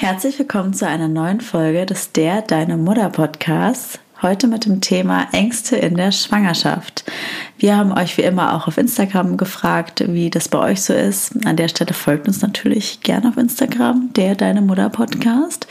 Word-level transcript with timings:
Herzlich 0.00 0.38
willkommen 0.38 0.72
zu 0.72 0.86
einer 0.86 1.08
neuen 1.08 1.42
Folge 1.42 1.84
des 1.84 2.12
Der 2.12 2.40
Deine 2.40 2.78
Mutter 2.78 3.10
Podcasts. 3.10 3.98
Heute 4.22 4.46
mit 4.46 4.64
dem 4.64 4.80
Thema 4.80 5.28
Ängste 5.32 5.76
in 5.76 5.94
der 5.94 6.10
Schwangerschaft. 6.10 7.04
Wir 7.58 7.76
haben 7.76 7.92
euch 7.92 8.16
wie 8.16 8.22
immer 8.22 8.54
auch 8.54 8.66
auf 8.66 8.78
Instagram 8.78 9.36
gefragt, 9.36 10.02
wie 10.08 10.30
das 10.30 10.48
bei 10.48 10.58
euch 10.58 10.80
so 10.80 10.94
ist. 10.94 11.44
An 11.44 11.56
der 11.56 11.68
Stelle 11.68 11.92
folgt 11.92 12.28
uns 12.28 12.40
natürlich 12.40 13.02
gerne 13.02 13.28
auf 13.28 13.36
Instagram, 13.36 14.08
der 14.16 14.36
Deine 14.36 14.62
Mutter 14.62 14.88
Podcast. 14.88 15.66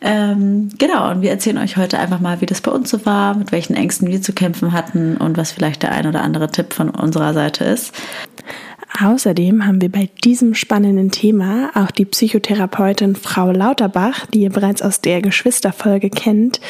Ähm, 0.00 0.70
genau, 0.78 1.12
und 1.12 1.22
wir 1.22 1.30
erzählen 1.30 1.58
euch 1.58 1.76
heute 1.76 2.00
einfach 2.00 2.18
mal, 2.18 2.40
wie 2.40 2.46
das 2.46 2.62
bei 2.62 2.72
uns 2.72 2.90
so 2.90 3.06
war, 3.06 3.36
mit 3.36 3.52
welchen 3.52 3.76
Ängsten 3.76 4.08
wir 4.08 4.20
zu 4.22 4.32
kämpfen 4.32 4.72
hatten 4.72 5.16
und 5.16 5.36
was 5.36 5.52
vielleicht 5.52 5.84
der 5.84 5.92
ein 5.92 6.08
oder 6.08 6.22
andere 6.22 6.50
Tipp 6.50 6.72
von 6.72 6.90
unserer 6.90 7.32
Seite 7.32 7.62
ist. 7.62 7.94
Außerdem 9.00 9.66
haben 9.66 9.80
wir 9.80 9.90
bei 9.90 10.10
diesem 10.22 10.54
spannenden 10.54 11.10
Thema 11.10 11.70
auch 11.74 11.90
die 11.90 12.04
Psychotherapeutin 12.04 13.16
Frau 13.16 13.50
Lauterbach, 13.50 14.26
die 14.26 14.42
ihr 14.42 14.50
bereits 14.50 14.82
aus 14.82 15.00
der 15.00 15.22
Geschwisterfolge 15.22 16.10
kennt, 16.10 16.60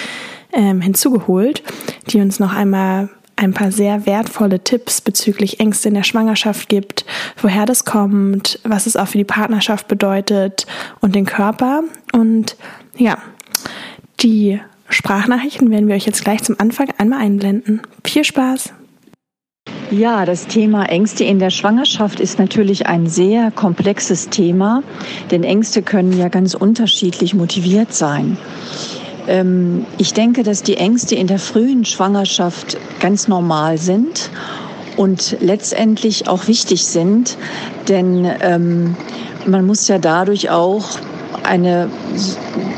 ähm, 0.53 0.81
hinzugeholt, 0.81 1.63
die 2.09 2.21
uns 2.21 2.39
noch 2.39 2.55
einmal 2.55 3.09
ein 3.37 3.55
paar 3.55 3.73
sehr 3.73 4.07
wertvolle 4.07 4.63
Tipps 4.63 5.01
bezüglich 5.01 5.59
Ängste 5.59 5.89
in 5.89 5.95
der 5.95 6.05
Schwangerschaft 6.05 6.69
gibt, 6.69 7.05
woher 7.41 7.67
das 7.67 7.85
kommt, 7.85 8.61
was 8.63 8.87
es 8.87 8.97
auch 8.97 9.09
für 9.09 9.19
die 9.19 9.25
Partnerschaft 9.25 9.89
bedeutet 9.89 10.67
und 11.01 11.15
den 11.15 11.27
Körper. 11.27 11.83
Und 12.13 12.57
ja, 12.97 13.19
die 14.21 14.61
Sprachnachrichten 14.89 15.71
werden 15.71 15.89
wir 15.89 15.97
euch 15.97 16.07
jetzt 16.07 16.23
gleich 16.23 16.43
zum 16.45 16.61
Anfang 16.61 16.91
einmal 16.99 17.21
einblenden. 17.21 17.81
Viel 18.05 18.25
Spaß! 18.25 18.75
Ja, 19.91 20.25
das 20.25 20.47
Thema 20.47 20.85
Ängste 20.87 21.25
in 21.25 21.39
der 21.39 21.51
Schwangerschaft 21.51 22.19
ist 22.19 22.39
natürlich 22.39 22.87
ein 22.87 23.09
sehr 23.09 23.51
komplexes 23.51 24.31
Thema, 24.31 24.83
denn 25.31 25.45
Ängste 25.45 25.83
können 25.83 26.17
ja 26.17 26.29
ganz 26.29 26.55
unterschiedlich 26.55 27.35
motiviert 27.35 27.93
sein. 27.93 28.39
Ähm, 29.29 29.85
ich 29.99 30.15
denke, 30.15 30.45
dass 30.45 30.63
die 30.63 30.79
Ängste 30.79 31.15
in 31.15 31.27
der 31.27 31.39
frühen 31.39 31.85
Schwangerschaft 31.85 32.79
ganz 33.01 33.29
normal 33.29 33.77
sind 33.77 34.31
und 34.97 35.37
letztendlich 35.41 36.29
auch 36.29 36.49
wichtig 36.49 36.85
sind, 36.85 37.37
denn 37.89 38.31
ähm, 38.41 38.97
man 39.47 39.67
muss 39.67 39.89
ja 39.89 39.99
dadurch 39.99 40.51
auch 40.51 40.99
eine 41.43 41.91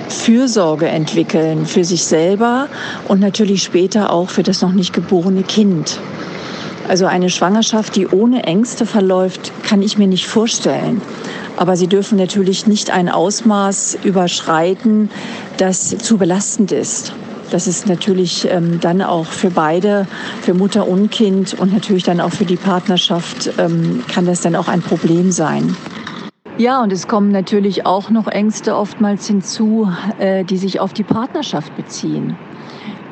Fürsorge 0.08 0.88
entwickeln 0.88 1.66
für 1.66 1.84
sich 1.84 2.04
selber 2.04 2.68
und 3.08 3.20
natürlich 3.20 3.62
später 3.62 4.12
auch 4.12 4.30
für 4.30 4.42
das 4.42 4.62
noch 4.62 4.72
nicht 4.72 4.92
geborene 4.92 5.42
Kind. 5.42 6.00
Also 6.88 7.06
eine 7.06 7.30
Schwangerschaft, 7.30 7.96
die 7.96 8.06
ohne 8.06 8.44
Ängste 8.44 8.84
verläuft, 8.84 9.52
kann 9.62 9.80
ich 9.80 9.96
mir 9.96 10.06
nicht 10.06 10.26
vorstellen. 10.26 11.00
Aber 11.56 11.76
sie 11.76 11.86
dürfen 11.86 12.18
natürlich 12.18 12.66
nicht 12.66 12.90
ein 12.90 13.08
Ausmaß 13.08 13.98
überschreiten, 14.04 15.10
das 15.56 15.96
zu 15.96 16.18
belastend 16.18 16.72
ist. 16.72 17.14
Das 17.50 17.66
ist 17.66 17.86
natürlich 17.86 18.48
ähm, 18.50 18.80
dann 18.80 19.00
auch 19.00 19.26
für 19.26 19.50
beide, 19.50 20.06
für 20.42 20.54
Mutter 20.54 20.88
und 20.88 21.10
Kind 21.10 21.54
und 21.54 21.72
natürlich 21.72 22.02
dann 22.02 22.20
auch 22.20 22.32
für 22.32 22.44
die 22.44 22.56
Partnerschaft, 22.56 23.50
ähm, 23.58 24.02
kann 24.12 24.26
das 24.26 24.40
dann 24.40 24.56
auch 24.56 24.68
ein 24.68 24.82
Problem 24.82 25.30
sein. 25.30 25.76
Ja, 26.56 26.82
und 26.82 26.92
es 26.92 27.08
kommen 27.08 27.32
natürlich 27.32 27.84
auch 27.86 28.10
noch 28.10 28.28
Ängste 28.28 28.76
oftmals 28.76 29.26
hinzu, 29.26 29.90
äh, 30.18 30.44
die 30.44 30.56
sich 30.56 30.80
auf 30.80 30.92
die 30.92 31.02
Partnerschaft 31.02 31.76
beziehen. 31.76 32.36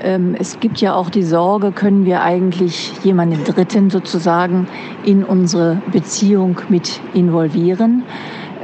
Ähm, 0.03 0.35
es 0.39 0.59
gibt 0.59 0.81
ja 0.81 0.95
auch 0.95 1.11
die 1.11 1.23
Sorge, 1.23 1.71
können 1.71 2.05
wir 2.05 2.23
eigentlich 2.23 2.93
jemanden 3.05 3.45
Dritten 3.45 3.89
sozusagen 3.89 4.67
in 5.05 5.23
unsere 5.23 5.81
Beziehung 5.93 6.61
mit 6.69 7.01
involvieren? 7.15 8.03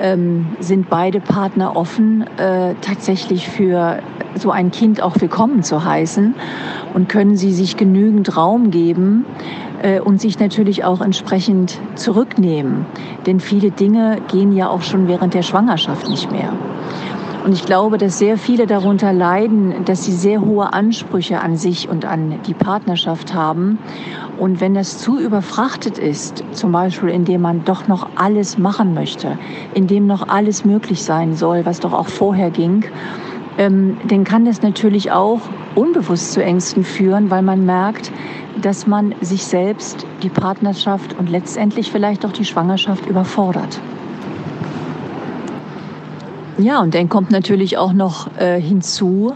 Ähm, 0.00 0.46
sind 0.60 0.90
beide 0.90 1.20
Partner 1.20 1.76
offen, 1.76 2.24
äh, 2.38 2.74
tatsächlich 2.80 3.48
für 3.48 4.00
so 4.34 4.50
ein 4.50 4.70
Kind 4.70 5.00
auch 5.02 5.20
willkommen 5.20 5.62
zu 5.62 5.84
heißen? 5.84 6.34
Und 6.94 7.08
können 7.08 7.36
sie 7.36 7.52
sich 7.52 7.76
genügend 7.76 8.36
Raum 8.36 8.70
geben 8.70 9.24
äh, 9.82 10.00
und 10.00 10.20
sich 10.20 10.38
natürlich 10.40 10.84
auch 10.84 11.00
entsprechend 11.00 11.80
zurücknehmen? 11.94 12.86
Denn 13.26 13.38
viele 13.38 13.70
Dinge 13.70 14.18
gehen 14.28 14.52
ja 14.52 14.68
auch 14.68 14.82
schon 14.82 15.06
während 15.08 15.34
der 15.34 15.42
Schwangerschaft 15.42 16.08
nicht 16.08 16.32
mehr. 16.32 16.52
Und 17.44 17.52
ich 17.52 17.64
glaube, 17.64 17.98
dass 17.98 18.18
sehr 18.18 18.36
viele 18.36 18.66
darunter 18.66 19.12
leiden, 19.12 19.84
dass 19.84 20.04
sie 20.04 20.12
sehr 20.12 20.40
hohe 20.40 20.72
Ansprüche 20.72 21.40
an 21.40 21.56
sich 21.56 21.88
und 21.88 22.04
an 22.04 22.40
die 22.46 22.54
Partnerschaft 22.54 23.32
haben. 23.32 23.78
Und 24.38 24.60
wenn 24.60 24.74
das 24.74 24.98
zu 24.98 25.18
überfrachtet 25.18 25.98
ist, 25.98 26.44
zum 26.52 26.72
Beispiel 26.72 27.08
indem 27.08 27.42
man 27.42 27.64
doch 27.64 27.88
noch 27.88 28.08
alles 28.16 28.58
machen 28.58 28.94
möchte, 28.94 29.38
indem 29.74 30.06
noch 30.06 30.28
alles 30.28 30.64
möglich 30.64 31.02
sein 31.02 31.34
soll, 31.34 31.64
was 31.64 31.80
doch 31.80 31.92
auch 31.92 32.08
vorher 32.08 32.50
ging, 32.50 32.84
ähm, 33.56 33.96
dann 34.06 34.24
kann 34.24 34.44
das 34.44 34.62
natürlich 34.62 35.10
auch 35.10 35.40
unbewusst 35.74 36.32
zu 36.32 36.42
Ängsten 36.42 36.84
führen, 36.84 37.30
weil 37.30 37.42
man 37.42 37.66
merkt, 37.66 38.12
dass 38.62 38.86
man 38.86 39.14
sich 39.20 39.44
selbst, 39.44 40.06
die 40.22 40.28
Partnerschaft 40.28 41.16
und 41.18 41.28
letztendlich 41.28 41.90
vielleicht 41.90 42.24
auch 42.24 42.32
die 42.32 42.44
Schwangerschaft 42.44 43.06
überfordert. 43.06 43.80
Ja, 46.58 46.80
und 46.80 46.92
dann 46.94 47.08
kommt 47.08 47.30
natürlich 47.30 47.78
auch 47.78 47.92
noch 47.92 48.36
äh, 48.36 48.60
hinzu, 48.60 49.32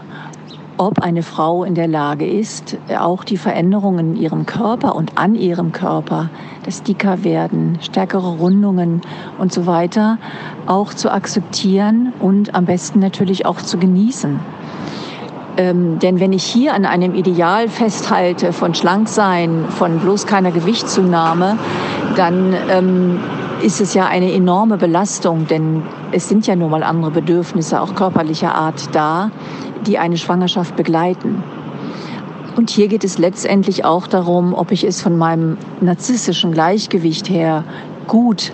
ob 0.77 0.99
eine 0.99 1.23
Frau 1.23 1.63
in 1.63 1.73
der 1.73 1.87
Lage 1.87 2.27
ist, 2.27 2.77
auch 2.99 3.23
die 3.23 3.37
Veränderungen 3.37 4.15
in 4.15 4.21
ihrem 4.21 4.45
Körper 4.45 4.95
und 4.95 5.17
an 5.17 5.35
ihrem 5.35 5.71
Körper, 5.71 6.29
das 6.65 6.83
dicker 6.83 7.23
werden, 7.23 7.77
stärkere 7.81 8.37
Rundungen 8.37 9.01
und 9.37 9.53
so 9.53 9.65
weiter, 9.65 10.17
auch 10.65 10.93
zu 10.93 11.11
akzeptieren 11.11 12.11
und 12.19 12.55
am 12.55 12.65
besten 12.65 12.99
natürlich 12.99 13.45
auch 13.45 13.61
zu 13.61 13.77
genießen. 13.77 14.39
Ähm, 15.55 15.99
denn 15.99 16.19
wenn 16.19 16.33
ich 16.33 16.43
hier 16.43 16.73
an 16.73 16.85
einem 16.85 17.15
Ideal 17.15 17.69
festhalte 17.69 18.51
von 18.51 18.73
Schlanksein, 18.73 19.65
von 19.69 19.99
bloß 19.99 20.25
keiner 20.25 20.51
Gewichtszunahme, 20.51 21.57
dann 22.17 22.53
ähm, 22.69 23.19
ist 23.63 23.79
es 23.79 23.93
ja 23.93 24.07
eine 24.07 24.31
enorme 24.33 24.77
Belastung, 24.77 25.47
denn 25.47 25.83
es 26.11 26.27
sind 26.27 26.45
ja 26.45 26.55
nun 26.55 26.69
mal 26.69 26.83
andere 26.83 27.11
Bedürfnisse, 27.11 27.79
auch 27.79 27.95
körperlicher 27.95 28.53
Art 28.53 28.93
da, 28.93 29.31
die 29.87 29.97
eine 29.97 30.17
Schwangerschaft 30.17 30.75
begleiten. 30.75 31.41
Und 32.57 32.69
hier 32.69 32.87
geht 32.89 33.03
es 33.03 33.17
letztendlich 33.17 33.85
auch 33.85 34.05
darum, 34.05 34.53
ob 34.53 34.71
ich 34.71 34.83
es 34.83 35.01
von 35.01 35.17
meinem 35.17 35.57
narzisstischen 35.81 36.51
Gleichgewicht 36.51 37.29
her 37.29 37.63
gut 38.07 38.51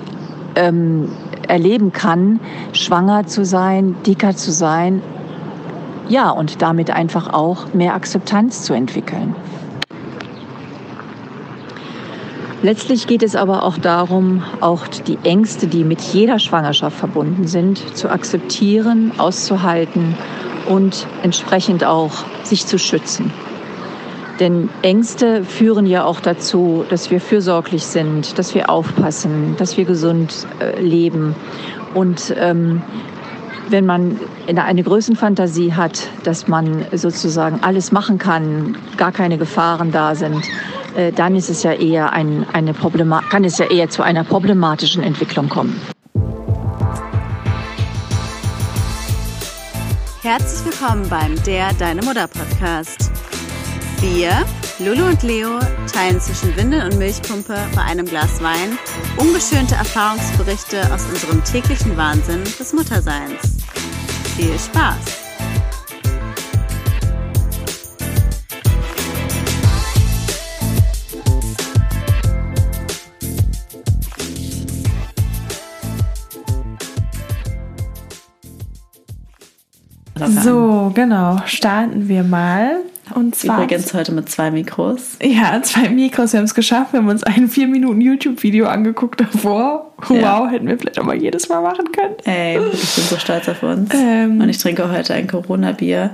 ähm, 0.55 1.09
erleben 1.47 1.91
kann, 1.91 2.39
schwanger 2.71 3.25
zu 3.25 3.43
sein, 3.43 3.95
dicker 4.05 4.35
zu 4.35 4.51
sein, 4.51 5.01
ja, 6.07 6.29
und 6.29 6.61
damit 6.61 6.91
einfach 6.91 7.33
auch 7.33 7.73
mehr 7.73 7.93
Akzeptanz 7.93 8.63
zu 8.63 8.73
entwickeln. 8.73 9.35
Letztlich 12.61 13.07
geht 13.07 13.23
es 13.23 13.37
aber 13.37 13.63
auch 13.63 13.77
darum, 13.77 14.43
auch 14.59 14.87
die 14.87 15.17
Ängste, 15.23 15.67
die 15.67 15.85
mit 15.85 16.01
jeder 16.01 16.39
Schwangerschaft 16.39 16.97
verbunden 16.97 17.47
sind, 17.47 17.95
zu 17.95 18.09
akzeptieren, 18.09 19.13
auszuhalten 19.17 20.15
und 20.67 21.07
entsprechend 21.23 21.85
auch 21.85 22.11
sich 22.43 22.65
zu 22.65 22.77
schützen. 22.77 23.31
Denn 24.41 24.69
Ängste 24.81 25.43
führen 25.43 25.85
ja 25.85 26.03
auch 26.03 26.19
dazu, 26.19 26.85
dass 26.89 27.11
wir 27.11 27.21
fürsorglich 27.21 27.85
sind, 27.85 28.37
dass 28.37 28.53
wir 28.55 28.69
aufpassen, 28.69 29.55
dass 29.57 29.77
wir 29.77 29.85
gesund 29.85 30.47
äh, 30.59 30.81
leben. 30.81 31.35
Und 31.93 32.33
ähm, 32.37 32.81
wenn 33.71 33.85
man 33.85 34.19
eine 34.47 34.83
Größenfantasie 34.83 35.73
hat, 35.73 36.07
dass 36.23 36.47
man 36.47 36.85
sozusagen 36.91 37.59
alles 37.61 37.91
machen 37.91 38.17
kann, 38.17 38.77
gar 38.97 39.11
keine 39.11 39.37
Gefahren 39.37 39.91
da 39.91 40.15
sind, 40.15 40.43
äh, 40.95 41.11
dann 41.11 41.35
ist 41.35 41.49
es 41.49 41.63
ja 41.63 41.73
eher 41.73 42.11
ein, 42.13 42.45
eine 42.51 42.73
kann 42.73 43.43
es 43.43 43.57
ja 43.57 43.65
eher 43.65 43.89
zu 43.89 44.03
einer 44.03 44.23
problematischen 44.23 45.03
Entwicklung 45.03 45.49
kommen. 45.49 45.79
Herzlich 50.21 50.73
willkommen 50.73 51.07
beim 51.09 51.41
Der 51.43 51.73
Deine 51.73 52.01
Mutter 52.01 52.27
Podcast. 52.27 53.11
Wir, 54.01 54.45
Lulu 54.79 55.07
und 55.07 55.23
Leo, 55.23 55.59
teilen 55.91 56.21
zwischen 56.21 56.55
Windel 56.55 56.85
und 56.85 56.97
Milchpumpe 56.97 57.57
bei 57.75 57.81
einem 57.81 58.05
Glas 58.05 58.41
Wein 58.41 58.77
ungeschönte 59.17 59.75
Erfahrungsberichte 59.75 60.81
aus 60.93 61.03
unserem 61.05 61.43
täglichen 61.43 61.97
Wahnsinn 61.97 62.45
des 62.45 62.71
Mutterseins. 62.71 63.57
Viel 64.37 64.57
Spaß! 64.57 64.95
So, 80.43 80.91
genau. 80.93 81.41
Starten 81.45 82.07
wir 82.07 82.23
mal. 82.23 82.88
Und 83.15 83.35
zwar 83.35 83.57
Übrigens 83.57 83.93
heute 83.93 84.11
mit 84.11 84.29
zwei 84.29 84.51
Mikros. 84.51 85.17
Ja, 85.21 85.61
zwei 85.61 85.89
Mikros. 85.89 86.33
Wir 86.33 86.39
haben 86.39 86.45
es 86.45 86.55
geschafft. 86.55 86.93
Wir 86.93 86.99
haben 86.99 87.09
uns 87.09 87.23
ein 87.23 87.49
vier 87.49 87.67
Minuten 87.67 88.01
YouTube-Video 88.01 88.67
angeguckt 88.67 89.21
davor 89.21 89.89
Wow, 90.07 90.19
ja. 90.21 90.47
hätten 90.47 90.67
wir 90.67 90.77
vielleicht 90.77 90.99
auch 90.99 91.03
mal 91.03 91.15
jedes 91.15 91.49
Mal 91.49 91.61
machen 91.61 91.91
können. 91.91 92.15
Ey, 92.23 92.57
ich 92.71 92.95
bin 92.95 93.03
so 93.03 93.17
stolz 93.17 93.49
auf 93.49 93.61
uns. 93.63 93.89
Ähm. 93.93 94.39
Und 94.39 94.49
ich 94.49 94.57
trinke 94.57 94.89
heute 94.89 95.13
ein 95.13 95.27
Corona-Bier 95.27 96.11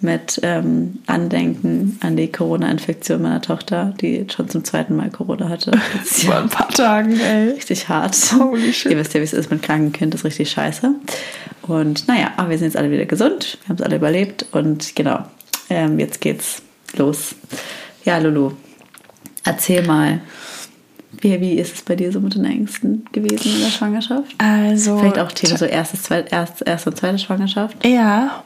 mit 0.00 0.40
ähm, 0.42 0.98
Andenken 1.06 1.98
an 2.00 2.16
die 2.16 2.32
Corona-Infektion 2.32 3.20
meiner 3.20 3.42
Tochter, 3.42 3.94
die 4.00 4.26
schon 4.34 4.48
zum 4.48 4.64
zweiten 4.64 4.96
Mal 4.96 5.10
Corona 5.10 5.48
hatte. 5.48 5.72
Vor 6.04 6.36
ein 6.36 6.48
paar 6.48 6.70
Tagen, 6.70 7.20
ey. 7.20 7.50
Richtig 7.50 7.88
hart. 7.88 8.16
Holy 8.38 8.72
shit. 8.72 8.90
Ihr 8.90 8.98
wisst 8.98 9.12
ja, 9.14 9.20
wie 9.20 9.24
es 9.24 9.32
ist 9.32 9.50
mit 9.50 9.62
kranken 9.62 9.92
Kind, 9.92 10.14
das 10.14 10.22
ist 10.22 10.26
richtig 10.26 10.50
scheiße. 10.50 10.94
Und 11.62 12.08
naja, 12.08 12.32
aber 12.36 12.50
wir 12.50 12.58
sind 12.58 12.68
jetzt 12.68 12.76
alle 12.76 12.90
wieder 12.90 13.04
gesund, 13.04 13.58
wir 13.62 13.68
haben 13.68 13.76
es 13.76 13.82
alle 13.82 13.96
überlebt 13.96 14.46
und 14.52 14.96
genau, 14.96 15.24
ähm, 15.70 15.98
jetzt 15.98 16.20
geht's 16.20 16.62
los. 16.96 17.34
Ja, 18.04 18.18
Lulu, 18.18 18.52
erzähl 19.44 19.86
mal. 19.86 20.20
Wie, 21.22 21.40
wie 21.40 21.54
ist 21.54 21.74
es 21.74 21.82
bei 21.82 21.96
dir 21.96 22.12
so 22.12 22.20
mit 22.20 22.34
den 22.34 22.44
Ängsten 22.44 23.04
gewesen 23.12 23.52
in 23.54 23.60
der 23.60 23.70
Schwangerschaft? 23.70 24.34
Also. 24.38 24.98
Vielleicht 24.98 25.18
auch 25.18 25.32
Thema 25.32 25.58
so 25.58 25.64
erstes, 25.66 26.04
zweit, 26.04 26.32
erst, 26.32 26.66
erste 26.66 26.90
und 26.90 26.96
zweite 26.96 27.18
Schwangerschaft? 27.18 27.84
Ja. 27.84 28.44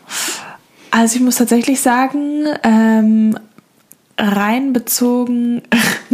Also 0.90 1.16
ich 1.16 1.22
muss 1.22 1.36
tatsächlich 1.36 1.80
sagen, 1.80 2.46
ähm, 2.62 3.38
rein 4.18 4.72
bezogen. 4.72 5.62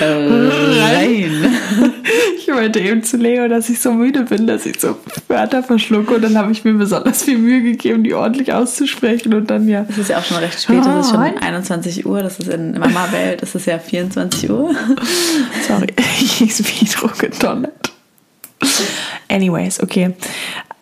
rein. 0.00 1.54
Ich 2.36 2.46
meinte 2.48 2.80
eben 2.80 3.02
zu 3.02 3.16
Leo, 3.16 3.48
dass 3.48 3.70
ich 3.70 3.80
so 3.80 3.92
müde 3.92 4.24
bin, 4.24 4.46
dass 4.46 4.66
ich 4.66 4.78
so 4.78 4.98
Wörter 5.28 5.62
verschlucke 5.62 6.14
und 6.14 6.22
dann 6.22 6.36
habe 6.36 6.52
ich 6.52 6.64
mir 6.64 6.74
besonders 6.74 7.22
viel 7.22 7.38
Mühe 7.38 7.62
gegeben, 7.62 8.04
die 8.04 8.14
ordentlich 8.14 8.52
auszusprechen 8.52 9.32
und 9.32 9.50
dann 9.50 9.68
ja. 9.68 9.86
Es 9.88 9.98
ist 9.98 10.10
ja 10.10 10.18
auch 10.18 10.24
schon 10.24 10.36
recht 10.36 10.60
spät, 10.60 10.80
es 10.80 11.06
ist 11.06 11.10
schon 11.12 11.20
21 11.20 12.04
Uhr, 12.04 12.22
das 12.22 12.38
ist 12.38 12.48
in 12.48 12.78
Mama-Welt, 12.78 13.42
es 13.42 13.54
ist 13.54 13.66
ja 13.66 13.78
24 13.78 14.50
Uhr. 14.50 14.74
Sorry, 15.66 15.94
ich 16.20 16.40
ist 16.42 16.64
wie 16.64 17.18
gedonnert. 17.18 17.92
Anyways, 19.28 19.80
okay. 19.80 20.14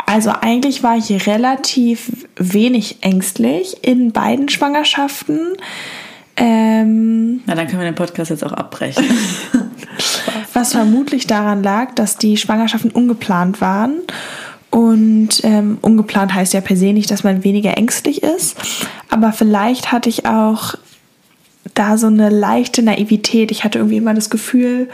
Also 0.07 0.31
eigentlich 0.31 0.83
war 0.83 0.97
ich 0.97 1.27
relativ 1.27 2.27
wenig 2.37 2.99
ängstlich 3.03 3.77
in 3.83 4.13
beiden 4.13 4.49
Schwangerschaften. 4.49 5.57
Ähm, 6.37 7.43
Na, 7.47 7.55
dann 7.55 7.67
können 7.67 7.81
wir 7.81 7.91
den 7.91 7.95
Podcast 7.95 8.31
jetzt 8.31 8.45
auch 8.45 8.53
abbrechen. 8.53 9.05
was 10.53 10.73
vermutlich 10.73 11.27
daran 11.27 11.63
lag, 11.63 11.95
dass 11.95 12.17
die 12.17 12.37
Schwangerschaften 12.37 12.91
ungeplant 12.91 13.61
waren. 13.61 14.01
Und 14.71 15.45
ähm, 15.45 15.79
ungeplant 15.83 16.35
heißt 16.35 16.55
ja 16.55 16.63
per 16.63 16.77
se 16.77 16.93
nicht, 16.93 17.11
dass 17.11 17.25
man 17.25 17.45
weniger 17.45 17.77
ängstlich 17.77 18.23
ist. 18.23 18.57
Aber 19.11 19.33
vielleicht 19.33 19.93
hatte 19.93 20.09
ich 20.09 20.25
auch 20.25 20.75
da 21.75 21.99
so 21.99 22.07
eine 22.07 22.31
leichte 22.31 22.83
Naivität. 22.83 23.51
Ich 23.51 23.65
hatte 23.65 23.79
irgendwie 23.79 23.99
immer 23.99 24.15
das 24.15 24.31
Gefühl, 24.31 24.89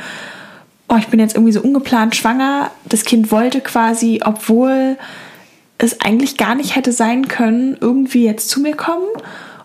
oh, 0.88 0.96
ich 0.99 1.08
bin 1.08 1.20
jetzt 1.20 1.37
irgendwie 1.37 1.52
so 1.52 1.61
ungeplant 1.61 2.17
schwanger. 2.17 2.70
Das 2.87 3.05
Kind 3.05 3.31
wollte 3.31 3.61
quasi, 3.61 4.20
obwohl 4.25 4.96
es 5.79 6.00
eigentlich 6.00 6.37
gar 6.37 6.55
nicht 6.55 6.75
hätte 6.75 6.93
sein 6.93 7.29
können, 7.29 7.76
irgendwie 7.81 8.25
jetzt 8.25 8.49
zu 8.49 8.61
mir 8.61 8.75
kommen. 8.75 9.06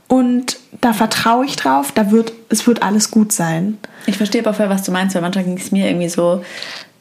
Und 0.08 0.58
da 0.82 0.94
vertraue 0.94 1.46
ich 1.46 1.56
drauf, 1.56 1.92
da 1.92 2.12
wird, 2.12 2.34
es 2.50 2.68
wird 2.68 2.84
alles 2.84 3.10
gut 3.10 3.32
sein. 3.32 3.78
Ich 4.06 4.18
verstehe 4.18 4.42
aber 4.42 4.54
voll, 4.54 4.70
was 4.70 4.84
du 4.84 4.92
meinst, 4.92 5.16
weil 5.16 5.22
manchmal 5.22 5.46
ging 5.46 5.58
es 5.58 5.72
mir 5.72 5.88
irgendwie 5.88 6.10
so, 6.10 6.44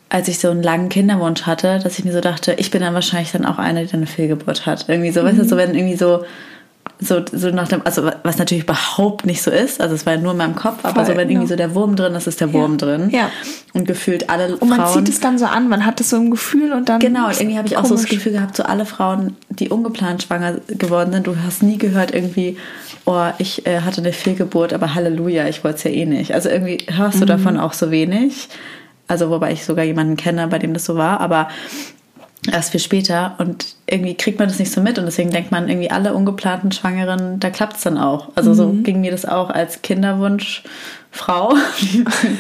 als 0.09 0.29
ich 0.29 0.39
so 0.39 0.51
einen 0.51 0.63
langen 0.63 0.89
Kinderwunsch 0.89 1.43
hatte, 1.43 1.79
dass 1.83 1.99
ich 1.99 2.05
mir 2.05 2.13
so 2.13 2.21
dachte, 2.21 2.55
ich 2.59 2.71
bin 2.71 2.83
dann 2.83 2.95
wahrscheinlich 2.95 3.33
dann 3.33 3.45
auch 3.45 3.59
eine, 3.59 3.85
die 3.85 3.91
dann 3.91 4.01
eine 4.01 4.07
Fehlgeburt 4.07 4.67
hat. 4.67 4.89
Irgendwie 4.89 5.11
so, 5.11 5.23
mhm. 5.23 5.27
weißt 5.27 5.39
du, 5.39 5.45
so 5.45 5.57
wenn 5.57 5.75
irgendwie 5.75 5.97
so 5.97 6.25
so, 7.03 7.23
so 7.33 7.51
nach 7.51 7.69
dem, 7.69 7.83
also 7.85 8.11
was 8.23 8.39
natürlich 8.39 8.65
überhaupt 8.65 9.27
nicht 9.27 9.43
so 9.43 9.51
ist, 9.51 9.81
also 9.81 9.95
es 9.95 10.07
war 10.07 10.15
ja 10.15 10.21
nur 10.21 10.33
in 10.33 10.39
meinem 10.39 10.55
Kopf, 10.55 10.85
aber 10.85 10.95
Voll, 10.95 11.07
so 11.07 11.17
wenn 11.17 11.31
irgendwie 11.31 11.49
so 11.49 11.57
der 11.57 11.75
Wurm 11.75 11.97
drin 11.97 12.15
ist, 12.15 12.27
ist 12.27 12.41
der 12.41 12.53
Wurm 12.53 12.73
ja. 12.73 12.77
drin. 12.79 13.11
Ja. 13.11 13.31
Und 13.73 13.87
gefühlt 13.87 14.31
alle 14.31 14.57
und 14.57 14.69
man 14.69 14.81
Frauen. 14.81 15.05
zieht 15.05 15.09
es 15.09 15.21
dann 15.21 15.39
so 15.39 15.47
an, 15.47 15.69
man 15.69 15.85
hat 15.85 16.01
es 16.01 16.11
so 16.11 16.17
im 16.17 16.31
Gefühl 16.31 16.73
und 16.73 16.89
dann. 16.89 17.01
Genau, 17.01 17.27
und 17.27 17.41
irgendwie 17.41 17.59
habe 17.59 17.67
ich 17.67 17.75
komisch. 17.75 17.91
auch 17.91 17.97
so 17.97 18.03
das 18.03 18.07
Gefühl 18.07 18.33
gehabt, 18.33 18.57
so 18.57 18.63
alle 18.63 18.87
Frauen, 18.87 19.37
die 19.49 19.69
ungeplant 19.69 20.23
schwanger 20.23 20.59
geworden 20.69 21.13
sind, 21.13 21.27
du 21.27 21.37
hast 21.45 21.63
nie 21.63 21.79
gehört 21.79 22.15
irgendwie, 22.15 22.57
oh, 23.05 23.27
ich 23.39 23.67
äh, 23.67 23.81
hatte 23.81 24.01
eine 24.01 24.13
Fehlgeburt, 24.13 24.73
aber 24.73 24.95
Halleluja, 24.95 25.49
ich 25.49 25.65
wollte 25.65 25.79
es 25.79 25.85
ja 25.85 25.91
eh 25.91 26.07
nicht. 26.07 26.35
Also 26.35 26.49
irgendwie 26.49 26.79
hörst 26.89 27.17
du 27.17 27.25
mhm. 27.25 27.29
davon 27.29 27.59
auch 27.59 27.73
so 27.73 27.91
wenig. 27.91 28.49
Also 29.09 29.31
wobei 29.31 29.53
ich 29.53 29.65
sogar 29.65 29.85
jemanden 29.85 30.17
kenne, 30.17 30.47
bei 30.49 30.59
dem 30.59 30.73
das 30.73 30.85
so 30.85 30.97
war, 30.97 31.21
aber 31.21 31.49
erst 32.51 32.73
viel 32.73 32.81
später 32.81 33.37
und 33.39 33.77
irgendwie 33.87 34.15
kriegt 34.15 34.39
man 34.39 34.49
das 34.49 34.59
nicht 34.59 34.73
so 34.73 34.81
mit 34.81 34.99
und 34.99 35.05
deswegen 35.05 35.31
denkt 35.31 35.53
man 35.53 35.69
irgendwie 35.69 35.91
alle 35.91 36.15
ungeplanten 36.15 36.73
Schwangeren, 36.73 37.39
da 37.39 37.51
klappt 37.51 37.77
es 37.77 37.83
dann 37.83 37.99
auch. 37.99 38.31
Also 38.35 38.51
mhm. 38.51 38.55
so 38.55 38.73
ging 38.83 39.01
mir 39.01 39.13
das 39.13 39.25
auch 39.25 39.51
als 39.51 39.83
Kinderwunschfrau, 39.83 41.55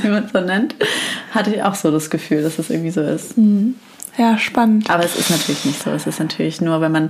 wie 0.02 0.08
man 0.08 0.24
es 0.24 0.32
so 0.32 0.40
nennt, 0.40 0.74
hatte 1.32 1.54
ich 1.54 1.62
auch 1.62 1.76
so 1.76 1.90
das 1.90 2.10
Gefühl, 2.10 2.42
dass 2.42 2.52
es 2.52 2.68
das 2.68 2.70
irgendwie 2.70 2.90
so 2.90 3.02
ist. 3.02 3.38
Mhm. 3.38 3.76
Ja, 4.18 4.36
spannend. 4.38 4.90
Aber 4.90 5.04
es 5.04 5.16
ist 5.16 5.30
natürlich 5.30 5.64
nicht 5.64 5.82
so. 5.82 5.90
Es 5.90 6.06
ist 6.06 6.20
natürlich 6.20 6.60
nur, 6.60 6.80
wenn 6.80 6.92
man 6.92 7.08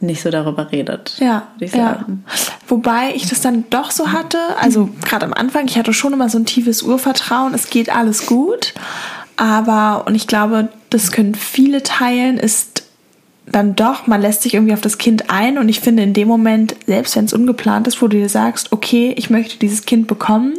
nicht 0.00 0.22
so 0.22 0.30
darüber 0.30 0.70
redet. 0.70 1.16
Ja, 1.18 1.48
ich 1.58 1.74
ja. 1.74 2.04
Wobei 2.68 3.12
ich 3.14 3.28
das 3.28 3.40
dann 3.40 3.64
doch 3.70 3.90
so 3.90 4.12
hatte, 4.12 4.38
also 4.60 4.90
gerade 5.04 5.26
am 5.26 5.32
Anfang, 5.32 5.66
ich 5.66 5.78
hatte 5.78 5.92
schon 5.92 6.12
immer 6.12 6.28
so 6.28 6.38
ein 6.38 6.46
tiefes 6.46 6.82
Urvertrauen, 6.82 7.54
es 7.54 7.70
geht 7.70 7.94
alles 7.94 8.26
gut. 8.26 8.74
Aber, 9.36 10.04
und 10.06 10.14
ich 10.14 10.26
glaube, 10.26 10.68
das 10.90 11.10
können 11.10 11.34
viele 11.34 11.82
teilen, 11.82 12.38
ist 12.38 12.84
dann 13.46 13.76
doch, 13.76 14.06
man 14.06 14.20
lässt 14.20 14.42
sich 14.42 14.54
irgendwie 14.54 14.72
auf 14.72 14.80
das 14.80 14.98
Kind 14.98 15.30
ein 15.30 15.58
und 15.58 15.68
ich 15.68 15.80
finde 15.80 16.02
in 16.02 16.14
dem 16.14 16.28
Moment, 16.28 16.76
selbst 16.86 17.14
wenn 17.16 17.26
es 17.26 17.32
ungeplant 17.32 17.86
ist, 17.86 18.00
wo 18.00 18.08
du 18.08 18.16
dir 18.16 18.28
sagst, 18.28 18.72
okay, 18.72 19.14
ich 19.16 19.28
möchte 19.28 19.58
dieses 19.58 19.84
Kind 19.84 20.06
bekommen, 20.06 20.54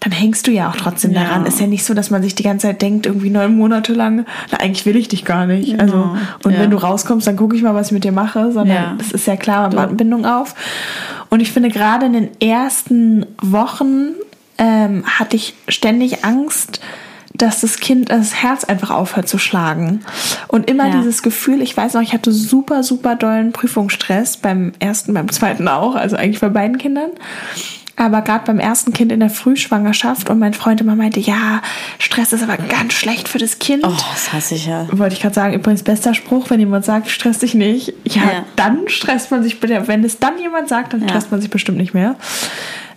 dann 0.00 0.12
hängst 0.12 0.46
du 0.46 0.52
ja 0.52 0.68
auch 0.68 0.76
trotzdem 0.76 1.12
ja. 1.12 1.24
daran. 1.24 1.46
Ist 1.46 1.60
ja 1.60 1.66
nicht 1.66 1.84
so, 1.84 1.94
dass 1.94 2.10
man 2.10 2.22
sich 2.22 2.34
die 2.34 2.42
ganze 2.42 2.68
Zeit 2.68 2.82
denkt, 2.82 3.06
irgendwie 3.06 3.30
neun 3.30 3.56
Monate 3.56 3.94
lang, 3.94 4.26
na, 4.50 4.58
eigentlich 4.58 4.86
will 4.86 4.96
ich 4.96 5.08
dich 5.08 5.24
gar 5.24 5.46
nicht. 5.46 5.70
Genau. 5.70 5.82
Also, 5.82 6.16
und 6.44 6.52
ja. 6.52 6.60
wenn 6.60 6.70
du 6.70 6.76
rauskommst, 6.76 7.26
dann 7.26 7.36
gucke 7.36 7.56
ich 7.56 7.62
mal, 7.62 7.74
was 7.74 7.88
ich 7.88 7.92
mit 7.92 8.04
dir 8.04 8.12
mache, 8.12 8.52
sondern 8.52 8.76
ja. 8.76 8.94
das 8.96 9.10
ist 9.10 9.26
ja 9.26 9.36
klar, 9.36 9.62
man 9.62 9.76
baut 9.88 9.96
Bindung 9.96 10.24
auf. 10.24 10.54
Und 11.30 11.40
ich 11.40 11.50
finde, 11.50 11.70
gerade 11.70 12.06
in 12.06 12.12
den 12.12 12.28
ersten 12.40 13.26
Wochen 13.40 14.10
ähm, 14.58 15.04
hatte 15.06 15.36
ich 15.36 15.54
ständig 15.68 16.24
Angst, 16.24 16.80
dass 17.38 17.60
das 17.60 17.78
Kind 17.78 18.10
das 18.10 18.34
Herz 18.34 18.64
einfach 18.64 18.90
aufhört 18.90 19.28
zu 19.28 19.38
schlagen. 19.38 20.00
Und 20.48 20.68
immer 20.68 20.88
ja. 20.88 20.96
dieses 20.96 21.22
Gefühl, 21.22 21.62
ich 21.62 21.76
weiß 21.76 21.94
noch, 21.94 22.02
ich 22.02 22.12
hatte 22.12 22.32
super, 22.32 22.82
super 22.82 23.14
dollen 23.14 23.52
Prüfungsstress 23.52 24.36
beim 24.36 24.72
ersten, 24.80 25.14
beim 25.14 25.30
zweiten 25.30 25.68
auch, 25.68 25.94
also 25.94 26.16
eigentlich 26.16 26.40
bei 26.40 26.48
beiden 26.48 26.78
Kindern. 26.78 27.10
Aber 27.98 28.22
gerade 28.22 28.44
beim 28.44 28.60
ersten 28.60 28.92
Kind 28.92 29.10
in 29.10 29.18
der 29.18 29.28
Frühschwangerschaft 29.28 30.30
und 30.30 30.38
mein 30.38 30.54
Freund 30.54 30.80
immer 30.80 30.94
meinte, 30.94 31.18
ja, 31.18 31.60
Stress 31.98 32.32
ist 32.32 32.44
aber 32.44 32.56
ganz 32.56 32.92
schlecht 32.92 33.28
für 33.28 33.38
das 33.38 33.58
Kind. 33.58 33.84
Oh, 33.84 33.90
das 33.90 34.32
hasse 34.32 34.54
ich 34.54 34.66
ja. 34.66 34.86
Wollte 34.92 35.16
ich 35.16 35.20
gerade 35.20 35.34
sagen, 35.34 35.54
übrigens 35.54 35.82
bester 35.82 36.14
Spruch, 36.14 36.48
wenn 36.48 36.60
jemand 36.60 36.84
sagt, 36.84 37.10
stress 37.10 37.40
dich 37.40 37.54
nicht. 37.54 37.94
Ja, 38.04 38.22
ja. 38.22 38.44
dann 38.54 38.86
stresst 38.86 39.32
man 39.32 39.42
sich, 39.42 39.60
wenn 39.60 40.04
es 40.04 40.20
dann 40.20 40.38
jemand 40.38 40.68
sagt, 40.68 40.92
dann 40.92 41.08
stresst 41.08 41.26
ja. 41.26 41.32
man 41.32 41.40
sich 41.40 41.50
bestimmt 41.50 41.78
nicht 41.78 41.92
mehr. 41.92 42.14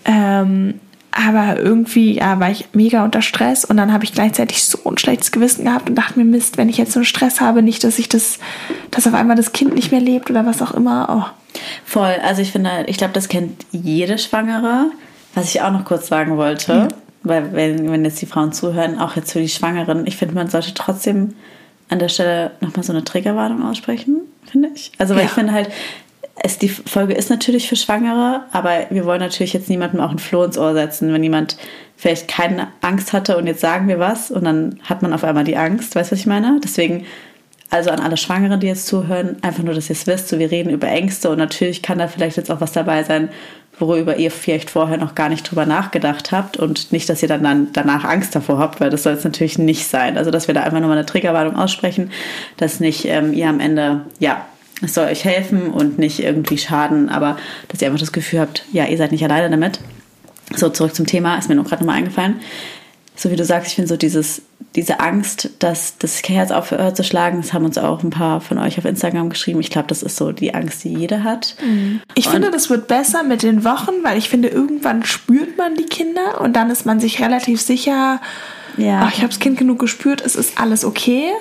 Ähm, 0.06 0.76
aber 1.12 1.60
irgendwie 1.60 2.16
ja, 2.18 2.40
war 2.40 2.50
ich 2.50 2.70
mega 2.74 3.04
unter 3.04 3.22
Stress 3.22 3.66
und 3.66 3.78
dann 3.78 3.92
habe 3.92 4.06
ich 4.06 4.14
gleichzeitig 4.14 4.64
so 4.64 4.80
ein 4.86 4.98
schlechtes 4.98 5.32
Gewissen 5.32 5.66
gehabt 5.66 5.90
und 5.90 5.96
dachte 5.96 6.18
mir, 6.18 6.26
Mist, 6.26 6.58
wenn 6.58 6.70
ich 6.70 6.78
jetzt 6.78 6.94
so 6.94 7.00
einen 7.00 7.06
Stress 7.06 7.42
habe, 7.42 7.62
nicht, 7.62 7.84
dass 7.84 8.00
ich 8.00 8.08
das, 8.08 8.40
dass 8.92 9.08
auf 9.08 9.14
einmal 9.14 9.36
das 9.36 9.52
Kind 9.52 9.76
nicht 9.76 9.92
mehr 9.92 10.00
lebt 10.00 10.30
oder 10.30 10.46
was 10.46 10.62
auch 10.62 10.74
immer. 10.74 11.08
Oh. 11.10 11.60
Voll, 11.86 12.16
also 12.24 12.42
ich 12.42 12.52
finde, 12.52 12.86
ich 12.88 12.98
glaube, 12.98 13.14
das 13.14 13.28
kennt 13.28 13.66
jede 13.72 14.18
Schwangere. 14.18 14.92
Was 15.34 15.54
ich 15.54 15.62
auch 15.62 15.72
noch 15.72 15.86
kurz 15.86 16.08
sagen 16.08 16.38
wollte, 16.38 16.74
ja. 16.74 16.88
weil 17.24 17.54
wenn, 17.54 17.90
wenn 17.92 18.04
jetzt 18.04 18.22
die 18.22 18.26
Frauen 18.26 18.52
zuhören, 18.52 19.00
auch 19.00 19.16
jetzt 19.16 19.32
für 19.32 19.40
die 19.40 19.50
Schwangeren, 19.50 20.06
ich 20.06 20.18
finde, 20.18 20.36
man 20.36 20.50
sollte 20.50 20.74
trotzdem 20.74 21.36
an 21.90 22.00
der 22.00 22.10
Stelle 22.10 22.52
nochmal 22.62 22.84
so 22.84 22.92
eine 22.94 23.04
Triggerwarnung 23.04 23.64
aussprechen, 23.64 24.22
finde 24.50 24.70
ich. 24.74 24.92
Also 24.98 25.14
weil 25.14 25.22
ja. 25.22 25.28
ich 25.28 25.32
finde 25.32 25.54
halt, 25.54 25.70
es, 26.44 26.58
die 26.58 26.70
Folge 26.70 27.14
ist 27.14 27.30
natürlich 27.30 27.70
für 27.70 27.76
Schwangere, 27.76 28.42
aber 28.52 28.88
wir 28.90 29.06
wollen 29.06 29.20
natürlich 29.20 29.54
jetzt 29.54 29.70
niemandem 29.70 30.00
auch 30.00 30.12
ein 30.12 30.20
Floh 30.20 30.44
ins 30.44 30.58
Ohr 30.58 30.74
setzen, 30.74 31.14
wenn 31.14 31.24
jemand 31.24 31.58
vielleicht 31.96 32.28
keine 32.28 32.70
Angst 32.82 33.14
hatte 33.14 33.38
und 33.38 33.46
jetzt 33.46 33.62
sagen 33.62 33.88
wir 33.88 34.00
was 34.00 34.32
und 34.32 34.46
dann 34.46 34.80
hat 34.84 35.04
man 35.04 35.14
auf 35.14 35.24
einmal 35.24 35.44
die 35.44 35.58
Angst. 35.58 35.96
Weißt 35.96 36.12
du, 36.12 36.14
was 36.14 36.20
ich 36.20 36.26
meine? 36.26 36.60
Deswegen, 36.64 37.06
also 37.70 37.92
an 37.92 38.00
alle 38.00 38.18
Schwangeren, 38.18 38.60
die 38.60 38.68
jetzt 38.68 38.88
zuhören, 38.88 39.38
einfach 39.44 39.62
nur, 39.62 39.76
dass 39.76 39.90
ihr 39.90 39.96
es 39.96 40.08
wisst, 40.08 40.30
so 40.30 40.40
wir 40.40 40.50
reden 40.50 40.72
über 40.72 40.88
Ängste 40.88 41.30
und 41.30 41.38
natürlich 41.38 41.84
kann 41.84 42.00
da 42.00 42.08
vielleicht 42.08 42.38
jetzt 42.38 42.50
auch 42.50 42.60
was 42.60 42.72
dabei 42.72 43.04
sein, 43.04 43.30
worüber 43.78 44.18
ihr 44.18 44.32
vielleicht 44.32 44.70
vorher 44.72 44.98
noch 44.98 45.14
gar 45.14 45.30
nicht 45.30 45.50
drüber 45.50 45.66
nachgedacht 45.66 46.32
habt 46.32 46.58
und 46.58 46.92
nicht, 46.92 47.08
dass 47.08 47.22
ihr 47.22 47.28
dann, 47.28 47.44
dann 47.44 47.68
danach 47.74 48.04
Angst 48.04 48.36
davor 48.36 48.58
habt, 48.58 48.82
weil 48.82 48.90
das 48.90 49.04
soll 49.04 49.14
es 49.14 49.24
natürlich 49.24 49.60
nicht 49.60 49.88
sein. 49.88 50.18
Also, 50.18 50.32
dass 50.32 50.48
wir 50.48 50.56
da 50.56 50.64
einfach 50.64 50.80
nochmal 50.80 50.98
eine 50.98 51.06
Triggerwarnung 51.06 51.56
aussprechen, 51.56 52.12
dass 52.58 52.80
nicht 52.80 53.06
ähm, 53.06 53.34
ihr 53.34 53.48
am 53.48 53.60
Ende, 53.60 54.02
ja, 54.20 54.46
es 54.82 54.94
soll 54.94 55.06
euch 55.06 55.26
helfen 55.26 55.70
und 55.70 56.00
nicht 56.00 56.20
irgendwie 56.20 56.58
schaden, 56.58 57.10
aber 57.10 57.38
dass 57.68 57.82
ihr 57.82 57.88
einfach 57.88 58.00
das 58.00 58.12
Gefühl 58.12 58.40
habt, 58.40 58.66
ja, 58.72 58.86
ihr 58.86 58.98
seid 58.98 59.12
nicht 59.12 59.24
alleine 59.24 59.50
damit. 59.50 59.80
So, 60.56 60.70
zurück 60.70 60.96
zum 60.96 61.06
Thema, 61.06 61.38
ist 61.38 61.50
mir 61.50 61.56
nur 61.56 61.64
gerade 61.64 61.84
nochmal 61.84 61.98
eingefallen. 61.98 62.42
So 63.16 63.30
wie 63.30 63.36
du 63.36 63.46
sagst, 63.46 63.68
ich 63.70 63.76
finde 63.76 63.88
so 63.88 63.98
dieses, 63.98 64.42
diese 64.76 65.00
Angst, 65.00 65.52
dass 65.60 65.98
das 65.98 66.22
Herz 66.24 66.50
aufhört 66.50 66.98
zu 66.98 67.04
schlagen, 67.04 67.42
das 67.42 67.54
haben 67.54 67.66
uns 67.66 67.78
auch 67.78 68.04
ein 68.04 68.10
paar 68.10 68.42
von 68.42 68.58
euch 68.58 68.78
auf 68.78 68.86
Instagram 68.86 69.30
geschrieben. 69.30 69.60
Ich 69.60 69.70
glaube, 69.70 69.88
das 69.88 70.02
ist 70.02 70.16
so 70.16 70.32
die 70.32 70.54
Angst, 70.56 70.84
die 70.84 70.94
jeder 70.94 71.24
hat. 71.24 71.56
Mhm. 71.64 72.02
Ich 72.16 72.26
und 72.28 72.32
finde, 72.34 72.52
das 72.52 72.70
wird 72.70 72.88
besser 72.88 73.24
mit 73.24 73.44
den 73.44 73.64
Wochen, 73.64 73.92
weil 74.04 74.18
ich 74.18 74.30
finde, 74.30 74.48
irgendwann 74.48 75.04
spürt 75.04 75.58
man 75.58 75.76
die 75.76 75.86
Kinder 75.86 76.42
und 76.42 76.56
dann 76.56 76.70
ist 76.72 76.86
man 76.86 77.00
sich 77.00 77.22
relativ 77.22 77.62
sicher, 77.62 78.22
ja. 78.78 79.02
ach, 79.04 79.14
ich 79.14 79.20
habe 79.20 79.30
das 79.30 79.40
Kind 79.40 79.58
genug 79.58 79.80
gespürt, 79.80 80.22
es 80.26 80.36
ist 80.36 80.58
alles 80.58 80.86
okay. 80.86 81.32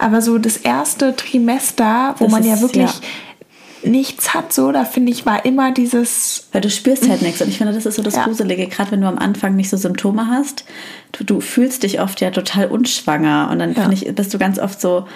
Aber 0.00 0.22
so 0.22 0.38
das 0.38 0.56
erste 0.56 1.14
Trimester, 1.14 2.14
wo 2.18 2.24
das 2.24 2.32
man 2.32 2.44
ja 2.44 2.60
wirklich 2.60 2.90
ja. 2.90 3.90
nichts 3.90 4.34
hat, 4.34 4.52
so, 4.52 4.72
da 4.72 4.84
finde 4.84 5.12
ich, 5.12 5.26
war 5.26 5.44
immer 5.44 5.72
dieses. 5.72 6.48
Weil 6.52 6.62
du 6.62 6.70
spürst 6.70 7.08
halt 7.08 7.22
nichts. 7.22 7.40
Und 7.40 7.48
ich 7.48 7.58
finde, 7.58 7.72
das 7.72 7.86
ist 7.86 7.96
so 7.96 8.02
das 8.02 8.16
ja. 8.16 8.24
Gruselige, 8.24 8.66
gerade 8.66 8.90
wenn 8.92 9.02
du 9.02 9.06
am 9.06 9.18
Anfang 9.18 9.56
nicht 9.56 9.68
so 9.68 9.76
Symptome 9.76 10.28
hast. 10.28 10.64
Du, 11.12 11.24
du 11.24 11.40
fühlst 11.40 11.82
dich 11.82 12.00
oft 12.00 12.20
ja 12.20 12.30
total 12.30 12.66
unschwanger. 12.66 13.48
Und 13.52 13.58
dann 13.58 13.74
ja. 13.74 13.90
ich, 13.90 14.12
bist 14.14 14.32
du 14.32 14.38
ganz 14.38 14.58
oft 14.58 14.80
so 14.80 15.06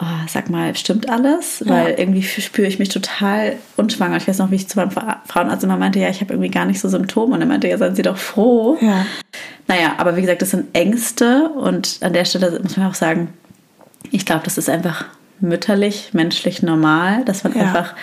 oh, 0.00 0.26
sag 0.28 0.50
mal, 0.50 0.76
stimmt 0.76 1.08
alles? 1.08 1.60
Ja. 1.64 1.72
Weil 1.72 1.94
irgendwie 1.98 2.22
spüre 2.22 2.66
ich 2.66 2.78
mich 2.78 2.88
total 2.88 3.56
unschwanger. 3.76 4.16
Ich 4.16 4.28
weiß 4.28 4.38
noch, 4.38 4.50
wie 4.50 4.56
ich 4.56 4.68
zu 4.68 4.78
meinem 4.78 4.90
Frauenarzt 4.90 5.64
immer 5.64 5.76
meinte, 5.76 5.98
ja, 5.98 6.08
ich 6.08 6.20
habe 6.20 6.34
irgendwie 6.34 6.50
gar 6.50 6.64
nicht 6.64 6.80
so 6.80 6.88
Symptome. 6.88 7.34
Und 7.34 7.40
er 7.40 7.46
meinte, 7.46 7.68
ja, 7.68 7.78
seien 7.78 7.94
Sie 7.94 8.02
doch 8.02 8.16
froh. 8.16 8.78
Ja. 8.80 9.06
Naja, 9.66 9.94
aber 9.98 10.16
wie 10.16 10.22
gesagt, 10.22 10.42
das 10.42 10.50
sind 10.50 10.66
Ängste. 10.72 11.48
Und 11.50 11.98
an 12.00 12.12
der 12.12 12.24
Stelle 12.24 12.60
muss 12.62 12.76
man 12.76 12.88
auch 12.88 12.94
sagen, 12.94 13.28
ich 14.10 14.26
glaube, 14.26 14.42
das 14.44 14.58
ist 14.58 14.68
einfach 14.68 15.04
mütterlich, 15.40 16.10
menschlich 16.12 16.62
normal, 16.62 17.24
dass 17.24 17.44
man 17.44 17.54
ja. 17.54 17.62
einfach 17.62 17.94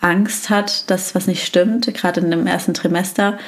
Angst 0.00 0.50
hat, 0.50 0.90
dass 0.90 1.14
was 1.14 1.26
nicht 1.26 1.44
stimmt, 1.46 1.92
gerade 1.94 2.20
in 2.20 2.30
dem 2.30 2.46
ersten 2.46 2.74
Trimester. 2.74 3.38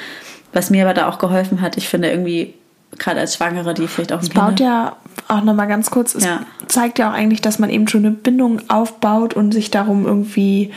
Was 0.53 0.69
mir 0.69 0.83
aber 0.85 0.93
da 0.93 1.09
auch 1.09 1.19
geholfen 1.19 1.61
hat, 1.61 1.77
ich 1.77 1.87
finde 1.89 2.09
irgendwie 2.09 2.53
gerade 2.97 3.19
als 3.19 3.35
Schwangere, 3.35 3.73
die 3.73 3.87
vielleicht 3.87 4.13
auch 4.13 4.19
ein 4.19 4.23
Es 4.23 4.29
baut 4.29 4.59
ja 4.59 4.95
auch 5.27 5.43
nochmal 5.43 5.67
ganz 5.67 5.91
kurz, 5.91 6.15
es 6.15 6.23
ja. 6.23 6.41
zeigt 6.67 6.99
ja 6.99 7.09
auch 7.09 7.13
eigentlich, 7.13 7.41
dass 7.41 7.59
man 7.59 7.69
eben 7.69 7.87
schon 7.87 8.05
eine 8.05 8.15
Bindung 8.15 8.61
aufbaut 8.69 9.33
und 9.33 9.51
sich 9.51 9.71
darum 9.71 10.05
irgendwie 10.05 10.71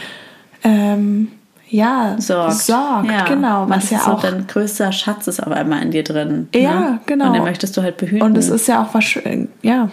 ähm, 0.65 1.29
ja, 1.69 2.17
sorgt. 2.19 2.55
sorgt 2.55 3.07
ja. 3.11 3.25
Genau, 3.25 3.69
was, 3.69 3.85
was 3.85 3.91
ja 3.91 3.99
so 4.01 4.11
auch 4.11 4.23
dein 4.23 4.47
größter 4.47 4.91
Schatz 4.93 5.29
ist 5.29 5.41
auf 5.41 5.53
einmal 5.53 5.83
in 5.83 5.93
dir 5.93 6.03
drin. 6.03 6.49
Ja, 6.55 6.81
ne? 6.81 7.01
genau. 7.07 7.29
Und 7.29 7.35
den 7.35 7.45
möchtest 7.45 7.77
du 7.77 7.83
halt 7.83 7.97
behüten. 7.97 8.23
Und 8.23 8.37
es 8.37 8.49
ist 8.49 8.67
ja 8.67 8.83
auch 8.83 8.93
was 8.93 9.05
schön, 9.05 9.49
ja. 9.63 9.89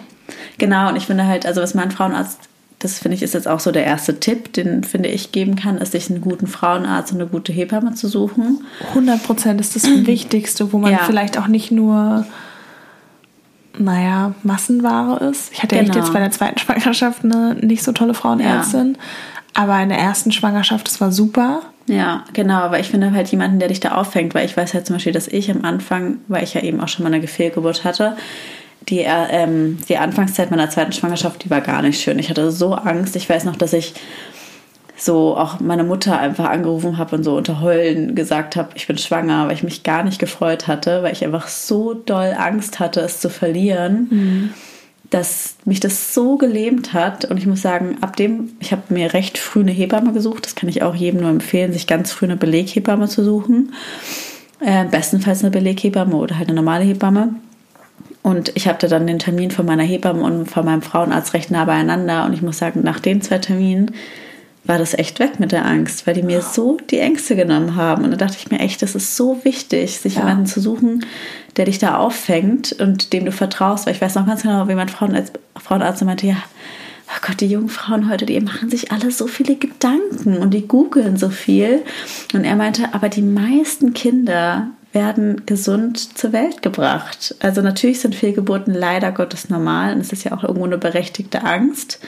Genau, 0.58 0.88
und 0.88 0.96
ich 0.96 1.06
finde 1.06 1.26
halt, 1.26 1.46
also 1.46 1.60
was 1.60 1.74
mein 1.74 1.90
Frauenarzt 1.90 2.48
das 2.78 3.00
finde 3.00 3.16
ich 3.16 3.22
ist 3.22 3.34
jetzt 3.34 3.48
auch 3.48 3.60
so 3.60 3.72
der 3.72 3.84
erste 3.84 4.20
Tipp, 4.20 4.52
den 4.52 4.84
finde 4.84 5.08
ich 5.08 5.32
geben 5.32 5.56
kann, 5.56 5.78
ist 5.78 5.92
sich 5.92 6.10
einen 6.10 6.20
guten 6.20 6.46
Frauenarzt 6.46 7.12
und 7.12 7.20
eine 7.20 7.28
gute 7.28 7.52
Hebamme 7.52 7.94
zu 7.94 8.08
suchen. 8.08 8.64
100 8.90 9.22
Prozent 9.22 9.60
ist 9.60 9.74
das 9.74 9.84
Wichtigste, 10.06 10.72
wo 10.72 10.78
man 10.78 10.92
ja. 10.92 11.00
vielleicht 11.04 11.38
auch 11.38 11.48
nicht 11.48 11.72
nur, 11.72 12.24
naja, 13.76 14.34
Massenware 14.44 15.24
ist. 15.28 15.52
Ich 15.52 15.62
hatte 15.62 15.74
genau. 15.74 15.88
echt 15.88 15.96
jetzt 15.96 16.12
bei 16.12 16.20
der 16.20 16.30
zweiten 16.30 16.58
Schwangerschaft 16.58 17.24
eine 17.24 17.54
nicht 17.54 17.82
so 17.82 17.90
tolle 17.90 18.14
Frauenärztin, 18.14 18.96
ja. 18.96 19.62
aber 19.62 19.82
in 19.82 19.88
der 19.88 19.98
ersten 19.98 20.30
Schwangerschaft, 20.30 20.86
das 20.86 21.00
war 21.00 21.10
super. 21.10 21.62
Ja, 21.86 22.24
genau, 22.32 22.60
aber 22.60 22.78
ich 22.78 22.90
finde 22.90 23.12
halt 23.12 23.28
jemanden, 23.28 23.58
der 23.58 23.68
dich 23.68 23.80
da 23.80 23.92
auffängt, 23.92 24.34
weil 24.34 24.44
ich 24.44 24.56
weiß 24.56 24.74
halt 24.74 24.86
zum 24.86 24.96
Beispiel, 24.96 25.12
dass 25.12 25.26
ich 25.26 25.50
am 25.50 25.64
Anfang, 25.64 26.18
weil 26.28 26.44
ich 26.44 26.54
ja 26.54 26.62
eben 26.62 26.80
auch 26.80 26.88
schon 26.88 27.02
mal 27.02 27.12
eine 27.12 27.20
Gefehlgeburt 27.20 27.82
hatte, 27.82 28.16
die, 28.88 29.04
ähm, 29.06 29.78
die 29.88 29.98
Anfangszeit 29.98 30.50
meiner 30.50 30.70
zweiten 30.70 30.92
Schwangerschaft, 30.92 31.44
die 31.44 31.50
war 31.50 31.60
gar 31.60 31.82
nicht 31.82 32.00
schön. 32.00 32.18
Ich 32.18 32.30
hatte 32.30 32.50
so 32.50 32.74
Angst. 32.74 33.16
Ich 33.16 33.28
weiß 33.28 33.44
noch, 33.44 33.56
dass 33.56 33.72
ich 33.72 33.94
so 34.96 35.36
auch 35.36 35.60
meine 35.60 35.84
Mutter 35.84 36.18
einfach 36.18 36.46
angerufen 36.46 36.98
habe 36.98 37.16
und 37.16 37.24
so 37.24 37.36
unter 37.36 37.60
Heulen 37.60 38.14
gesagt 38.14 38.56
habe, 38.56 38.70
ich 38.74 38.86
bin 38.86 38.98
schwanger, 38.98 39.46
weil 39.46 39.54
ich 39.54 39.62
mich 39.62 39.84
gar 39.84 40.02
nicht 40.02 40.18
gefreut 40.18 40.66
hatte, 40.66 41.02
weil 41.02 41.12
ich 41.12 41.24
einfach 41.24 41.48
so 41.48 41.94
doll 41.94 42.34
Angst 42.36 42.80
hatte, 42.80 43.00
es 43.00 43.20
zu 43.20 43.30
verlieren, 43.30 44.08
mhm. 44.10 44.50
dass 45.10 45.56
mich 45.64 45.78
das 45.80 46.14
so 46.14 46.36
gelähmt 46.36 46.94
hat. 46.94 47.26
Und 47.26 47.36
ich 47.36 47.46
muss 47.46 47.62
sagen, 47.62 47.98
ab 48.00 48.16
dem, 48.16 48.50
ich 48.58 48.72
habe 48.72 48.82
mir 48.88 49.14
recht 49.14 49.38
früh 49.38 49.60
eine 49.60 49.70
Hebamme 49.70 50.12
gesucht. 50.12 50.46
Das 50.46 50.56
kann 50.56 50.68
ich 50.68 50.82
auch 50.82 50.94
jedem 50.94 51.20
nur 51.20 51.30
empfehlen, 51.30 51.72
sich 51.72 51.86
ganz 51.86 52.10
früh 52.10 52.26
eine 52.26 52.36
Beleghebamme 52.36 53.08
zu 53.08 53.24
suchen. 53.24 53.74
Äh, 54.60 54.86
bestenfalls 54.86 55.44
eine 55.44 55.52
Beleghebamme 55.52 56.16
oder 56.16 56.38
halt 56.38 56.48
eine 56.48 56.56
normale 56.56 56.84
Hebamme. 56.84 57.34
Und 58.22 58.52
ich 58.56 58.68
hatte 58.68 58.88
dann 58.88 59.06
den 59.06 59.18
Termin 59.18 59.50
von 59.50 59.66
meiner 59.66 59.84
Hebamme 59.84 60.22
und 60.22 60.46
von 60.46 60.64
meinem 60.64 60.82
Frauenarzt 60.82 61.34
recht 61.34 61.50
nah 61.50 61.64
beieinander. 61.64 62.24
Und 62.24 62.32
ich 62.32 62.42
muss 62.42 62.58
sagen, 62.58 62.82
nach 62.82 63.00
den 63.00 63.22
zwei 63.22 63.38
Terminen 63.38 63.92
war 64.64 64.76
das 64.76 64.92
echt 64.92 65.18
weg 65.18 65.40
mit 65.40 65.52
der 65.52 65.64
Angst, 65.64 66.06
weil 66.06 66.14
die 66.14 66.22
mir 66.22 66.42
so 66.42 66.76
die 66.90 66.98
Ängste 66.98 67.36
genommen 67.36 67.74
haben. 67.74 68.04
Und 68.04 68.10
da 68.10 68.16
dachte 68.16 68.36
ich 68.38 68.50
mir 68.50 68.60
echt, 68.60 68.82
das 68.82 68.94
ist 68.94 69.16
so 69.16 69.42
wichtig, 69.44 69.98
sich 69.98 70.16
ja. 70.16 70.20
jemanden 70.20 70.46
zu 70.46 70.60
suchen, 70.60 71.06
der 71.56 71.64
dich 71.64 71.78
da 71.78 71.96
auffängt 71.96 72.72
und 72.78 73.12
dem 73.12 73.24
du 73.24 73.32
vertraust. 73.32 73.86
Weil 73.86 73.94
ich 73.94 74.00
weiß 74.00 74.16
noch 74.16 74.26
ganz 74.26 74.42
genau, 74.42 74.68
wie 74.68 74.74
mein 74.74 74.90
Frauenarzt, 74.90 75.38
Frauenarzt 75.56 76.04
meinte, 76.04 76.26
ja, 76.26 76.36
oh 77.08 77.18
Gott, 77.26 77.40
die 77.40 77.46
jungen 77.46 77.68
Frauen 77.68 78.10
heute, 78.10 78.26
die 78.26 78.40
machen 78.40 78.70
sich 78.70 78.92
alle 78.92 79.10
so 79.10 79.26
viele 79.26 79.56
Gedanken 79.56 80.38
und 80.38 80.52
die 80.52 80.66
googeln 80.66 81.16
so 81.16 81.30
viel. 81.30 81.82
Und 82.34 82.44
er 82.44 82.56
meinte, 82.56 82.94
aber 82.94 83.08
die 83.08 83.22
meisten 83.22 83.94
Kinder 83.94 84.68
werden 84.92 85.44
gesund 85.46 86.18
zur 86.18 86.32
Welt 86.32 86.62
gebracht. 86.62 87.34
Also 87.40 87.60
natürlich 87.60 88.00
sind 88.00 88.14
Fehlgeburten 88.14 88.74
leider 88.74 89.12
Gottes 89.12 89.48
normal 89.48 89.94
und 89.94 90.00
es 90.00 90.12
ist 90.12 90.24
ja 90.24 90.32
auch 90.32 90.44
irgendwo 90.44 90.64
eine 90.64 90.78
berechtigte 90.78 91.44
Angst. 91.44 92.00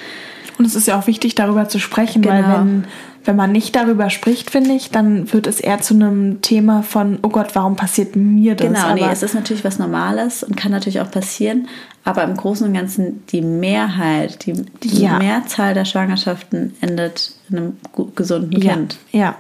Und 0.59 0.67
es 0.67 0.75
ist 0.75 0.89
ja 0.89 0.99
auch 0.99 1.07
wichtig, 1.07 1.35
darüber 1.35 1.69
zu 1.69 1.79
sprechen, 1.79 2.21
genau. 2.21 2.35
weil 2.35 2.53
wenn, 2.53 2.85
wenn 3.25 3.37
man 3.37 3.53
nicht 3.53 3.77
darüber 3.77 4.09
spricht, 4.09 4.51
finde 4.51 4.73
ich, 4.73 4.91
dann 4.91 5.33
wird 5.33 5.47
es 5.47 5.61
eher 5.61 5.81
zu 5.81 5.95
einem 5.95 6.41
Thema 6.41 6.83
von, 6.83 7.19
oh 7.23 7.29
Gott, 7.29 7.55
warum 7.55 7.77
passiert 7.77 8.17
mir 8.17 8.55
das? 8.55 8.69
Genau, 8.69 8.81
aber 8.81 8.95
nee, 8.95 9.13
es 9.13 9.23
ist 9.23 9.35
natürlich 9.35 9.65
was 9.65 9.79
Normales 9.79 10.43
und 10.43 10.57
kann 10.57 10.73
natürlich 10.73 11.01
auch 11.01 11.11
passieren, 11.11 11.69
aber 12.05 12.25
im 12.25 12.37
Großen 12.37 12.67
und 12.67 12.73
Ganzen 12.73 13.27
die 13.27 13.43
Mehrheit, 13.43 14.47
die, 14.47 14.55
die 14.83 15.03
ja. 15.03 15.19
Mehrzahl 15.19 15.75
der 15.75 15.85
Schwangerschaften 15.85 16.75
endet 16.81 17.33
in 17.51 17.57
einem 17.57 17.77
gesunden 18.15 18.61
ja. 18.61 18.73
Kind. 18.73 18.97
Ja, 19.13 19.35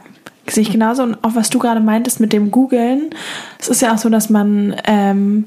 sehe 0.46 0.62
ich 0.62 0.70
genauso. 0.70 1.02
Und 1.02 1.24
auch 1.24 1.34
was 1.34 1.48
du 1.48 1.58
gerade 1.58 1.80
meintest 1.80 2.20
mit 2.20 2.32
dem 2.34 2.50
Googlen, 2.50 3.10
es 3.58 3.68
ist 3.68 3.80
ja 3.80 3.94
auch 3.94 3.98
so, 3.98 4.10
dass 4.10 4.28
man 4.28 4.76
ähm, 4.84 5.46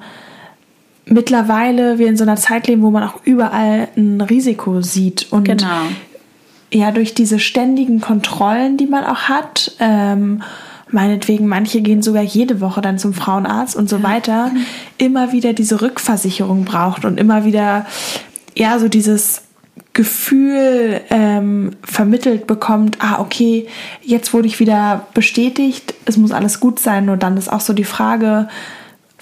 mittlerweile 1.05 1.99
wir 1.99 2.07
in 2.07 2.17
so 2.17 2.23
einer 2.23 2.37
Zeit 2.37 2.67
leben, 2.67 2.81
wo 2.81 2.89
man 2.89 3.03
auch 3.03 3.23
überall 3.25 3.89
ein 3.95 4.21
Risiko 4.21 4.81
sieht. 4.81 5.31
Und 5.31 5.45
genau. 5.45 5.67
Ja, 6.73 6.91
durch 6.91 7.13
diese 7.13 7.39
ständigen 7.39 8.01
Kontrollen, 8.01 8.77
die 8.77 8.87
man 8.87 9.05
auch 9.05 9.23
hat, 9.29 9.75
ähm, 9.79 10.41
meinetwegen, 10.89 11.47
manche 11.47 11.81
gehen 11.81 12.01
sogar 12.01 12.23
jede 12.23 12.61
Woche 12.61 12.81
dann 12.81 12.97
zum 12.97 13.13
Frauenarzt 13.13 13.75
und 13.75 13.89
so 13.89 13.97
ja. 13.97 14.03
weiter, 14.03 14.51
immer 14.97 15.31
wieder 15.31 15.53
diese 15.53 15.81
Rückversicherung 15.81 16.65
braucht 16.65 17.05
und 17.05 17.19
immer 17.19 17.45
wieder, 17.45 17.85
ja, 18.55 18.79
so 18.79 18.87
dieses 18.87 19.43
Gefühl 19.93 21.01
ähm, 21.09 21.71
vermittelt 21.83 22.47
bekommt, 22.47 22.97
ah, 22.99 23.19
okay, 23.19 23.67
jetzt 24.01 24.33
wurde 24.33 24.47
ich 24.47 24.59
wieder 24.59 25.07
bestätigt, 25.13 25.93
es 26.05 26.17
muss 26.17 26.31
alles 26.31 26.59
gut 26.59 26.79
sein. 26.79 27.09
Und 27.09 27.21
dann 27.21 27.37
ist 27.37 27.51
auch 27.51 27.61
so 27.61 27.73
die 27.73 27.83
Frage, 27.83 28.47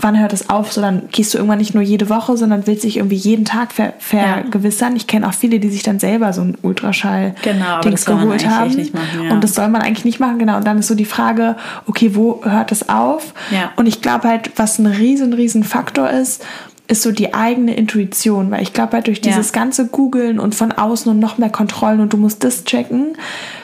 wann 0.02 0.20
hört 0.20 0.34
es 0.34 0.50
auf? 0.50 0.74
So, 0.74 0.82
dann 0.82 1.04
gehst 1.12 1.34
du 1.34 1.38
irgendwann 1.38 1.60
nicht 1.60 1.74
nur 1.74 1.84
jede 1.84 2.10
Woche, 2.10 2.38
sondern 2.38 2.68
willst 2.68 2.84
dich 2.84 2.98
irgendwie 2.98 3.16
jeden 3.16 3.46
Tag 3.46 3.72
ver 3.72 3.94
vergewissern. 4.00 4.92
Ja. 4.92 4.98
Ich 4.98 5.08
kenne 5.08 5.28
auch 5.28 5.34
viele, 5.34 5.60
die 5.60 5.70
sich 5.70 5.84
dann 5.84 6.00
selber 6.00 6.34
so 6.34 6.42
ein 6.42 6.58
Ultraschall 6.62 7.36
genau, 7.42 7.82
Dings 7.82 8.06
geholt 8.06 8.48
haben. 8.48 8.76
Machen, 8.76 9.24
ja. 9.24 9.32
Und 9.32 9.44
das 9.44 9.56
soll 9.56 9.68
man 9.70 9.82
eigentlich 9.82 10.06
nicht 10.06 10.20
machen, 10.20 10.40
genau. 10.40 10.58
Und 10.58 10.68
dann 10.68 10.80
ist 10.80 10.88
so 10.88 10.96
die 10.96 11.06
Frage, 11.06 11.56
okay, 11.88 12.16
wo 12.16 12.42
hört 12.44 12.72
es 12.72 12.90
auf? 12.90 13.34
Ja. 13.52 13.72
Und 13.76 13.88
ich 13.88 14.02
glaube 14.02 14.28
halt, 14.28 14.52
was 14.56 14.80
ein 14.80 14.88
riesen, 14.88 15.34
riesen 15.34 15.64
Faktor 15.64 16.10
ist, 16.10 16.44
ist 16.88 17.04
so 17.04 17.12
die 17.12 17.34
eigene 17.34 17.74
Intuition, 17.74 18.52
weil 18.52 18.62
ich 18.64 18.74
glaube 18.74 18.94
halt 18.94 19.08
durch 19.08 19.22
dieses 19.22 19.54
ganze 19.54 19.88
Googeln 19.88 20.40
und 20.40 20.56
von 20.56 20.74
außen 20.74 21.10
und 21.10 21.20
noch 21.20 21.38
mehr 21.38 21.50
Kontrollen 21.50 22.02
und 22.02 22.12
du 22.12 22.18
musst 22.18 22.44
das 22.44 22.66
checken, 22.66 23.18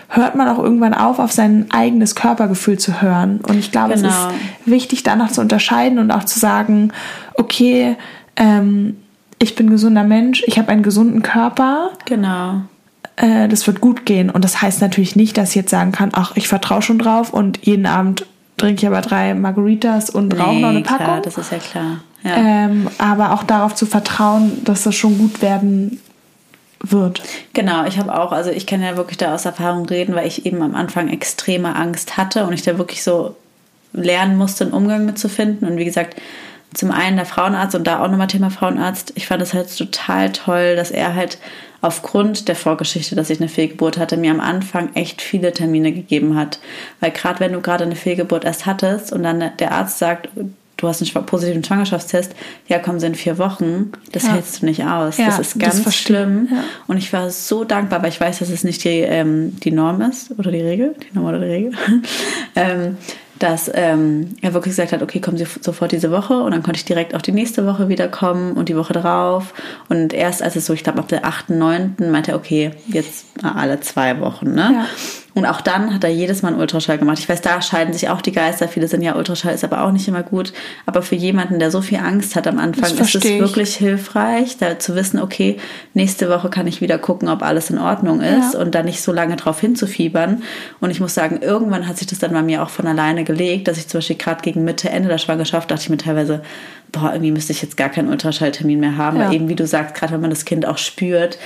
hört 0.10 0.36
man 0.36 0.48
auch 0.48 0.60
irgendwann 0.60 0.94
auf, 0.94 1.20
auf 1.20 1.32
sein 1.32 1.68
eigenes 1.70 2.16
Körpergefühl 2.16 2.80
zu 2.80 3.02
hören. 3.02 3.40
Und 3.48 3.58
ich 3.58 3.72
glaube, 3.72 3.94
genau. 3.94 4.08
es 4.08 4.16
ist 4.16 4.28
wichtig, 4.66 5.04
danach 5.04 5.32
zu 5.32 5.42
unterscheiden 5.42 6.00
und 6.00 6.12
auch 6.12 6.24
zu 6.24 6.40
sagen, 6.40 6.92
okay, 7.36 7.98
ähm, 8.36 8.98
ich 9.40 9.56
bin 9.56 9.70
gesunder 9.70 10.04
Mensch, 10.04 10.44
ich 10.48 10.58
habe 10.58 10.70
einen 10.70 10.84
gesunden 10.84 11.22
Körper. 11.22 11.92
Genau. 12.06 12.62
Äh, 13.18 13.48
das 13.50 13.68
wird 13.68 13.82
gut 13.82 14.06
gehen. 14.06 14.30
Und 14.30 14.44
das 14.44 14.62
heißt 14.62 14.82
natürlich 14.82 15.16
nicht, 15.16 15.38
dass 15.38 15.50
ich 15.50 15.56
jetzt 15.56 15.72
sagen 15.72 15.92
kann, 15.92 16.12
ach, 16.14 16.32
ich 16.36 16.48
vertraue 16.48 16.82
schon 16.82 17.00
drauf 17.00 17.34
und 17.34 17.66
jeden 17.66 17.86
Abend 17.86 18.26
trinke 18.56 18.82
ich 18.82 18.88
aber 18.88 19.02
drei 19.02 19.34
Margaritas 19.34 20.10
und 20.10 20.34
nee, 20.34 20.40
rauche 20.40 20.60
noch 20.60 20.70
eine 20.70 20.82
Packung. 20.82 21.06
Klar, 21.06 21.22
das 21.22 21.38
ist 21.38 21.52
ja 21.52 21.60
klar. 21.60 22.00
Ja. 22.24 22.36
Ähm, 22.36 22.88
aber 22.98 23.34
auch 23.34 23.44
darauf 23.44 23.76
zu 23.76 23.86
vertrauen, 23.86 24.64
dass 24.64 24.84
das 24.84 24.96
schon 24.96 25.18
gut 25.18 25.42
werden 25.42 26.00
wird. 26.80 27.22
Genau, 27.54 27.86
ich 27.86 27.98
habe 27.98 28.18
auch, 28.18 28.32
also 28.32 28.50
ich 28.50 28.66
kann 28.68 28.82
ja 28.82 28.98
wirklich 28.98 29.18
da 29.18 29.34
aus 29.34 29.46
Erfahrung 29.46 29.86
reden, 29.86 30.16
weil 30.16 30.28
ich 30.28 30.46
eben 30.46 30.62
am 30.62 30.76
Anfang 30.76 31.10
extreme 31.10 31.76
Angst 31.76 32.18
hatte 32.18 32.46
und 32.46 32.54
ich 32.54 32.62
da 32.62 32.78
wirklich 32.78 33.04
so 33.04 33.36
lernen 33.94 34.38
musste, 34.38 34.66
einen 34.66 34.74
Umgang 34.74 35.06
mitzufinden. 35.06 35.68
Und 35.68 35.78
wie 35.78 35.86
gesagt, 35.86 36.16
zum 36.74 36.92
einen 36.92 37.18
der 37.18 37.26
Frauenarzt 37.26 37.76
und 37.76 37.88
da 37.88 38.04
auch 38.04 38.10
nochmal 38.10 38.28
Thema 38.28 38.50
Frauenarzt. 38.50 39.14
Ich 39.16 39.28
fand 39.28 39.42
es 39.42 39.54
halt 39.54 39.76
total 39.76 40.32
toll, 40.32 40.76
dass 40.76 40.92
er 40.92 41.16
halt 41.16 41.38
aufgrund 41.82 42.48
der 42.48 42.56
Vorgeschichte, 42.56 43.16
dass 43.16 43.30
ich 43.30 43.40
eine 43.40 43.50
Fehlgeburt 43.50 43.98
hatte, 43.98 44.18
mir 44.18 44.32
am 44.32 44.40
Anfang 44.40 44.94
echt 44.96 45.22
viele 45.22 45.54
Termine 45.54 45.92
gegeben 45.92 46.36
hat. 46.36 46.60
Weil 47.00 47.12
gerade 47.12 47.40
wenn 47.40 47.54
du 47.54 47.62
gerade 47.62 47.84
eine 47.84 47.96
Fehlgeburt 47.96 48.46
erst 48.46 48.66
hattest 48.66 49.14
und 49.14 49.24
dann 49.24 49.52
der 49.58 49.72
Arzt 49.72 50.00
sagt, 50.00 50.30
du 50.78 50.88
hast 50.88 51.02
einen 51.02 51.26
positiven 51.26 51.64
Schwangerschaftstest, 51.64 52.34
ja, 52.68 52.80
kommen 52.80 53.00
sie 53.00 53.08
in 53.08 53.16
vier 53.16 53.38
Wochen, 53.38 53.92
das 54.12 54.24
ja. 54.24 54.34
hältst 54.34 54.62
du 54.62 54.66
nicht 54.66 54.84
aus. 54.84 55.18
Ja, 55.18 55.26
das 55.26 55.40
ist 55.40 55.60
ganz 55.60 55.84
das 55.84 55.96
schlimm. 55.96 56.48
Ja. 56.52 56.64
Und 56.88 56.98
ich 56.98 57.12
war 57.12 57.30
so 57.30 57.64
dankbar, 57.64 58.02
weil 58.04 58.10
ich 58.10 58.22
weiß, 58.22 58.40
dass 58.40 58.50
es 58.50 58.64
nicht 58.64 58.84
die, 58.84 59.00
ähm, 59.02 59.60
die 59.60 59.72
Norm 59.72 60.02
ist 60.02 60.32
oder 60.38 60.52
die 60.52 60.62
Regel, 60.62 60.96
die 61.02 61.16
Norm 61.16 61.26
oder 61.26 61.40
die 61.40 61.46
Regel, 61.46 61.72
ähm, 62.56 62.98
dass 63.40 63.70
ähm, 63.74 64.36
er 64.42 64.54
wirklich 64.54 64.72
gesagt 64.72 64.92
hat, 64.92 65.02
okay, 65.02 65.20
kommen 65.20 65.38
Sie 65.38 65.46
sofort 65.62 65.92
diese 65.92 66.12
Woche 66.12 66.40
und 66.40 66.52
dann 66.52 66.64
konnte 66.64 66.78
ich 66.78 66.86
direkt 66.86 67.14
auch 67.14 67.22
die 67.22 67.32
nächste 67.32 67.66
Woche 67.66 67.88
wiederkommen 67.90 68.54
und 68.54 68.70
die 68.70 68.76
Woche 68.76 68.94
drauf 68.94 69.54
und 69.90 70.14
erst 70.14 70.42
als 70.42 70.56
es 70.56 70.66
so, 70.66 70.74
ich 70.74 70.84
glaube 70.84 71.00
ab 71.00 71.08
der 71.08 71.26
8., 71.26 71.52
9. 71.52 71.96
meinte 72.12 72.32
er, 72.32 72.38
okay, 72.38 72.72
jetzt 72.88 73.26
alle 73.44 73.80
zwei 73.80 74.20
Wochen, 74.20 74.54
ne? 74.54 74.86
Und 75.38 75.46
auch 75.46 75.62
dann 75.62 75.94
hat 75.94 76.04
er 76.04 76.10
jedes 76.10 76.42
Mal 76.42 76.50
einen 76.50 76.60
Ultraschall 76.60 76.98
gemacht. 76.98 77.20
Ich 77.20 77.30
weiß, 77.30 77.42
da 77.42 77.62
scheiden 77.62 77.94
sich 77.94 78.10
auch 78.10 78.22
die 78.22 78.32
Geister. 78.32 78.68
Viele 78.68 78.88
sind 78.88 79.04
ja, 79.04 79.16
Ultraschall 79.16 79.54
ist 79.54 79.64
aber 79.64 79.84
auch 79.84 79.92
nicht 79.92 80.08
immer 80.08 80.24
gut. 80.24 80.52
Aber 80.88 81.04
für 81.04 81.14
jemanden, 81.14 81.60
der 81.60 81.70
so 81.70 81.82
viel 81.82 82.00
Angst 82.00 82.36
hat 82.36 82.48
am 82.48 82.58
Anfang, 82.58 82.90
ist 82.90 83.16
es 83.16 83.24
wirklich 83.24 83.76
hilfreich, 83.76 84.58
da 84.58 84.80
zu 84.80 84.96
wissen, 84.96 85.20
okay, 85.20 85.58
nächste 85.94 86.28
Woche 86.30 86.50
kann 86.50 86.66
ich 86.66 86.82
wieder 86.82 86.98
gucken, 86.98 87.30
ob 87.30 87.44
alles 87.44 87.70
in 87.70 87.78
Ordnung 87.78 88.22
ist 88.22 88.56
ja. 88.56 88.60
und 88.60 88.74
da 88.74 88.82
nicht 88.82 89.04
so 89.04 89.12
lange 89.12 89.36
drauf 89.36 89.62
hinzufiebern. 89.62 90.42
Und 90.80 90.90
ich 90.90 91.00
muss 91.00 91.14
sagen, 91.14 91.40
irgendwann 91.44 91.88
hat 91.88 92.00
sich 92.00 92.08
das 92.08 92.18
dann 92.18 92.34
bei 92.34 92.42
mir 92.42 92.64
auch 92.64 92.72
von 92.72 92.88
alleine 92.88 93.24
gelegt, 93.24 93.68
dass 93.68 93.78
ich 93.78 93.88
zum 93.88 94.00
Beispiel 94.00 94.16
gerade 94.16 94.42
gegen 94.42 94.64
Mitte, 94.64 94.90
Ende 94.90 95.08
der 95.08 95.20
Schwangerschaft 95.20 95.70
dachte 95.70 95.84
ich 95.84 95.90
mir 95.92 95.98
teilweise, 95.98 96.42
boah, 96.92 97.12
irgendwie 97.14 97.32
müsste 97.32 97.52
ich 97.54 97.62
jetzt 97.62 97.78
gar 97.78 97.90
keinen 97.90 98.10
Ultraschalltermin 98.10 98.80
mehr 98.80 98.98
haben. 98.98 99.20
Ja. 99.20 99.28
Weil 99.28 99.36
eben, 99.36 99.50
wie 99.50 99.56
du 99.56 99.68
sagst, 99.68 99.94
gerade 99.94 100.14
wenn 100.14 100.22
man 100.22 100.32
das 100.32 100.46
Kind 100.46 100.66
auch 100.66 100.80
spürt, 100.80 101.38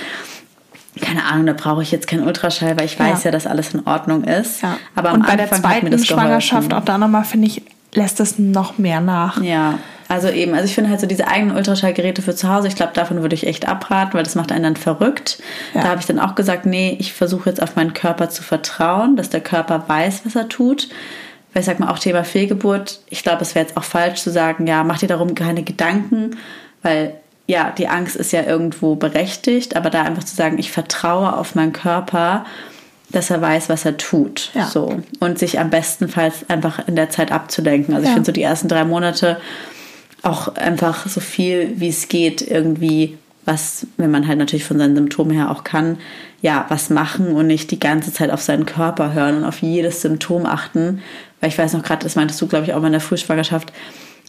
keine 1.00 1.24
Ahnung, 1.24 1.46
da 1.46 1.54
brauche 1.54 1.82
ich 1.82 1.90
jetzt 1.90 2.06
keinen 2.06 2.26
Ultraschall, 2.26 2.76
weil 2.78 2.84
ich 2.84 2.98
weiß 2.98 3.24
ja, 3.24 3.28
ja 3.28 3.30
dass 3.30 3.46
alles 3.46 3.72
in 3.72 3.86
Ordnung 3.86 4.24
ist. 4.24 4.62
Ja. 4.62 4.76
Aber 4.94 5.12
und 5.12 5.24
bei 5.24 5.32
Anfang 5.32 5.48
der 5.48 5.58
zweiten 5.58 6.04
Schwangerschaft, 6.04 6.74
auch 6.74 6.84
da 6.84 6.98
nochmal, 6.98 7.24
finde 7.24 7.46
ich, 7.46 7.62
lässt 7.94 8.20
es 8.20 8.38
noch 8.38 8.78
mehr 8.78 9.00
nach. 9.00 9.40
Ja, 9.42 9.78
also 10.12 10.28
eben, 10.28 10.52
also 10.52 10.66
ich 10.66 10.74
finde 10.74 10.90
halt 10.90 11.00
so 11.00 11.06
diese 11.06 11.26
eigenen 11.26 11.56
Ultraschallgeräte 11.56 12.20
für 12.20 12.34
zu 12.34 12.46
Hause, 12.46 12.68
ich 12.68 12.76
glaube, 12.76 12.92
davon 12.92 13.22
würde 13.22 13.34
ich 13.34 13.46
echt 13.46 13.66
abraten, 13.66 14.12
weil 14.12 14.24
das 14.24 14.34
macht 14.34 14.52
einen 14.52 14.64
dann 14.64 14.76
verrückt. 14.76 15.42
Ja. 15.72 15.82
Da 15.82 15.88
habe 15.88 16.00
ich 16.00 16.06
dann 16.06 16.18
auch 16.18 16.34
gesagt, 16.34 16.66
nee, 16.66 16.96
ich 17.00 17.14
versuche 17.14 17.48
jetzt 17.48 17.62
auf 17.62 17.76
meinen 17.76 17.94
Körper 17.94 18.28
zu 18.28 18.42
vertrauen, 18.42 19.16
dass 19.16 19.30
der 19.30 19.40
Körper 19.40 19.84
weiß, 19.86 20.22
was 20.26 20.36
er 20.36 20.50
tut. 20.50 20.90
Weil 21.54 21.60
ich 21.60 21.66
sag 21.66 21.80
mal, 21.80 21.88
auch 21.88 21.98
Thema 21.98 22.24
Fehlgeburt, 22.24 23.00
ich 23.08 23.22
glaube, 23.22 23.40
es 23.40 23.54
wäre 23.54 23.64
jetzt 23.64 23.78
auch 23.78 23.84
falsch 23.84 24.20
zu 24.20 24.30
sagen, 24.30 24.66
ja, 24.66 24.84
mach 24.84 24.98
dir 24.98 25.08
darum 25.08 25.34
keine 25.34 25.62
Gedanken, 25.62 26.36
weil 26.82 27.14
ja, 27.46 27.72
die 27.76 27.88
Angst 27.88 28.16
ist 28.16 28.32
ja 28.32 28.42
irgendwo 28.44 28.94
berechtigt, 28.94 29.76
aber 29.76 29.90
da 29.90 30.02
einfach 30.02 30.24
zu 30.24 30.34
sagen, 30.34 30.58
ich 30.58 30.70
vertraue 30.70 31.36
auf 31.36 31.54
meinen 31.54 31.72
Körper, 31.72 32.44
dass 33.10 33.30
er 33.30 33.40
weiß, 33.40 33.68
was 33.68 33.84
er 33.84 33.96
tut. 33.96 34.50
Ja. 34.54 34.66
So. 34.66 35.02
Und 35.20 35.38
sich 35.38 35.58
am 35.58 35.70
bestenfalls 35.70 36.48
einfach 36.48 36.86
in 36.88 36.96
der 36.96 37.10
Zeit 37.10 37.30
abzulenken. 37.30 37.94
Also 37.94 38.04
ja. 38.04 38.10
ich 38.10 38.14
finde 38.14 38.26
so 38.26 38.32
die 38.32 38.42
ersten 38.42 38.68
drei 38.68 38.84
Monate 38.84 39.38
auch 40.22 40.54
einfach 40.54 41.06
so 41.08 41.20
viel, 41.20 41.72
wie 41.76 41.88
es 41.88 42.08
geht, 42.08 42.42
irgendwie 42.42 43.18
was, 43.44 43.86
wenn 43.96 44.10
man 44.12 44.28
halt 44.28 44.38
natürlich 44.38 44.64
von 44.64 44.78
seinen 44.78 44.94
Symptomen 44.94 45.32
her 45.32 45.50
auch 45.50 45.64
kann, 45.64 45.98
ja, 46.42 46.64
was 46.68 46.90
machen 46.90 47.32
und 47.32 47.48
nicht 47.48 47.70
die 47.70 47.80
ganze 47.80 48.12
Zeit 48.12 48.30
auf 48.30 48.40
seinen 48.40 48.66
Körper 48.66 49.12
hören 49.12 49.38
und 49.38 49.44
auf 49.44 49.62
jedes 49.62 50.00
Symptom 50.00 50.46
achten. 50.46 51.02
Weil 51.40 51.50
ich 51.50 51.58
weiß 51.58 51.72
noch 51.72 51.82
gerade, 51.82 52.04
das 52.04 52.14
meintest 52.14 52.40
du, 52.40 52.46
glaube 52.46 52.66
ich, 52.66 52.72
auch 52.72 52.80
mal 52.80 52.86
in 52.86 52.92
der 52.92 53.00
Frühschwangerschaft, 53.00 53.72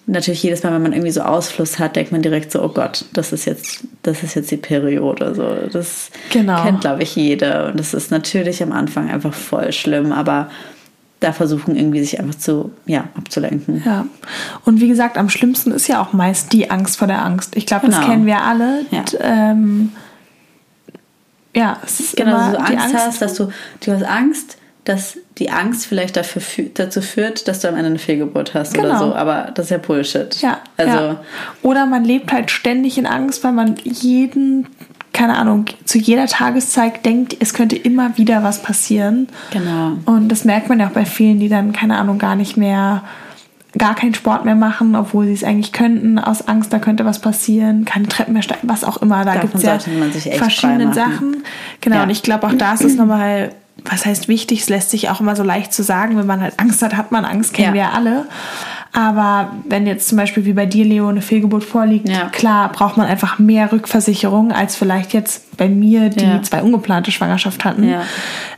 natürlich 0.05 0.43
jedes 0.43 0.63
Mal, 0.63 0.74
wenn 0.74 0.81
man 0.81 0.93
irgendwie 0.93 1.12
so 1.12 1.22
Ausfluss 1.22 1.79
hat, 1.79 1.95
denkt 1.95 2.12
man 2.12 2.22
direkt 2.22 2.51
so, 2.51 2.62
oh 2.62 2.69
Gott, 2.69 3.05
das 3.13 3.31
ist 3.31 3.45
jetzt, 3.45 3.83
das 4.01 4.24
ist 4.24 4.36
jetzt 4.36 4.51
die 4.51 4.57
Periode. 4.57 5.33
So, 5.36 5.69
das 5.72 6.12
genau. 6.29 6.63
kennt, 6.63 6.81
glaube 6.81 7.03
ich, 7.03 7.15
jeder. 7.15 7.67
Und 7.67 7.79
das 7.79 7.93
ist 7.93 8.12
natürlich 8.12 8.62
am 8.62 8.72
Anfang 8.72 9.10
einfach 9.10 9.33
voll 9.33 9.72
schlimm, 9.72 10.12
aber 10.12 10.50
da 11.19 11.31
versuchen 11.31 11.75
irgendwie 11.77 12.01
sich 12.01 12.19
einfach 12.19 12.36
zu, 12.36 12.72
ja, 12.86 13.05
abzulenken. 13.15 13.81
Ja. 13.86 14.05
Und 14.65 14.81
wie 14.81 14.89
gesagt, 14.89 15.17
am 15.17 15.29
schlimmsten 15.29 15.72
ist 15.72 15.88
ja 15.88 16.01
auch 16.01 16.12
meist 16.12 16.51
die 16.51 16.69
Angst 16.69 16.98
vor 16.98 17.07
der 17.07 17.24
Angst. 17.24 17.55
Ich 17.55 17.65
glaube, 17.65 17.86
genau. 17.86 18.00
das 18.00 18.05
kennen 18.05 18.25
wir 18.25 18.41
alle. 18.41 18.86
Ja. 18.91 19.03
Ähm, 19.22 19.93
ja, 21.55 21.77
es 21.86 22.01
ist 22.01 22.17
genau, 22.17 22.31
immer 22.31 22.51
dass 22.51 22.51
du 22.51 22.60
Angst, 22.60 22.83
Angst 22.83 22.95
hast, 22.95 23.22
dass 23.22 23.33
du, 23.36 23.50
du 23.86 23.91
hast 23.93 24.03
Angst, 24.03 24.57
dass 24.86 25.18
die 25.38 25.50
Angst 25.50 25.86
vielleicht 25.86 26.18
dafür, 26.18 26.66
dazu 26.74 27.02
führt, 27.02 27.48
dass 27.48 27.62
du 27.62 27.70
am 27.70 27.75
Ende 27.75 27.88
eine 27.88 28.00
Fehlgeburt 28.00 28.54
hast 28.54 28.74
genau. 28.74 28.88
oder 28.88 29.00
so. 29.00 29.16
Aber 29.16 29.52
das 29.54 29.66
ist 29.66 29.72
ja 29.72 29.78
Bullshit. 29.78 30.42
Ja. 30.42 30.60
Also 30.78 30.98
ja. 30.98 31.22
Oder 31.62 31.86
man 31.86 32.04
lebt 32.04 32.32
halt 32.32 32.52
ständig 32.52 32.98
in 32.98 33.06
Angst, 33.06 33.44
weil 33.44 33.54
man 33.54 33.75
jeden, 33.84 34.68
keine 35.13 35.38
Ahnung, 35.38 35.66
zu 35.86 35.98
jeder 35.98 36.28
Tageszeit 36.28 37.06
denkt, 37.06 37.38
es 37.40 37.54
könnte 37.54 37.75
immer 37.75 38.18
wieder 38.18 38.44
was 38.44 38.62
passieren. 38.62 39.28
Genau. 39.52 39.94
Und 40.06 40.30
das 40.30 40.44
merkt 40.44 40.69
man 40.69 40.80
ja 40.80 40.88
auch 40.88 40.91
bei 40.91 41.06
vielen, 41.06 41.39
die 41.39 41.50
dann, 41.50 41.72
keine 41.72 41.98
Ahnung, 41.98 42.17
gar 42.17 42.36
nicht 42.36 42.58
mehr 42.58 43.04
gar 43.76 43.96
keinen 43.96 44.13
Sport 44.13 44.46
mehr 44.46 44.56
machen, 44.56 44.96
obwohl 44.96 45.26
sie 45.26 45.34
es 45.34 45.43
eigentlich 45.43 45.72
könnten, 45.72 46.19
aus 46.19 46.48
Angst, 46.48 46.72
da 46.72 46.78
könnte 46.78 47.06
was 47.06 47.19
passieren, 47.19 47.86
keine 47.86 48.08
Treppen 48.08 48.34
mehr 48.34 48.43
steigen, 48.43 48.69
was 48.69 48.84
auch 48.84 48.98
immer. 48.98 49.26
Da 49.26 49.38
gibt 49.38 49.56
es 49.56 49.63
ja 49.63 49.80
verschiedene 49.80 50.93
Sachen. 50.93 51.43
Genau, 51.82 51.96
ja. 51.96 52.04
und 52.04 52.12
ich 52.12 52.22
glaube, 52.22 52.46
auch 52.46 52.54
da 52.54 52.74
ist 52.76 52.84
es 52.84 52.96
nochmal 52.96 53.52
was 53.86 54.05
heißt 54.05 54.27
wichtig, 54.27 54.62
es 54.62 54.69
lässt 54.69 54.91
sich 54.91 55.09
auch 55.09 55.19
immer 55.19 55.36
so 55.36 55.43
leicht 55.43 55.73
zu 55.73 55.83
sagen, 55.83 56.17
wenn 56.17 56.27
man 56.27 56.41
halt 56.41 56.59
Angst 56.59 56.81
hat, 56.81 56.95
hat 56.95 57.12
man 57.12 57.25
Angst, 57.25 57.53
kennen 57.53 57.69
ja. 57.69 57.73
wir 57.73 57.81
ja 57.81 57.91
alle. 57.91 58.25
Aber 58.93 59.53
wenn 59.67 59.88
jetzt 59.88 60.07
zum 60.07 60.19
Beispiel 60.19 60.45
wie 60.45 60.53
bei 60.53 60.67
dir, 60.67 60.86
Leo, 60.86 61.07
eine 61.07 61.21
Fehlgeburt 61.21 61.63
vorliegt, 61.63 62.07
ja. 62.07 62.29
klar, 62.29 62.71
braucht 62.71 62.95
man 62.95 63.07
einfach 63.07 63.39
mehr 63.39 63.71
Rückversicherung 63.71 64.51
als 64.51 64.75
vielleicht 64.75 65.13
jetzt 65.13 65.57
bei 65.57 65.67
mir, 65.67 66.09
die 66.09 66.23
ja. 66.23 66.43
zwei 66.43 66.62
ungeplante 66.62 67.12
Schwangerschaft 67.12 67.65
hatten. 67.65 67.95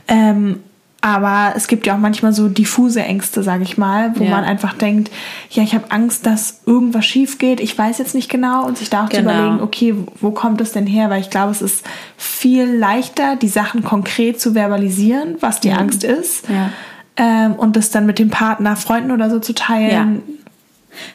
Ähm, 0.08 0.60
aber 1.06 1.52
es 1.54 1.68
gibt 1.68 1.86
ja 1.86 1.94
auch 1.94 2.00
manchmal 2.00 2.32
so 2.32 2.48
diffuse 2.48 3.00
Ängste, 3.00 3.44
sage 3.44 3.62
ich 3.62 3.78
mal, 3.78 4.10
wo 4.16 4.24
ja. 4.24 4.30
man 4.30 4.42
einfach 4.42 4.72
denkt, 4.72 5.08
ja, 5.50 5.62
ich 5.62 5.72
habe 5.72 5.92
Angst, 5.92 6.26
dass 6.26 6.62
irgendwas 6.66 7.06
schief 7.06 7.38
geht. 7.38 7.60
Ich 7.60 7.78
weiß 7.78 7.98
jetzt 7.98 8.12
nicht 8.16 8.28
genau 8.28 8.66
und 8.66 8.76
sich 8.76 8.90
da 8.90 9.04
auch 9.04 9.08
genau. 9.08 9.30
zu 9.30 9.36
überlegen, 9.36 9.62
okay, 9.62 9.94
wo 10.20 10.32
kommt 10.32 10.60
es 10.60 10.72
denn 10.72 10.84
her? 10.84 11.08
Weil 11.08 11.20
ich 11.20 11.30
glaube, 11.30 11.52
es 11.52 11.62
ist 11.62 11.84
viel 12.16 12.64
leichter, 12.64 13.36
die 13.36 13.46
Sachen 13.46 13.84
konkret 13.84 14.40
zu 14.40 14.54
verbalisieren, 14.54 15.36
was 15.38 15.60
die 15.60 15.70
mhm. 15.70 15.76
Angst 15.76 16.02
ist. 16.02 16.48
Ja. 16.48 16.70
Ähm, 17.16 17.52
und 17.52 17.76
das 17.76 17.90
dann 17.90 18.04
mit 18.04 18.18
dem 18.18 18.30
Partner, 18.30 18.74
Freunden 18.74 19.12
oder 19.12 19.30
so 19.30 19.38
zu 19.38 19.54
teilen, 19.54 20.22
ja 20.26 20.34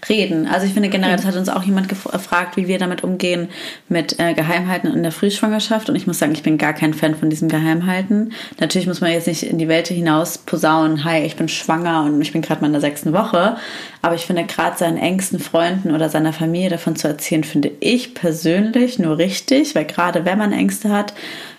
reden. 0.10 0.48
Also 0.48 0.66
ich 0.66 0.74
finde 0.74 0.90
generell, 0.90 1.16
das 1.16 1.26
hat 1.26 1.36
uns 1.36 1.50
auch 1.50 1.64
jemand 1.64 1.90
gefragt, 1.90 2.58
wie 2.58 2.68
wir 2.68 2.78
damit 2.78 3.04
umgehen 3.04 3.50
mit 3.90 4.20
äh, 4.20 4.34
Geheimhalten 4.34 4.88
in 4.92 5.04
der 5.04 5.12
Frühschwangerschaft. 5.12 5.90
Und 5.90 5.96
ich 5.96 6.08
muss 6.08 6.20
sagen, 6.20 6.34
ich 6.34 6.44
bin 6.44 6.58
gar 6.58 6.74
kein 6.74 6.94
Fan 6.94 7.16
von 7.16 7.30
diesem 7.30 7.50
Geheimhalten. 7.50 8.34
Natürlich 8.60 8.88
muss 8.88 9.02
man 9.02 9.12
jetzt 9.12 9.28
nicht 9.28 9.44
in 9.44 9.58
die 9.58 9.68
Welt 9.68 9.88
hinaus 9.88 10.38
posaunen, 10.38 11.04
hi, 11.04 11.24
ich 11.24 11.36
bin 11.36 11.48
schwanger 11.48 12.04
und 12.04 12.22
ich 12.22 12.32
bin 12.32 12.42
gerade 12.42 12.62
mal 12.62 12.68
in 12.68 12.74
der 12.74 12.82
sechsten 12.82 13.14
Woche. 13.14 13.58
Aber 14.02 14.16
ich 14.16 14.26
finde 14.26 14.44
gerade 14.46 14.78
seinen 14.78 14.98
engsten 14.98 15.40
Freunden 15.40 15.92
oder 15.92 16.10
seiner 16.10 16.34
Familie 16.34 16.70
davon 16.70 16.96
zu 16.96 17.08
erzählen, 17.08 17.44
finde 17.44 17.72
ich 17.80 18.14
persönlich 18.14 19.00
nur 19.00 19.18
richtig, 19.18 19.76
weil 19.76 19.86
gerade 19.86 20.26
wenn 20.26 20.38
man 20.38 20.54
Ängste 20.54 20.90
hat, 20.90 21.14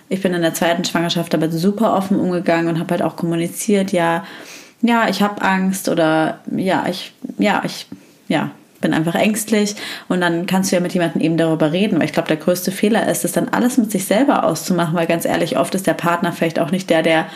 ich 0.09 0.21
bin 0.21 0.35
in 0.35 0.43
der 0.43 0.53
zweiten 0.53 0.85
Schwangerschaft 0.85 1.35
aber 1.35 1.51
super 1.51 1.97
offen 1.97 2.19
umgegangen 2.19 2.69
und 2.69 2.79
habe 2.79 2.91
halt 2.91 3.03
auch 3.03 3.17
kommuniziert, 3.17 3.93
ja, 3.93 4.25
ja, 4.83 5.09
ich 5.09 5.23
habe 5.23 5.41
Angst 5.41 5.89
oder 5.89 6.41
ja, 6.55 6.87
ich, 6.89 7.13
ja, 7.39 7.63
ich 7.65 7.87
ja, 8.33 8.51
bin 8.81 8.93
einfach 8.93 9.15
ängstlich 9.15 9.77
und 10.09 10.21
dann 10.21 10.47
kannst 10.47 10.71
du 10.71 10.77
ja 10.77 10.83
mit 10.83 10.93
jemandem 10.93 11.23
eben 11.23 11.37
darüber 11.37 11.73
reden, 11.73 11.99
weil 11.99 12.07
ich 12.07 12.13
glaube, 12.13 12.29
der 12.29 12.37
größte 12.37 12.73
Fehler 12.73 13.09
ist, 13.09 13.25
das 13.25 13.33
dann 13.33 13.49
alles 13.49 13.79
mit 13.79 13.91
sich 13.91 14.05
selber 14.05 14.45
auszumachen, 14.45 14.95
weil 14.95 15.07
ganz 15.07 15.25
ehrlich, 15.25 15.57
oft 15.57 15.75
ist 15.75 15.87
der 15.87 15.95
Partner 15.95 16.33
vielleicht 16.33 16.59
auch 16.59 16.73
nicht 16.73 16.91
der, 16.91 17.03
der 17.03 17.27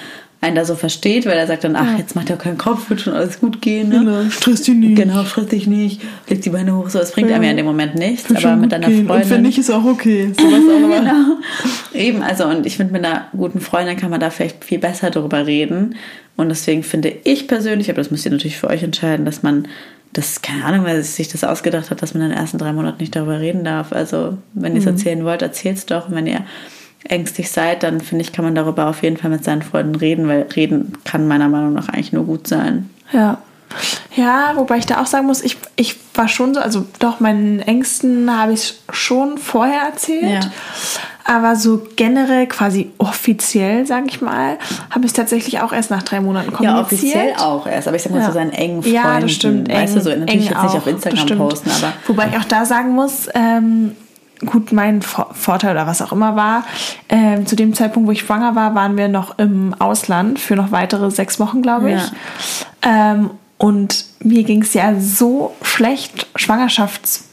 einen 0.43 0.57
da 0.57 0.67
so 0.67 0.75
versteht, 0.75 1.25
weil 1.25 1.39
er 1.39 1.47
sagt 1.47 1.65
dann, 1.65 1.77
ach, 1.77 1.97
jetzt 1.99 2.15
macht 2.15 2.29
er 2.29 2.37
keinen 2.37 2.59
Kopf, 2.59 2.91
wird 2.91 3.01
schon 3.01 3.15
alles 3.15 3.41
gut 3.41 3.63
gehen. 3.63 3.89
Ne? 3.89 4.01
Genau, 4.01 4.31
stress 4.31 4.63
dich 4.63 4.75
nicht. 4.75 4.97
Genau, 4.97 5.25
stress 5.25 5.47
dich 5.47 5.67
nicht, 5.67 6.03
leg 6.29 6.43
die 6.43 6.51
Beine 6.51 6.77
hoch, 6.77 6.91
so, 6.91 6.99
es 6.99 7.13
bringt 7.13 7.31
ja. 7.31 7.37
einem 7.37 7.45
ja 7.45 7.51
in 7.53 7.57
dem 7.57 7.67
Moment 7.67 7.95
nichts, 7.95 8.31
aber 8.35 8.57
mit 8.57 8.71
deiner 8.71 8.89
gehen. 8.89 9.07
Freundin. 9.07 9.25
Und 9.25 9.31
wenn 9.31 9.43
nicht, 9.43 9.57
ist 9.57 9.71
auch 9.71 9.85
okay. 9.85 10.33
Auch 10.39 11.01
genau. 11.01 11.39
Eben, 11.95 12.23
also 12.23 12.45
und 12.45 12.67
ich 12.67 12.77
finde, 12.77 12.93
mit 12.93 13.05
einer 13.05 13.29
guten 13.35 13.61
Freundin 13.61 13.97
kann 13.97 14.11
man 14.11 14.21
da 14.21 14.29
vielleicht 14.31 14.65
viel 14.65 14.79
besser 14.79 15.11
darüber 15.11 15.47
reden 15.47 15.95
und 16.37 16.51
deswegen 16.51 16.83
finde 16.83 17.13
ich 17.25 17.49
persönlich, 17.49 17.89
aber 17.89 17.99
das 17.99 18.11
müsst 18.11 18.27
ihr 18.27 18.31
natürlich 18.31 18.59
für 18.59 18.69
euch 18.69 18.83
entscheiden, 18.83 19.25
dass 19.25 19.43
man 19.43 19.67
das, 20.17 20.41
keine 20.41 20.65
Ahnung, 20.65 20.85
wer 20.85 21.03
sich 21.03 21.29
das 21.29 21.45
ausgedacht 21.45 21.91
hat, 21.91 22.01
dass 22.01 22.15
man 22.15 22.23
in 22.23 22.31
den 22.31 22.39
ersten 22.39 22.59
drei 22.59 22.73
Monaten 22.73 22.99
nicht 23.01 23.15
darüber 23.15 23.39
reden 23.39 23.65
darf. 23.65 23.93
Also, 23.93 24.39
wenn 24.55 24.73
ihr 24.73 24.79
es 24.79 24.85
mhm. 24.85 24.93
erzählen 24.93 25.25
wollt, 25.25 25.43
erzählt 25.43 25.77
es 25.77 25.87
doch. 25.87 26.09
Und 26.09 26.15
wenn 26.15 26.27
ihr 26.27 26.45
ängstlich 27.05 27.51
seid, 27.51 27.83
dann 27.83 28.01
finde 28.01 28.25
ich, 28.25 28.33
kann 28.33 28.45
man 28.45 28.55
darüber 28.55 28.87
auf 28.87 29.03
jeden 29.03 29.17
Fall 29.17 29.31
mit 29.31 29.45
seinen 29.45 29.63
Freunden 29.63 29.95
reden, 29.95 30.27
weil 30.29 30.43
reden 30.57 30.93
kann 31.05 31.29
meiner 31.29 31.49
Meinung 31.49 31.75
nach 31.75 31.89
eigentlich 31.89 32.13
nur 32.13 32.25
gut 32.25 32.47
sein. 32.49 32.89
Ja. 33.13 33.39
Ja, 34.15 34.53
wobei 34.55 34.79
ich 34.79 34.87
da 34.87 35.03
auch 35.03 35.07
sagen 35.07 35.27
muss, 35.27 35.43
ich, 35.43 35.59
ich 35.77 35.97
war 36.15 36.29
schon 36.29 36.55
so, 36.55 36.61
also 36.61 36.87
doch, 36.99 37.21
meinen 37.21 37.61
Ängsten 37.61 38.35
habe 38.35 38.55
ich 38.55 38.75
schon 38.91 39.37
vorher 39.37 39.83
erzählt. 39.83 40.45
Ja. 40.45 40.51
Aber 41.25 41.57
so 41.57 41.87
generell, 41.97 42.47
quasi 42.47 42.93
offiziell, 42.99 43.85
sage 43.85 44.07
ich 44.09 44.23
mal, 44.23 44.59
habe 44.91 45.05
ich 45.07 45.13
tatsächlich 45.13 45.61
auch 45.61 45.73
erst 45.73 45.91
nach 45.91 46.05
drei 46.05 46.21
Monaten 46.21 46.53
kommuniziert. 46.53 47.03
Ja, 47.03 47.35
offiziell 47.35 47.35
auch 47.37 47.67
erst. 47.67 47.89
Aber 47.89 47.97
ich 47.97 48.05
sag 48.05 48.13
mal 48.13 48.21
ja. 48.21 48.27
zu 48.27 48.33
seinen 48.33 48.53
engen 48.53 48.83
Freunden. 48.83 48.97
Ja, 48.97 49.21
das 49.21 49.33
stimmt. 49.33 49.69
Weißt 49.69 49.97
eng, 49.97 49.99
du, 49.99 50.05
so 50.05 50.11
natürlich 50.17 50.51
jetzt 50.51 50.63
nicht 50.63 50.77
auf 50.77 50.87
Instagram 50.87 51.39
posten, 51.39 51.71
aber... 51.71 51.93
Wobei 52.07 52.29
ich 52.29 52.37
auch 52.39 52.45
da 52.45 52.65
sagen 52.65 52.93
muss, 52.93 53.29
ähm, 53.35 53.97
gut, 54.47 54.73
mein 54.73 55.03
Vorteil 55.03 55.73
oder 55.73 55.87
was 55.87 56.01
auch 56.01 56.13
immer 56.13 56.37
war, 56.37 56.65
ähm, 57.09 57.45
zu 57.45 57.57
dem 57.57 57.75
Zeitpunkt, 57.75 58.07
wo 58.07 58.13
ich 58.13 58.21
schwanger 58.21 58.55
war, 58.55 58.75
waren 58.75 58.97
wir 58.97 59.09
noch 59.09 59.39
im 59.39 59.75
Ausland 59.79 60.39
für 60.39 60.55
noch 60.55 60.71
weitere 60.71 61.11
sechs 61.11 61.41
Wochen, 61.41 61.61
glaube 61.61 61.91
ich. 61.91 62.03
Ja. 62.85 63.13
Ähm, 63.13 63.31
und 63.59 64.05
mir 64.21 64.45
ging 64.45 64.63
es 64.63 64.75
ja 64.75 64.99
so 64.99 65.55
schlecht, 65.63 66.27
Schwangerschafts 66.37 67.25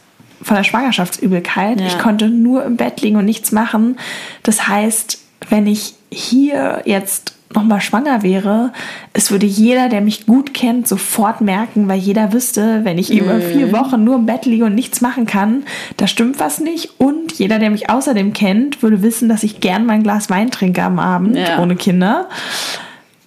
von 0.41 0.57
der 0.57 0.63
Schwangerschaftsübelkeit. 0.63 1.79
Ja. 1.79 1.87
Ich 1.87 1.97
konnte 1.99 2.29
nur 2.29 2.63
im 2.65 2.75
Bett 2.77 3.01
liegen 3.01 3.15
und 3.15 3.25
nichts 3.25 3.51
machen. 3.51 3.97
Das 4.43 4.67
heißt, 4.67 5.19
wenn 5.49 5.67
ich 5.67 5.95
hier 6.11 6.81
jetzt 6.85 7.33
nochmal 7.53 7.81
schwanger 7.81 8.23
wäre, 8.23 8.71
es 9.13 9.31
würde 9.31 9.45
jeder, 9.45 9.87
der 9.87 10.01
mich 10.01 10.25
gut 10.25 10.53
kennt, 10.53 10.87
sofort 10.87 11.39
merken, 11.41 11.87
weil 11.87 11.99
jeder 11.99 12.33
wüsste, 12.33 12.81
wenn 12.83 12.97
ich 12.97 13.13
über 13.13 13.39
vier 13.39 13.71
Wochen 13.71 14.03
nur 14.03 14.15
im 14.15 14.25
Bett 14.25 14.45
liege 14.45 14.65
und 14.65 14.75
nichts 14.75 15.01
machen 15.01 15.25
kann, 15.25 15.63
da 15.97 16.07
stimmt 16.07 16.39
was 16.39 16.59
nicht. 16.59 16.99
Und 16.99 17.33
jeder, 17.33 17.59
der 17.59 17.69
mich 17.69 17.89
außerdem 17.89 18.33
kennt, 18.33 18.81
würde 18.81 19.01
wissen, 19.01 19.29
dass 19.29 19.43
ich 19.43 19.59
gern 19.59 19.85
mein 19.85 20.03
Glas 20.03 20.29
Wein 20.29 20.49
trinke 20.51 20.81
am 20.83 20.99
Abend 20.99 21.37
Ja. 21.37 21.59
ohne 21.59 21.75
Kinder. 21.75 22.27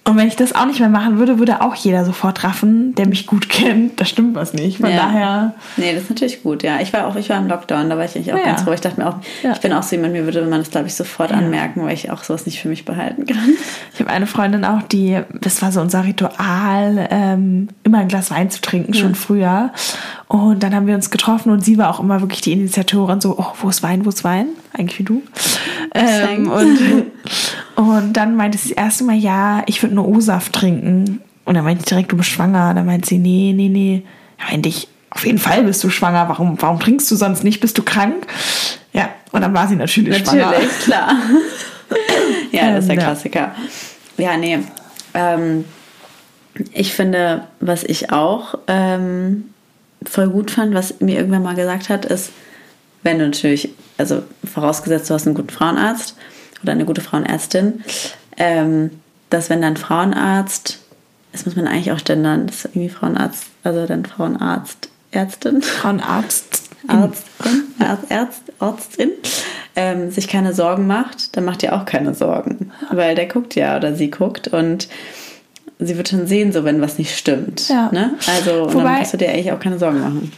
Und 0.07 0.15
wenn 0.15 0.27
ich 0.29 0.37
das 0.37 0.55
auch 0.55 0.65
nicht 0.65 0.79
mehr 0.79 0.87
machen 0.89 1.19
würde, 1.19 1.37
würde 1.37 1.61
auch 1.61 1.75
jeder 1.75 2.05
sofort 2.05 2.43
raffen, 2.45 2.95
der 2.95 3.07
mich 3.07 3.27
gut 3.27 3.49
kennt, 3.49 3.99
da 3.99 4.05
stimmt 4.05 4.35
was 4.35 4.53
nicht. 4.53 4.77
Von 4.79 4.89
Ja. 4.89 4.95
daher, 4.95 5.53
Nee, 5.75 5.93
das 5.93 6.03
ist 6.03 6.09
natürlich 6.09 6.41
gut, 6.43 6.63
ja. 6.63 6.79
Ich 6.79 6.93
war 6.93 7.07
auch, 7.07 7.15
ich 7.17 7.29
war 7.29 7.37
im 7.37 7.47
Lockdown, 7.47 7.89
da 7.89 7.97
war 7.97 8.05
ich 8.05 8.15
eigentlich 8.15 8.31
auch 8.33 8.37
Ja. 8.37 8.45
ganz 8.45 8.65
ruhig. 8.65 8.75
Ich 8.75 8.81
dachte 8.81 9.01
mir 9.01 9.07
auch, 9.09 9.17
Ja. 9.43 9.51
ich 9.51 9.59
bin 9.59 9.73
auch 9.73 9.83
so 9.83 9.95
jemand, 9.95 10.13
mir 10.13 10.23
würde 10.25 10.41
man 10.43 10.59
das, 10.59 10.71
glaube 10.71 10.87
ich, 10.87 10.95
sofort 10.95 11.31
anmerken, 11.33 11.83
weil 11.83 11.93
ich 11.93 12.09
auch 12.09 12.23
sowas 12.23 12.45
nicht 12.45 12.61
für 12.61 12.69
mich 12.69 12.85
behalten 12.85 13.25
kann. 13.25 13.49
ich 13.93 13.99
habe 13.99 14.09
eine 14.09 14.27
Freundin 14.27 14.63
auch, 14.63 14.81
die, 14.83 15.19
das 15.41 15.61
war 15.61 15.71
so 15.73 15.81
unser 15.81 16.05
Ritual, 16.05 17.07
ähm, 17.11 17.67
immer 17.83 17.97
ein 17.99 18.07
Glas 18.07 18.31
Wein 18.31 18.49
zu 18.49 18.61
trinken, 18.61 18.93
schon 18.93 19.13
früher. 19.15 19.71
Und 20.29 20.63
dann 20.63 20.73
haben 20.75 20.87
wir 20.87 20.95
uns 20.95 21.09
getroffen 21.09 21.51
und 21.51 21.63
sie 21.65 21.77
war 21.77 21.89
auch 21.89 21.99
immer 21.99 22.21
wirklich 22.21 22.41
die 22.41 22.53
Initiatorin, 22.53 23.19
so, 23.21 23.35
oh, 23.37 23.47
wo 23.61 23.69
ist 23.69 23.83
Wein, 23.83 24.05
wo 24.05 24.09
ist 24.09 24.23
Wein? 24.23 24.47
Eigentlich 24.73 24.99
wie 24.99 25.03
du. 25.03 25.21
Ähm, 25.93 26.49
und, 26.49 26.77
und 27.77 28.13
dann 28.13 28.35
meinte 28.35 28.57
sie 28.57 28.69
das 28.69 28.77
erste 28.77 29.03
Mal, 29.03 29.15
ja, 29.15 29.61
ich 29.67 29.83
würde 29.83 29.93
nur 29.93 30.07
O-Saft 30.07 30.51
trinken. 30.51 31.21
Und 31.45 31.53
dann 31.53 31.63
meinte 31.63 31.81
ich 31.81 31.85
direkt, 31.85 32.11
du 32.11 32.17
bist 32.17 32.29
schwanger. 32.29 32.73
Dann 32.73 32.87
meinte 32.87 33.07
sie, 33.07 33.19
nee, 33.19 33.53
nee, 33.55 33.69
nee. 33.69 34.01
Ja, 34.39 34.45
meinte 34.49 34.67
ich, 34.67 34.87
auf 35.11 35.23
jeden 35.23 35.37
Fall 35.37 35.61
bist 35.61 35.83
du 35.83 35.91
schwanger. 35.91 36.27
Warum, 36.27 36.59
warum 36.59 36.79
trinkst 36.79 37.09
du 37.11 37.15
sonst 37.15 37.43
nicht? 37.43 37.59
Bist 37.59 37.77
du 37.77 37.83
krank? 37.83 38.25
Ja, 38.93 39.09
und 39.31 39.41
dann 39.41 39.53
war 39.53 39.67
sie 39.67 39.75
natürlich, 39.75 40.17
schwanger. 40.17 40.47
Natürlich, 40.47 40.79
klar. 40.79 41.11
ja, 42.51 42.71
das 42.71 42.85
ist 42.85 42.87
der 42.87 42.95
Ähm, 42.95 42.99
ja. 42.99 43.05
Klassiker. 43.05 43.51
Ja, 44.17 44.37
nee. 44.37 44.57
Ähm, 45.13 45.65
ich 46.73 46.95
finde, 46.95 47.43
was 47.59 47.83
ich 47.83 48.11
auch 48.11 48.55
ähm, 48.65 49.53
voll 50.03 50.29
gut 50.29 50.49
fand, 50.49 50.73
was 50.73 50.99
mir 50.99 51.17
irgendwann 51.17 51.43
mal 51.43 51.53
gesagt 51.53 51.89
hat, 51.89 52.05
ist, 52.05 52.31
wenn 53.03 53.19
du 53.19 53.25
natürlich, 53.25 53.69
also 53.99 54.23
vorausgesetzt, 54.51 55.11
du 55.11 55.13
hast 55.13 55.27
einen 55.27 55.35
guten 55.35 55.51
Frauenarzt 55.51 56.15
oder 56.63 56.71
eine 56.73 56.85
gute 56.85 57.01
Frauenärztin, 57.01 57.83
ähm, 58.37 58.91
dass 59.29 59.49
wenn 59.49 59.61
dein 59.61 59.77
Frauenarzt, 59.77 60.79
das 61.31 61.45
muss 61.45 61.55
man 61.55 61.67
eigentlich 61.67 61.91
auch 61.91 62.03
gendern, 62.03 62.47
das 62.47 62.57
ist 62.57 62.65
irgendwie 62.65 62.89
Frauenarzt, 62.89 63.45
also 63.63 63.85
dein 63.85 64.05
Frauenarzt, 64.05 64.89
Ärztin, 65.11 65.61
Frauenarzt. 65.61 66.63
Arztin, 66.87 67.63
Arzt, 67.79 68.11
Arzt, 68.11 68.41
Arztin, 68.59 69.11
ähm, 69.75 70.09
sich 70.11 70.27
keine 70.29 70.53
Sorgen 70.53 70.87
macht, 70.87 71.35
dann 71.35 71.43
macht 71.43 71.61
ihr 71.63 71.75
auch 71.75 71.83
keine 71.85 72.13
Sorgen. 72.13 72.71
Weil 72.91 73.15
der 73.15 73.25
guckt 73.25 73.55
ja 73.55 73.75
oder 73.75 73.93
sie 73.93 74.09
guckt 74.09 74.47
und 74.47 74.87
sie 75.79 75.97
wird 75.97 76.07
schon 76.09 76.27
sehen, 76.27 76.53
so 76.53 76.63
wenn 76.63 76.79
was 76.79 76.97
nicht 76.97 77.17
stimmt. 77.17 77.67
Ja. 77.67 77.89
Ne? 77.91 78.13
Also 78.27 78.73
Wobei- 78.73 78.83
dann 78.83 78.99
musst 78.99 79.13
du 79.13 79.17
dir 79.17 79.29
eigentlich 79.29 79.51
auch 79.51 79.59
keine 79.59 79.77
Sorgen 79.79 79.99
machen. 79.99 80.31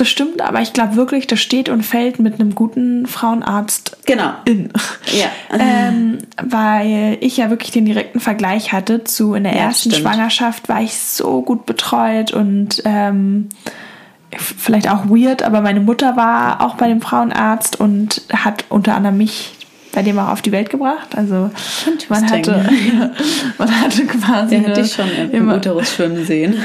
Das 0.00 0.08
stimmt, 0.08 0.40
aber 0.40 0.62
ich 0.62 0.72
glaube 0.72 0.96
wirklich, 0.96 1.26
das 1.26 1.40
steht 1.40 1.68
und 1.68 1.82
fällt 1.82 2.20
mit 2.20 2.40
einem 2.40 2.54
guten 2.54 3.04
Frauenarzt 3.06 3.98
Genau. 4.06 4.30
in. 4.46 4.70
Ja. 5.12 5.26
Ähm, 5.60 6.18
weil 6.42 7.18
ich 7.20 7.36
ja 7.36 7.50
wirklich 7.50 7.70
den 7.70 7.84
direkten 7.84 8.18
Vergleich 8.18 8.72
hatte 8.72 9.04
zu 9.04 9.34
in 9.34 9.44
der 9.44 9.52
Ja, 9.54 9.64
ersten 9.64 9.90
stimmt. 9.90 10.02
Schwangerschaft 10.02 10.70
war 10.70 10.80
ich 10.80 10.96
so 10.96 11.42
gut 11.42 11.66
betreut 11.66 12.32
und 12.32 12.80
ähm, 12.86 13.50
vielleicht 14.38 14.88
auch 14.88 15.04
weird, 15.10 15.42
aber 15.42 15.60
meine 15.60 15.80
Mutter 15.80 16.16
war 16.16 16.62
auch 16.64 16.76
bei 16.76 16.88
dem 16.88 17.02
Frauenarzt 17.02 17.78
und 17.78 18.22
hat 18.32 18.64
unter 18.70 18.94
anderem 18.94 19.18
mich 19.18 19.52
bei 19.92 20.02
dem 20.02 20.18
auch 20.18 20.28
auf 20.28 20.40
die 20.40 20.52
Welt 20.52 20.70
gebracht. 20.70 21.14
Also 21.14 21.50
man 22.08 22.30
hatte, 22.30 22.70
man 23.58 23.80
hatte 23.82 24.06
quasi 24.06 24.60
Der 24.60 24.68
hat 24.70 24.76
dich 24.78 24.94
schon 24.94 25.10
im, 25.30 25.50
Uterus 25.50 25.92
schwimmen 25.92 26.24
sehen. 26.24 26.56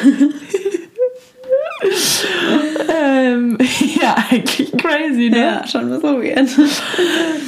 ähm, 2.90 3.58
ja 4.02 4.16
eigentlich 4.30 4.72
crazy, 4.78 5.30
ne? 5.30 5.62
schon 5.70 5.92
ein 5.94 6.02
bisschen 6.02 6.22
weird. 6.22 6.50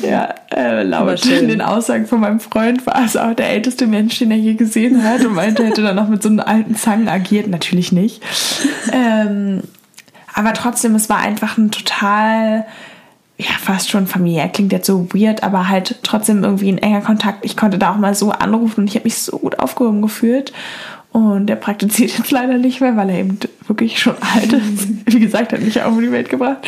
Ja, 0.02 0.34
äh, 0.56 0.84
laut 0.84 1.24
den 1.26 1.62
Aussagen 1.62 2.06
von 2.06 2.20
meinem 2.20 2.40
Freund 2.40 2.86
war 2.86 3.04
es 3.04 3.18
auch 3.18 3.34
der 3.34 3.50
älteste 3.50 3.88
Mensch, 3.88 4.20
den 4.20 4.32
er 4.32 4.38
je 4.38 4.54
gesehen 4.54 5.04
hat 5.04 5.26
und 5.26 5.34
meinte, 5.34 5.64
er 5.64 5.70
hätte 5.70 5.82
dann 5.82 5.96
noch 5.96 6.10
mit 6.10 6.24
so 6.24 6.30
einem 6.30 6.40
alten 6.40 6.76
Zangen 6.76 7.08
agiert. 7.08 7.48
Natürlich 7.48 7.92
nicht. 7.92 8.22
Ähm, 8.92 9.62
aber 10.34 10.54
trotzdem, 10.54 10.96
es 10.96 11.10
war 11.10 11.18
einfach 11.18 11.58
ein 11.58 11.72
total, 11.72 12.66
ja, 13.38 13.52
fast 13.60 13.90
schon 13.90 14.08
familiär, 14.08 14.50
klingt 14.50 14.72
jetzt 14.72 14.86
so 14.86 15.08
weird, 15.14 15.44
aber 15.44 15.68
halt 15.68 16.00
trotzdem 16.04 16.44
irgendwie 16.44 16.72
ein 16.72 16.78
enger 16.78 17.02
Kontakt. 17.02 17.44
Ich 17.44 17.58
konnte 17.58 17.78
da 17.78 17.92
auch 17.92 17.98
mal 17.98 18.14
so 18.14 18.32
anrufen 18.32 18.82
und 18.82 18.88
ich 18.88 18.96
habe 18.96 19.06
mich 19.06 19.18
so 19.18 19.40
gut 19.40 19.60
aufgehoben 19.60 20.02
gefühlt. 20.02 20.54
Und 21.12 21.48
der 21.48 21.56
praktiziert 21.56 22.18
jetzt 22.18 22.32
leider 22.32 22.58
nicht 22.58 22.82
mehr, 22.82 22.96
weil 22.96 23.10
er 23.10 23.20
eben 23.20 23.40
wirklich 23.68 24.00
schon 24.00 24.16
alt 24.36 24.54
ist. 24.54 24.88
Wie 25.06 25.20
gesagt, 25.20 25.54
hat 25.54 25.62
mich 25.62 25.76
ja 25.76 25.86
auch 25.86 25.92
um 25.92 26.02
die 26.02 26.12
Welt 26.12 26.30
gebracht. 26.30 26.68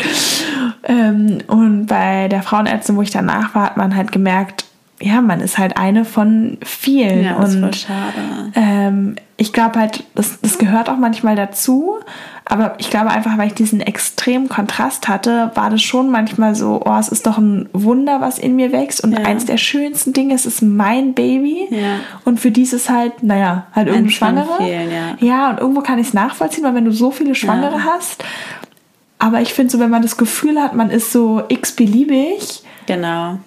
Ähm, 0.84 1.40
und 1.48 1.88
bei 1.88 2.28
der 2.28 2.44
Frauenärztin, 2.44 2.96
wo 2.96 3.02
ich 3.02 3.12
danach 3.12 3.56
war, 3.56 3.66
hat 3.66 3.78
man 3.78 3.96
halt 3.96 4.12
gemerkt, 4.12 4.66
ja, 5.02 5.22
man 5.22 5.40
ist 5.40 5.58
halt 5.58 5.78
eine 5.78 6.04
von 6.06 6.58
vielen. 6.64 7.24
Ja, 7.24 7.40
das 7.40 7.54
ist 7.54 7.60
voll 7.60 7.74
schade. 7.74 8.52
ähm, 8.56 9.16
ich 9.38 9.54
glaube 9.54 9.80
halt, 9.80 10.04
das, 10.16 10.40
das 10.42 10.58
gehört 10.58 10.90
auch 10.90 10.98
manchmal 10.98 11.36
dazu. 11.38 11.96
Aber 12.44 12.74
ich 12.80 12.90
glaube 12.90 13.12
einfach, 13.12 13.38
weil 13.38 13.48
ich 13.48 13.54
diesen 13.54 13.80
extremen 13.80 14.50
Kontrast 14.50 15.08
hatte, 15.08 15.52
war 15.54 15.70
das 15.70 15.82
schon 15.84 16.10
manchmal 16.12 16.56
so, 16.56 16.82
oh, 16.84 16.98
es 17.00 17.08
ist 17.08 17.28
doch 17.28 17.38
ein 17.38 17.70
Wunder, 17.74 18.22
was 18.22 18.40
in 18.40 18.56
mir 18.56 18.72
wächst. 18.72 19.02
Und 19.04 19.14
Ja. 19.14 19.20
eins 19.20 19.46
der 19.46 19.58
schönsten 19.58 20.14
Dinge, 20.14 20.34
es 20.34 20.46
ist 20.46 20.62
mein 20.64 21.14
Baby. 21.14 21.68
Ja. 21.70 22.00
Und 22.26 22.40
für 22.40 22.52
dieses 22.52 22.90
halt, 22.90 23.22
naja, 23.24 23.68
halt 23.74 23.90
von 23.90 24.10
Schwangere. 24.10 24.48
vielen, 24.58 24.92
ja. 24.92 25.16
ja, 25.20 25.50
und 25.52 25.60
irgendwo 25.60 25.82
kann 25.82 26.00
ich 26.00 26.08
es 26.08 26.14
nachvollziehen, 26.14 26.64
weil 26.64 26.74
wenn 26.76 26.86
du 26.86 26.92
so 26.92 27.12
viele 27.12 27.36
Schwangere 27.36 27.78
Ja. 27.78 27.84
hast, 27.96 28.24
aber 29.20 29.42
ich 29.42 29.54
finde 29.54 29.72
so, 29.72 29.80
wenn 29.80 29.90
man 29.92 30.02
das 30.02 30.18
Gefühl 30.18 30.60
hat, 30.60 30.74
man 30.76 30.90
ist 30.90 31.12
so 31.14 31.44
x-beliebig, 31.48 32.64
Genau. 32.88 33.38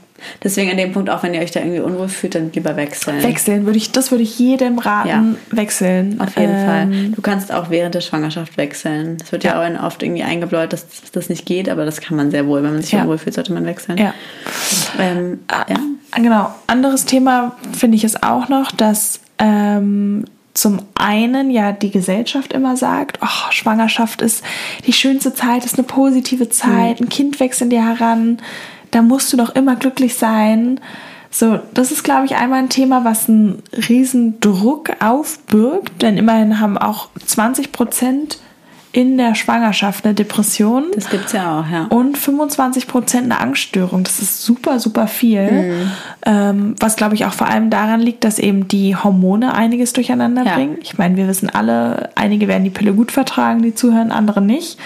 Deswegen 0.43 0.71
an 0.71 0.77
dem 0.77 0.93
Punkt, 0.93 1.11
auch 1.11 1.23
wenn 1.23 1.35
ihr 1.35 1.41
euch 1.41 1.51
da 1.51 1.61
irgendwie 1.61 1.81
unwohl 1.81 2.09
fühlt, 2.09 2.35
dann 2.35 2.53
lieber 2.53 2.77
wechseln. 2.77 3.23
wechseln 3.23 3.65
würde 3.67 3.79
ich, 3.79 3.93
das 3.93 4.11
würde 4.11 4.23
ich 4.25 4.39
jedem 4.39 4.79
raten, 4.79 5.09
Ja. 5.09 5.57
wechseln. 5.57 6.21
Auf 6.21 6.37
jeden 6.39 6.55
Ähm, 6.55 6.67
Fall. 6.67 6.87
Du 7.15 7.23
kannst 7.23 7.53
auch 7.53 7.71
während 7.71 7.95
der 7.95 8.01
Schwangerschaft 8.01 8.57
wechseln. 8.57 9.17
Es 9.23 9.33
wird 9.33 9.45
ja, 9.45 9.61
auch 9.61 9.85
oft 9.85 10.03
irgendwie 10.03 10.23
eingebläut, 10.23 10.73
dass 10.73 10.87
das 11.13 11.29
nicht 11.29 11.47
geht, 11.47 11.69
aber 11.69 11.85
das 11.85 12.01
kann 12.01 12.17
man 12.17 12.31
sehr 12.31 12.47
wohl. 12.47 12.63
Wenn 12.63 12.73
man 12.73 12.83
sich 12.83 12.93
Ja. 12.93 13.03
unwohl 13.03 13.19
fühlt, 13.19 13.35
sollte 13.35 13.53
man 13.53 13.65
wechseln. 13.67 13.99
Ja. 13.99 14.15
Ähm, 14.99 15.41
ja. 15.51 15.77
Genau. 16.17 16.55
Anderes 16.67 17.05
Thema 17.05 17.57
finde 17.77 17.97
ich 17.97 18.05
es 18.05 18.23
auch 18.23 18.49
noch, 18.49 18.71
dass 18.73 19.21
ähm, 19.39 20.25
zum 20.55 20.81
einen 20.95 21.51
ja 21.51 21.73
die 21.73 21.91
Gesellschaft 21.91 22.53
immer 22.53 22.77
sagt, 22.77 23.19
oh, 23.23 23.51
Schwangerschaft 23.51 24.21
ist 24.21 24.45
die 24.87 24.93
schönste 24.93 25.35
Zeit, 25.35 25.65
ist 25.65 25.79
eine 25.79 25.87
positive 25.87 26.51
Zeit, 26.51 27.01
ein 27.01 27.09
Kind 27.09 27.41
wächst 27.41 27.63
in 27.63 27.71
dir 27.71 27.83
heran, 27.85 28.39
da 28.93 29.03
musst 29.03 29.33
du 29.33 29.37
doch 29.37 29.55
immer 29.57 29.75
glücklich 29.75 30.15
sein. 30.15 30.81
So, 31.31 31.59
das 31.75 31.91
ist, 31.91 32.05
glaube 32.05 32.27
ich, 32.27 32.37
einmal 32.37 32.61
ein 32.61 32.69
Thema, 32.69 33.05
was 33.05 33.29
einen 33.29 33.63
riesen 33.89 34.39
Druck 34.41 34.91
aufbürgt, 35.01 36.03
denn 36.03 36.19
immerhin 36.19 36.61
haben 36.61 36.79
auch 36.79 37.09
20 37.27 37.73
Prozent 37.73 38.39
in 38.95 39.17
der 39.17 39.35
Schwangerschaft 39.35 40.05
eine 40.05 40.15
Depression 40.15 40.85
Das 40.95 41.09
gibt's 41.09 41.33
ja 41.33 41.61
auch, 41.61 41.67
ja. 41.71 41.87
und 41.89 42.19
25 42.19 42.87
Prozent 42.87 43.25
eine 43.25 43.41
Angststörung. 43.41 44.05
Das 44.05 44.21
ist 44.21 44.43
super, 44.43 44.79
super 44.79 45.07
viel. 45.07 45.89
Ähm, 46.27 46.75
was, 46.79 46.97
glaube 46.97 47.15
ich, 47.15 47.25
auch 47.25 47.33
vor 47.33 47.49
allem 47.49 47.71
daran 47.71 48.01
liegt, 48.01 48.23
dass 48.25 48.39
eben 48.39 48.69
die 48.69 48.95
Hormone 48.95 49.55
einiges 49.55 49.95
durcheinander 49.95 50.45
Ja. 50.45 50.55
bringen. 50.57 50.77
Ich 50.83 50.99
meine, 50.99 51.17
wir 51.17 51.27
wissen 51.27 51.49
alle, 51.49 52.11
einige 52.17 52.49
werden 52.49 52.65
die 52.65 52.71
Pille 52.71 52.93
gut 52.93 53.13
vertragen, 53.13 53.63
die 53.63 53.75
zuhören, 53.75 54.13
andere 54.13 54.43
nicht. 54.43 54.79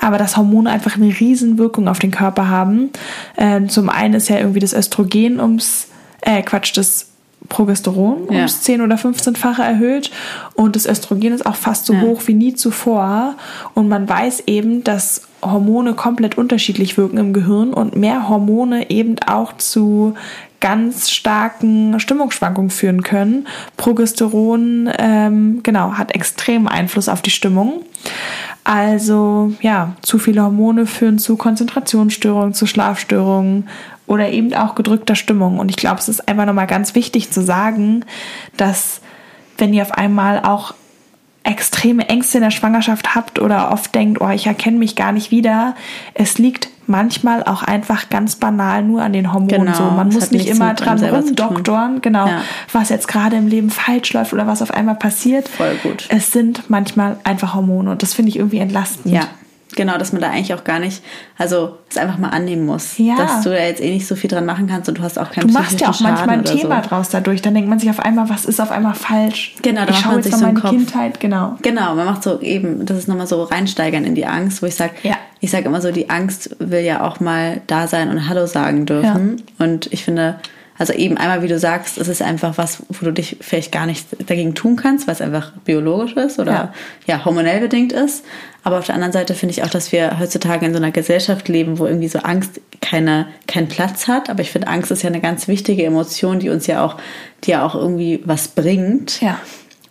Aber 0.00 0.18
dass 0.18 0.36
Hormone 0.36 0.68
einfach 0.70 0.96
eine 0.96 1.08
riesen 1.18 1.56
Wirkung 1.56 1.88
auf 1.88 1.98
den 1.98 2.10
Körper 2.10 2.48
haben. 2.48 2.90
Ähm, 3.38 3.70
zum 3.70 3.88
einen 3.88 4.14
ist 4.14 4.28
ja 4.28 4.36
irgendwie 4.38 4.60
das 4.60 4.74
Östrogen 4.74 5.40
ums, 5.40 5.88
äh, 6.20 6.42
Quatsch, 6.42 6.76
das 6.76 7.06
Progesteron 7.48 8.26
Ja. 8.30 8.36
ums 8.38 8.62
10 8.62 8.80
oder 8.80 8.96
15-fache 8.96 9.62
erhöht 9.62 10.10
und 10.54 10.76
das 10.76 10.86
Östrogen 10.86 11.32
ist 11.32 11.46
auch 11.46 11.56
fast 11.56 11.86
so 11.86 11.92
Ja. 11.94 12.02
hoch 12.02 12.22
wie 12.26 12.34
nie 12.34 12.54
zuvor 12.54 13.34
und 13.74 13.88
man 13.88 14.08
weiß 14.08 14.44
eben, 14.46 14.84
dass 14.84 15.22
Hormone 15.42 15.94
komplett 15.94 16.38
unterschiedlich 16.38 16.96
wirken 16.96 17.18
im 17.18 17.32
Gehirn 17.32 17.72
und 17.72 17.94
mehr 17.94 18.28
Hormone 18.28 18.90
eben 18.90 19.16
auch 19.26 19.56
zu 19.58 20.14
ganz 20.60 21.10
starken 21.10 22.00
Stimmungsschwankungen 22.00 22.70
führen 22.70 23.02
können. 23.02 23.46
Progesteron 23.76 24.90
ähm, 24.98 25.60
genau 25.62 25.92
hat 25.92 26.14
extremen 26.14 26.66
Einfluss 26.66 27.08
auf 27.08 27.20
die 27.22 27.30
Stimmung. 27.30 27.82
Also 28.64 29.52
ja, 29.60 29.94
zu 30.02 30.18
viele 30.18 30.42
Hormone 30.42 30.86
führen 30.86 31.18
zu 31.18 31.36
Konzentrationsstörungen, 31.36 32.54
zu 32.54 32.66
Schlafstörungen 32.66 33.68
oder 34.06 34.30
eben 34.30 34.54
auch 34.54 34.74
gedrückter 34.74 35.14
Stimmung. 35.14 35.58
Und 35.58 35.70
ich 35.70 35.76
glaube, 35.76 35.98
es 35.98 36.08
ist 36.08 36.28
einfach 36.28 36.46
nochmal 36.46 36.66
ganz 36.66 36.94
wichtig 36.94 37.30
zu 37.30 37.42
sagen, 37.42 38.04
dass 38.56 39.00
wenn 39.58 39.74
ihr 39.74 39.82
auf 39.82 39.92
einmal 39.92 40.40
auch 40.40 40.74
extreme 41.46 42.08
Ängste 42.08 42.38
in 42.38 42.44
der 42.44 42.50
Schwangerschaft 42.50 43.14
habt 43.14 43.38
oder 43.38 43.70
oft 43.72 43.94
denkt, 43.94 44.20
oh, 44.20 44.30
ich 44.30 44.46
erkenne 44.46 44.78
mich 44.78 44.96
gar 44.96 45.12
nicht 45.12 45.30
wieder. 45.30 45.76
Es 46.12 46.38
liegt 46.38 46.68
manchmal 46.88 47.44
auch 47.44 47.62
einfach 47.62 48.08
ganz 48.10 48.36
banal 48.36 48.82
nur 48.82 49.02
an 49.02 49.12
den 49.12 49.32
Hormonen 49.32 49.66
genau, 49.66 49.76
so. 49.76 49.84
Man 49.84 50.08
muss 50.08 50.30
nicht 50.32 50.48
immer 50.48 50.74
dran 50.74 51.02
rumdoktoren, 51.02 52.00
genau, 52.00 52.26
ja. 52.26 52.42
was 52.72 52.88
jetzt 52.88 53.06
gerade 53.06 53.36
im 53.36 53.46
Leben 53.46 53.70
falsch 53.70 54.12
läuft 54.12 54.32
oder 54.32 54.46
was 54.46 54.60
auf 54.60 54.72
einmal 54.72 54.96
passiert. 54.96 55.48
Voll 55.48 55.76
gut. 55.82 56.06
Es 56.08 56.32
sind 56.32 56.68
manchmal 56.68 57.16
einfach 57.22 57.54
Hormone 57.54 57.90
und 57.90 58.02
das 58.02 58.14
finde 58.14 58.30
ich 58.30 58.36
irgendwie 58.36 58.58
entlastend. 58.58 59.14
Ja, 59.14 59.28
Genau, 59.76 59.98
dass 59.98 60.12
man 60.12 60.22
da 60.22 60.30
eigentlich 60.30 60.54
auch 60.54 60.64
gar 60.64 60.78
nicht, 60.78 61.02
also 61.38 61.78
es 61.88 61.96
einfach 61.98 62.18
mal 62.18 62.30
annehmen 62.30 62.66
muss, 62.66 62.98
ja. 62.98 63.14
dass 63.16 63.42
du 63.42 63.50
da 63.50 63.56
jetzt 63.56 63.80
eh 63.80 63.92
nicht 63.92 64.06
so 64.06 64.16
viel 64.16 64.28
dran 64.28 64.46
machen 64.46 64.66
kannst 64.66 64.88
und 64.88 64.98
du 64.98 65.02
hast 65.02 65.18
auch 65.18 65.30
keinen 65.30 65.48
Du 65.48 65.52
machst 65.52 65.80
ja 65.80 65.90
auch 65.90 66.00
manchmal 66.00 66.38
ein 66.38 66.44
Thema 66.44 66.82
so. 66.82 66.88
draus 66.88 67.10
dadurch, 67.10 67.42
dann 67.42 67.54
denkt 67.54 67.68
man 67.68 67.78
sich 67.78 67.90
auf 67.90 68.00
einmal, 68.00 68.28
was 68.28 68.46
ist 68.46 68.60
auf 68.60 68.70
einmal 68.70 68.94
falsch? 68.94 69.54
Genau, 69.62 69.84
da 69.84 69.90
ich 69.90 69.98
schaue 69.98 70.16
jetzt 70.16 70.32
so 70.32 70.38
meine 70.38 70.58
Kopf. 70.58 70.70
Kindheit, 70.70 71.20
genau. 71.20 71.56
Genau, 71.62 71.94
man 71.94 72.06
macht 72.06 72.22
so 72.22 72.40
eben, 72.40 72.86
das 72.86 72.98
ist 72.98 73.08
nochmal 73.08 73.26
so 73.26 73.42
reinsteigern 73.42 74.04
in 74.04 74.14
die 74.14 74.26
Angst, 74.26 74.62
wo 74.62 74.66
ich 74.66 74.74
sage, 74.74 74.94
ja. 75.02 75.16
ich 75.40 75.50
sage 75.50 75.66
immer 75.66 75.80
so, 75.80 75.92
die 75.92 76.08
Angst 76.10 76.56
will 76.58 76.80
ja 76.80 77.02
auch 77.04 77.20
mal 77.20 77.60
da 77.66 77.86
sein 77.86 78.08
und 78.08 78.28
Hallo 78.28 78.46
sagen 78.46 78.86
dürfen. 78.86 79.42
Ja. 79.58 79.64
Und 79.66 79.92
ich 79.92 80.04
finde, 80.04 80.36
also 80.78 80.92
eben 80.92 81.16
einmal, 81.16 81.42
wie 81.42 81.48
du 81.48 81.58
sagst, 81.58 81.98
es 81.98 82.08
ist 82.08 82.22
einfach 82.22 82.58
was, 82.58 82.82
wo 82.88 83.04
du 83.04 83.12
dich 83.12 83.38
vielleicht 83.40 83.72
gar 83.72 83.86
nicht 83.86 84.06
dagegen 84.28 84.54
tun 84.54 84.76
kannst, 84.76 85.06
weil 85.06 85.14
es 85.14 85.20
einfach 85.20 85.52
biologisch 85.64 86.14
ist 86.14 86.38
oder 86.38 86.52
ja. 86.52 86.72
ja. 87.06 87.24
hormonell 87.24 87.60
bedingt 87.60 87.92
ist. 87.92 88.24
Aber 88.62 88.78
auf 88.78 88.86
der 88.86 88.94
anderen 88.94 89.12
Seite 89.12 89.34
finde 89.34 89.52
ich 89.52 89.62
auch, 89.62 89.70
dass 89.70 89.92
wir 89.92 90.18
heutzutage 90.18 90.66
in 90.66 90.72
so 90.72 90.78
einer 90.78 90.90
Gesellschaft 90.90 91.48
leben, 91.48 91.78
wo 91.78 91.86
irgendwie 91.86 92.08
so 92.08 92.18
Angst 92.18 92.60
keine, 92.80 93.28
keinen 93.46 93.68
Platz 93.68 94.08
hat. 94.08 94.28
Aber 94.28 94.42
ich 94.42 94.50
finde, 94.50 94.68
Angst 94.68 94.90
ist 94.90 95.02
ja 95.02 95.08
eine 95.08 95.20
ganz 95.20 95.48
wichtige 95.48 95.84
Emotion, 95.84 96.40
die 96.40 96.50
uns 96.50 96.66
ja 96.66 96.84
auch, 96.84 96.96
die 97.44 97.52
ja 97.52 97.64
auch 97.64 97.74
irgendwie 97.74 98.20
was 98.24 98.48
bringt. 98.48 99.20
Ja. 99.20 99.38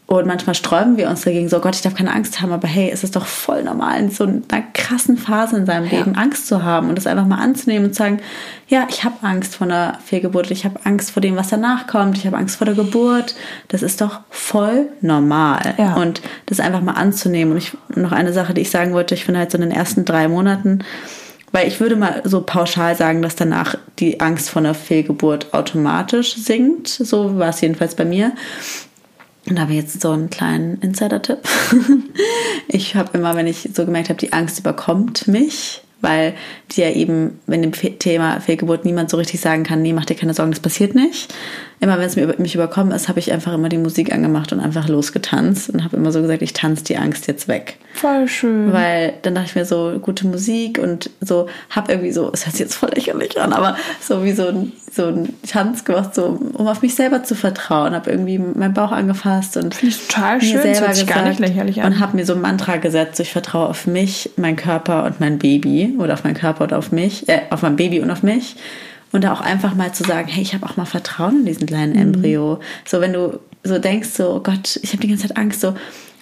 Und 0.08 0.28
manchmal 0.28 0.54
sträuben 0.54 0.98
wir 0.98 1.10
uns 1.10 1.22
dagegen, 1.22 1.50
so 1.50 1.60
Gott, 1.60 1.74
ich 1.74 1.82
darf 1.82 1.96
keine 1.96 2.14
Angst 2.14 2.40
haben, 2.40 2.52
aber 2.52 2.68
hey, 2.68 2.92
es 2.94 3.04
ist 3.04 3.16
doch 3.16 3.26
voll 3.26 3.64
normal, 3.64 4.00
in 4.00 4.12
so 4.12 4.26
einer 4.26 4.64
krassen 4.74 5.18
Phase 5.18 5.58
in 5.58 5.66
seinem 5.66 5.86
ja. 5.86 5.98
Leben 5.98 6.16
Angst 6.16 6.46
zu 6.46 6.64
haben 6.64 6.90
und 6.90 6.96
das 6.96 7.08
einfach 7.08 7.26
mal 7.26 7.40
anzunehmen 7.40 7.88
und 7.88 7.94
zu 7.94 8.04
sagen, 8.04 8.20
ja, 8.68 8.86
ich 8.88 9.04
habe 9.04 9.16
Angst 9.24 9.56
vor 9.56 9.66
einer 9.66 9.98
Fehlgeburt, 10.06 10.52
ich 10.52 10.64
habe 10.64 10.80
Angst 10.84 11.10
vor 11.10 11.22
dem, 11.22 11.36
was 11.36 11.50
danach 11.50 11.88
kommt, 11.88 12.20
ich 12.20 12.28
habe 12.28 12.38
Angst 12.38 12.58
vor 12.58 12.66
der 12.66 12.76
Geburt. 12.76 13.36
Das 13.68 13.82
ist 13.82 14.00
doch 14.00 14.20
voll 14.30 14.90
normal. 15.02 15.74
Ja. 15.80 15.96
Und 15.96 16.22
das 16.46 16.60
einfach 16.60 16.82
mal 16.82 16.94
anzunehmen. 16.94 17.54
Und 17.54 17.58
ich, 17.58 17.72
noch 17.96 18.12
eine 18.12 18.32
Sache, 18.32 18.54
die 18.54 18.62
ich 18.62 18.70
sagen 18.70 18.94
wollte, 18.94 19.16
ich 19.16 19.26
finde 19.26 19.40
halt 19.40 19.52
so 19.52 19.58
in 19.58 19.64
den 19.64 19.72
ersten 19.72 20.06
drei 20.06 20.28
Monaten, 20.28 20.80
weil 21.52 21.68
ich 21.68 21.80
würde 21.80 21.96
mal 21.96 22.22
so 22.26 22.42
pauschal 22.42 22.96
sagen, 22.96 23.24
dass 23.24 23.36
danach 23.36 23.76
die 23.98 24.20
Angst 24.20 24.52
vor 24.52 24.62
einer 24.62 24.76
Fehlgeburt 24.76 25.54
automatisch 25.54 26.36
sinkt. 26.36 26.90
So 26.90 27.40
war 27.40 27.50
es 27.50 27.62
jedenfalls 27.62 27.96
bei 27.96 28.06
mir. 28.06 28.34
Und 29.48 29.58
da 29.58 29.64
habe 29.64 29.74
ich 29.74 29.78
jetzt 29.78 30.02
so 30.02 30.12
einen 30.12 30.30
kleinen 30.30 30.80
Insider-Tipp. 30.82 31.40
ich 32.68 32.96
habe 32.96 33.18
immer, 33.18 33.36
wenn 33.36 33.48
ich 33.48 33.70
so 33.74 33.86
gemerkt 33.86 34.10
habe, 34.10 34.20
die 34.20 34.34
Angst 34.34 34.60
überkommt 34.60 35.28
mich, 35.28 35.82
weil 36.02 36.34
die 36.72 36.82
ja 36.82 36.92
eben, 36.92 37.40
wenn 37.46 37.62
dem 37.62 37.72
Thema 37.72 38.40
Fehlgeburt 38.40 38.86
niemand 38.86 39.10
so 39.10 39.18
richtig 39.18 39.42
sagen 39.42 39.64
kann, 39.64 39.82
nee, 39.82 39.94
mach 39.94 40.06
dir 40.06 40.16
keine 40.16 40.34
Sorgen, 40.34 40.52
das 40.52 40.60
passiert 40.60 40.96
nicht, 40.96 41.34
immer 41.80 42.00
wenn 42.00 42.06
es 42.06 42.16
mich 42.16 42.56
überkommen 42.56 42.94
ist, 42.94 43.10
habe 43.10 43.20
ich 43.20 43.32
einfach 43.32 43.54
immer 43.54 43.70
die 43.70 43.78
Musik 43.78 44.14
angemacht 44.14 44.54
und 44.54 44.60
einfach 44.60 44.88
losgetanzt 44.88 45.70
und 45.70 45.84
habe 45.84 45.98
immer 45.98 46.12
so 46.12 46.22
gesagt, 46.22 46.42
ich 46.42 46.54
tanze 46.54 46.84
die 46.86 46.98
Angst 46.98 47.28
jetzt 47.28 47.48
weg. 47.48 47.78
Voll 47.94 48.28
schön. 48.28 48.72
Weil 48.74 49.14
dann 49.22 49.36
dachte 49.36 49.48
ich 49.50 49.56
mir 49.56 49.66
so, 49.66 50.00
gute 50.02 50.28
Musik 50.28 50.80
und 50.80 51.10
so, 51.22 51.48
habe 51.70 51.92
irgendwie 51.92 52.12
so, 52.12 52.32
es 52.34 52.46
hört 52.46 52.56
sich 52.56 52.62
jetzt 52.62 52.76
voll 52.76 52.92
lächerlich 52.94 53.40
an, 53.40 53.54
aber 53.54 53.78
so 54.02 54.24
wie 54.24 54.32
so 54.32 54.48
ein, 54.48 54.72
so 54.92 55.08
ein 55.08 55.34
Tanz 55.48 55.84
gemacht, 55.84 56.16
so, 56.16 56.40
um 56.54 56.68
auf 56.68 56.82
mich 56.82 56.96
selber 56.96 57.24
zu 57.24 57.36
vertrauen, 57.36 57.94
habe 57.94 58.10
irgendwie 58.10 58.40
meinen 58.40 58.74
Bauch 58.74 58.92
angefasst 58.92 59.58
und 59.58 59.76
Finde 59.76 59.96
ich 59.96 60.08
total 60.08 60.42
schön, 60.42 60.62
selber 60.62 60.88
das 60.88 61.06
gar 61.06 61.28
nicht 61.28 61.40
lächerlich 61.40 61.82
an. 61.82 61.94
Und 61.94 62.00
habe 62.00 62.16
mir 62.16 62.26
so 62.26 62.34
ein 62.34 62.42
Mantra 62.42 62.78
gesetzt, 62.78 63.18
so, 63.18 63.24
ich 63.24 63.32
vertraue 63.32 63.68
auf 63.68 63.86
mich, 63.86 64.32
mein 64.38 64.56
Körper 64.56 65.04
und 65.06 65.20
mein 65.20 65.40
Baby 65.40 65.96
oder 65.98 66.14
auf 66.14 66.24
meinen 66.24 66.36
Körper 66.36 66.64
und 66.64 66.74
auf 66.74 66.92
mich, 66.92 67.28
äh, 67.28 67.42
auf 67.50 67.62
mein 67.62 67.76
Baby 67.76 68.00
und 68.00 68.12
auf 68.12 68.24
mich 68.24 68.56
und 69.16 69.24
da 69.24 69.34
auch 69.34 69.42
einfach 69.42 69.76
mal 69.76 69.94
zu 69.94 70.04
sagen, 70.04 70.28
hey, 70.28 70.44
ich 70.44 70.54
habe 70.54 70.66
auch 70.66 70.76
mal 70.76 70.86
Vertrauen 70.86 71.40
in 71.40 71.46
diesen 71.46 71.66
kleinen 71.66 71.94
mhm. 71.94 72.16
Embryo. 72.16 72.60
So, 72.84 73.00
wenn 73.00 73.14
du 73.14 73.40
so 73.64 73.80
denkst, 73.80 74.10
so, 74.10 74.36
oh 74.36 74.40
Gott, 74.42 74.78
ich 74.84 74.92
habe 74.92 75.02
die 75.02 75.08
ganze 75.08 75.28
Zeit 75.28 75.38
Angst, 75.38 75.62
so, 75.62 75.74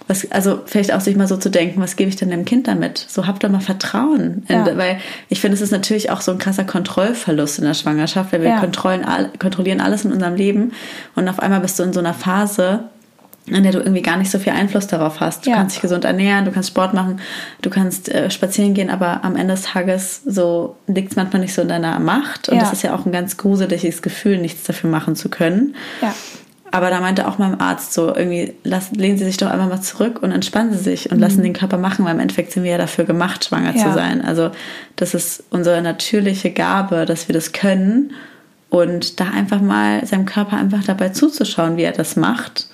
was, 0.08 0.30
also 0.32 0.62
vielleicht 0.66 0.94
auch 0.94 1.02
sich 1.02 1.16
mal 1.16 1.28
so 1.28 1.38
zu 1.38 1.50
denken, 1.50 1.82
was 1.82 1.96
gebe 1.96 2.10
ich 2.10 2.18
denn 2.18 2.30
dem 2.30 2.46
Kind 2.46 2.68
damit? 2.68 2.98
So 2.98 3.26
habt 3.26 3.44
doch 3.44 3.50
mal 3.50 3.62
Vertrauen. 3.62 4.46
Ja. 4.48 4.66
In, 4.68 4.78
weil 4.78 4.98
ich 5.30 5.42
finde, 5.42 5.56
es 5.56 5.62
ist 5.62 5.72
natürlich 5.72 6.12
auch 6.12 6.22
so 6.22 6.32
ein 6.32 6.38
krasser 6.38 6.66
Kontrollverlust 6.66 7.60
in 7.60 7.66
der 7.66 7.74
Schwangerschaft, 7.74 8.32
weil 8.32 8.42
wir 8.42 8.50
ja. 8.50 8.60
kontrollieren 8.60 9.82
alles 9.82 10.06
in 10.06 10.12
unserem 10.12 10.36
Leben 10.36 10.74
und 11.16 11.28
auf 11.28 11.40
einmal 11.40 11.62
bist 11.62 11.80
du 11.80 11.84
in 11.84 11.94
so 11.94 12.00
einer 12.00 12.14
Phase, 12.14 12.90
in 13.48 13.64
der 13.64 13.74
du 13.74 13.80
irgendwie 13.80 14.02
gar 14.02 14.18
nicht 14.18 14.32
so 14.32 14.40
viel 14.40 14.54
Einfluss 14.54 14.88
darauf 14.88 15.20
hast. 15.20 15.46
Du 15.46 15.50
ja. 15.50 15.58
kannst 15.58 15.76
dich 15.76 15.82
gesund 15.82 16.06
ernähren, 16.06 16.46
du 16.46 16.52
kannst 16.52 16.70
Sport 16.70 16.94
machen, 16.94 17.20
du 17.62 17.70
kannst 17.70 18.10
äh, 18.10 18.30
spazieren 18.32 18.74
gehen, 18.74 18.90
aber 18.90 19.24
am 19.24 19.36
Ende 19.36 19.54
des 19.54 19.64
Tages 19.64 20.22
so 20.26 20.78
liegt 20.88 21.12
es 21.12 21.16
manchmal 21.18 21.42
nicht 21.42 21.54
so 21.54 21.62
in 21.62 21.68
deiner 21.68 22.00
Macht. 22.00 22.48
Und 22.50 22.56
ja. 22.56 22.62
das 22.62 22.74
ist 22.74 22.84
ja 22.84 22.96
auch 22.96 23.06
ein 23.06 23.12
ganz 23.12 23.38
gruseliges 23.38 24.02
Gefühl, 24.02 24.38
nichts 24.38 24.64
dafür 24.64 24.90
machen 24.90 25.16
zu 25.16 25.30
können. 25.30 25.76
Ja. 26.02 26.14
Aber 26.72 26.90
da 26.90 27.02
meinte 27.02 27.28
auch 27.28 27.38
mein 27.38 27.60
Arzt 27.60 27.94
so, 27.94 28.16
irgendwie 28.16 28.54
lassen, 28.64 28.96
lehnen 28.96 29.18
Sie 29.18 29.26
sich 29.26 29.38
doch 29.38 29.52
einfach 29.52 29.70
mal 29.70 29.82
zurück 29.82 30.24
und 30.24 30.32
entspannen 30.32 30.74
Sie 30.74 30.80
sich 30.80 31.12
und 31.12 31.18
mhm. 31.18 31.24
lassen 31.24 31.44
den 31.44 31.54
Körper 31.54 31.78
machen, 31.78 32.06
weil 32.06 32.16
im 32.16 32.20
Endeffekt 32.20 32.52
sind 32.52 32.64
wir 32.64 32.72
ja 32.72 32.78
dafür 32.78 33.04
gemacht, 33.04 33.46
schwanger 33.46 33.76
zu 33.76 33.94
sein. 33.94 34.24
Also 34.24 34.52
das 34.96 35.14
ist 35.14 35.44
unsere 35.52 35.82
natürliche 35.84 36.50
Gabe, 36.50 37.06
dass 37.06 37.28
wir 37.28 37.34
das 37.34 37.52
können 37.52 38.14
und 38.70 39.20
da 39.20 39.26
einfach 39.26 39.62
mal 39.62 40.04
seinem 40.08 40.26
Körper 40.26 40.58
einfach 40.58 40.84
dabei 40.84 41.10
zuzuschauen, 41.10 41.78
wie 41.78 41.84
er 41.84 41.92
das 41.92 42.16
macht 42.16 42.70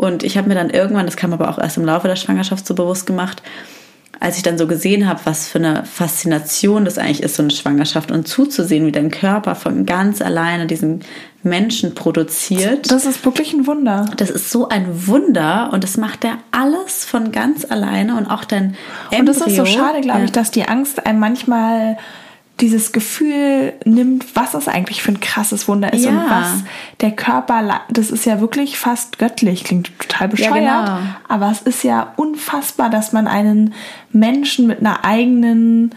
und 0.00 0.22
ich 0.22 0.38
habe 0.38 0.48
mir 0.48 0.54
dann 0.54 0.70
irgendwann, 0.70 1.04
das 1.04 1.16
kam 1.16 1.34
aber 1.34 1.50
auch 1.50 1.58
erst 1.58 1.76
im 1.76 1.84
Laufe 1.84 2.08
der 2.08 2.16
Schwangerschaft 2.16 2.66
so 2.66 2.74
bewusst 2.74 3.06
gemacht, 3.06 3.42
als 4.18 4.38
ich 4.38 4.42
dann 4.42 4.56
so 4.56 4.66
gesehen 4.66 5.06
habe, 5.06 5.20
was 5.24 5.48
für 5.48 5.58
eine 5.58 5.84
Faszination 5.84 6.86
das 6.86 6.96
eigentlich 6.96 7.22
ist, 7.22 7.36
so 7.36 7.42
eine 7.42 7.50
Schwangerschaft 7.50 8.10
und 8.10 8.26
zuzusehen, 8.26 8.86
wie 8.86 8.92
dein 8.92 9.10
Körper 9.10 9.54
von 9.54 9.84
ganz 9.84 10.22
alleine 10.22 10.66
diesen 10.66 11.00
Menschen 11.42 11.94
produziert. 11.94 12.90
Das 12.90 13.04
ist 13.04 13.26
wirklich 13.26 13.52
ein 13.52 13.66
Wunder. 13.66 14.06
Das 14.16 14.30
ist 14.30 14.50
so 14.50 14.70
ein 14.70 15.06
Wunder 15.06 15.68
und 15.70 15.84
das 15.84 15.98
macht 15.98 16.24
er 16.24 16.38
alles 16.50 17.04
von 17.04 17.30
ganz 17.30 17.66
alleine 17.70 18.16
und 18.16 18.24
auch 18.24 18.44
dein 18.44 18.76
Embryo. 19.10 19.18
Und 19.20 19.28
das 19.28 19.46
ist 19.46 19.56
so 19.56 19.66
schade, 19.66 20.00
glaube 20.00 20.24
ich, 20.24 20.32
dass 20.32 20.50
die 20.50 20.64
Angst 20.64 21.04
einem 21.04 21.18
manchmal 21.18 21.98
dieses 22.60 22.92
Gefühl 22.92 23.72
nimmt, 23.84 24.36
was 24.36 24.54
es 24.54 24.68
eigentlich 24.68 25.02
für 25.02 25.12
ein 25.12 25.20
krasses 25.20 25.68
Wunder 25.68 25.92
ist 25.92 26.04
ja. 26.04 26.10
und 26.10 26.30
was 26.30 26.64
der 27.00 27.12
Körper, 27.12 27.82
das 27.88 28.10
ist 28.10 28.26
ja 28.26 28.40
wirklich 28.40 28.78
fast 28.78 29.18
göttlich, 29.18 29.64
klingt 29.64 29.90
total 29.98 30.28
bescheuert, 30.28 30.64
ja, 30.64 30.80
genau. 30.84 30.98
aber 31.28 31.50
es 31.50 31.62
ist 31.62 31.82
ja 31.82 32.12
unfassbar, 32.16 32.90
dass 32.90 33.12
man 33.12 33.26
einen 33.26 33.74
Menschen 34.12 34.66
mit 34.66 34.80
einer 34.80 35.04
eigenen 35.04 35.94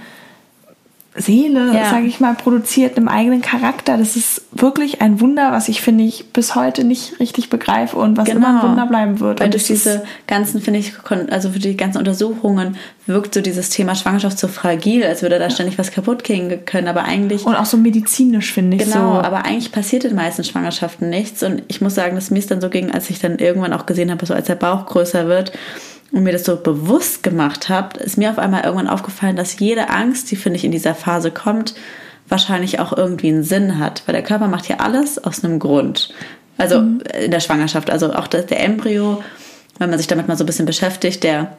Seele, 1.15 1.73
ja. 1.75 1.91
sage 1.91 2.07
ich 2.07 2.19
mal, 2.19 2.33
produziert, 2.33 2.97
einem 2.97 3.07
eigenen 3.07 3.41
Charakter. 3.41 3.97
Das 3.97 4.15
ist 4.15 4.41
wirklich 4.51 5.01
ein 5.01 5.21
Wunder, 5.21 5.51
was 5.51 5.69
ich 5.69 5.81
finde 5.81 6.03
ich 6.03 6.31
bis 6.33 6.55
heute 6.55 6.83
nicht 6.83 7.19
richtig 7.19 7.51
begreife 7.51 7.97
und 7.97 8.17
was 8.17 8.25
genau. 8.25 8.37
immer 8.37 8.47
ein 8.47 8.55
genau. 8.55 8.69
Wunder 8.69 8.85
bleiben 8.87 9.19
wird. 9.19 9.39
Weil 9.39 9.51
durch 9.51 9.65
diese 9.65 10.03
ganzen, 10.25 10.59
finde 10.59 10.79
ich, 10.79 10.93
also 11.29 11.51
für 11.51 11.59
die 11.59 11.77
ganzen 11.77 11.99
Untersuchungen 11.99 12.77
wirkt 13.05 13.35
so 13.35 13.41
dieses 13.41 13.69
Thema 13.69 13.93
Schwangerschaft 13.93 14.39
so 14.39 14.47
fragil, 14.47 15.03
als 15.03 15.21
würde 15.21 15.37
da 15.37 15.51
ständig 15.51 15.77
was 15.77 15.91
kaputt 15.91 16.23
gehen 16.23 16.65
können. 16.65 16.87
Aber 16.87 17.03
eigentlich 17.03 17.45
und 17.45 17.55
auch 17.55 17.65
so 17.65 17.77
medizinisch 17.77 18.51
finde 18.51 18.77
ich 18.77 18.83
genau. 18.85 19.15
So. 19.15 19.21
Aber 19.21 19.45
eigentlich 19.45 19.71
passiert 19.71 20.05
in 20.05 20.11
den 20.11 20.17
meisten 20.17 20.43
Schwangerschaften 20.43 21.09
nichts. 21.11 21.43
Und 21.43 21.61
ich 21.67 21.79
muss 21.79 21.93
sagen, 21.93 22.15
dass 22.15 22.31
mir 22.31 22.39
es 22.39 22.47
dann 22.47 22.59
so 22.59 22.69
ging, 22.69 22.91
als 22.91 23.11
ich 23.11 23.19
dann 23.19 23.37
irgendwann 23.37 23.73
auch 23.73 23.85
gesehen 23.85 24.09
habe, 24.09 24.25
so 24.25 24.33
als 24.33 24.47
der 24.47 24.55
Bauch 24.55 24.87
größer 24.87 25.27
wird 25.27 25.51
und 26.13 26.23
mir 26.23 26.31
das 26.31 26.45
so 26.45 26.55
bewusst 26.55 27.23
gemacht 27.23 27.69
habe, 27.69 27.99
ist 27.99 28.17
mir 28.17 28.29
auf 28.29 28.37
einmal 28.37 28.63
irgendwann 28.63 28.87
aufgefallen, 28.87 29.35
dass 29.35 29.59
jede 29.59 29.89
Angst, 29.89 30.29
die 30.31 30.35
finde 30.35 30.57
ich 30.57 30.63
in 30.63 30.71
dieser 30.71 30.93
Phase 30.93 31.31
kommt, 31.31 31.73
wahrscheinlich 32.29 32.79
auch 32.79 32.95
irgendwie 32.95 33.29
einen 33.29 33.43
Sinn 33.43 33.79
hat, 33.79 34.03
weil 34.05 34.13
der 34.13 34.23
Körper 34.23 34.47
macht 34.47 34.69
ja 34.69 34.77
alles 34.77 35.21
aus 35.21 35.43
einem 35.43 35.59
Grund. 35.59 36.13
Also 36.57 36.81
mhm. 36.81 37.01
in 37.19 37.31
der 37.31 37.39
Schwangerschaft, 37.39 37.89
also 37.89 38.13
auch 38.13 38.27
der 38.27 38.63
Embryo, 38.63 39.23
wenn 39.79 39.89
man 39.89 39.97
sich 39.97 40.07
damit 40.07 40.27
mal 40.27 40.37
so 40.37 40.43
ein 40.43 40.47
bisschen 40.47 40.67
beschäftigt, 40.67 41.23
der 41.23 41.57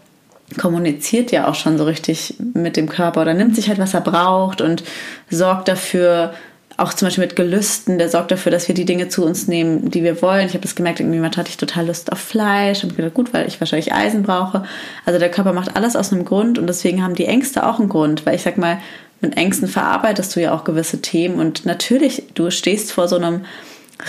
kommuniziert 0.56 1.32
ja 1.32 1.48
auch 1.48 1.56
schon 1.56 1.76
so 1.76 1.84
richtig 1.84 2.36
mit 2.38 2.76
dem 2.76 2.88
Körper 2.88 3.22
oder 3.22 3.34
nimmt 3.34 3.56
sich 3.56 3.68
halt, 3.68 3.78
was 3.78 3.94
er 3.94 4.02
braucht 4.02 4.60
und 4.60 4.84
sorgt 5.30 5.66
dafür, 5.66 6.32
auch 6.76 6.92
zum 6.92 7.06
Beispiel 7.06 7.24
mit 7.24 7.36
Gelüsten, 7.36 7.98
der 7.98 8.08
sorgt 8.08 8.32
dafür, 8.32 8.50
dass 8.50 8.66
wir 8.66 8.74
die 8.74 8.84
Dinge 8.84 9.08
zu 9.08 9.24
uns 9.24 9.46
nehmen, 9.46 9.90
die 9.90 10.02
wir 10.02 10.20
wollen. 10.22 10.46
Ich 10.46 10.54
habe 10.54 10.62
das 10.62 10.74
gemerkt, 10.74 11.00
irgendjemand 11.00 11.36
hatte 11.36 11.50
ich 11.50 11.56
total 11.56 11.86
Lust 11.86 12.10
auf 12.10 12.18
Fleisch 12.18 12.82
und 12.82 12.96
gedacht, 12.96 13.14
gut, 13.14 13.32
weil 13.32 13.46
ich 13.46 13.60
wahrscheinlich 13.60 13.92
Eisen 13.92 14.24
brauche. 14.24 14.64
Also 15.04 15.20
der 15.20 15.30
Körper 15.30 15.52
macht 15.52 15.76
alles 15.76 15.94
aus 15.94 16.12
einem 16.12 16.24
Grund 16.24 16.58
und 16.58 16.66
deswegen 16.66 17.02
haben 17.02 17.14
die 17.14 17.26
Ängste 17.26 17.66
auch 17.66 17.78
einen 17.78 17.88
Grund, 17.88 18.26
weil 18.26 18.34
ich 18.34 18.42
sag 18.42 18.58
mal, 18.58 18.78
mit 19.20 19.36
Ängsten 19.36 19.68
verarbeitest 19.68 20.34
du 20.34 20.40
ja 20.40 20.52
auch 20.52 20.64
gewisse 20.64 21.00
Themen 21.00 21.38
und 21.38 21.64
natürlich, 21.64 22.24
du 22.34 22.50
stehst 22.50 22.92
vor 22.92 23.08
so 23.08 23.16
einem 23.16 23.44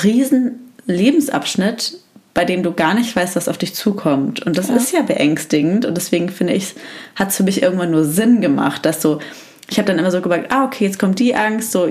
riesen 0.03 0.73
Lebensabschnitt, 0.87 1.99
bei 2.33 2.45
dem 2.45 2.63
du 2.63 2.73
gar 2.73 2.95
nicht 2.95 3.15
weißt, 3.15 3.35
was 3.35 3.47
auf 3.47 3.57
dich 3.57 3.75
zukommt. 3.75 4.45
Und 4.45 4.57
das 4.57 4.67
ja. 4.67 4.75
ist 4.75 4.91
ja 4.91 5.01
beängstigend 5.03 5.85
und 5.85 5.95
deswegen 5.95 6.29
finde 6.29 6.53
ich, 6.53 6.75
hat 7.15 7.29
es 7.29 7.37
für 7.37 7.43
mich 7.43 7.61
irgendwann 7.61 7.91
nur 7.91 8.03
Sinn 8.03 8.41
gemacht, 8.41 8.85
dass 8.85 9.01
so, 9.01 9.19
ich 9.69 9.77
habe 9.77 9.87
dann 9.87 9.99
immer 9.99 10.11
so 10.11 10.19
gesagt, 10.19 10.51
ah, 10.51 10.65
okay, 10.65 10.83
jetzt 10.83 10.99
kommt 10.99 11.19
die 11.19 11.33
Angst, 11.35 11.71
so 11.71 11.87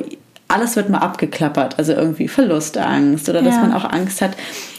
alles 0.48 0.76
wird 0.76 0.88
mal 0.90 0.98
abgeklappert. 0.98 1.78
Also 1.78 1.92
irgendwie 1.92 2.28
Verlustangst 2.28 3.28
oder 3.28 3.42
dass 3.42 3.54
Ja. 3.56 3.60
man 3.62 3.72
auch 3.72 3.84
Angst 3.84 4.20
hat, 4.20 4.32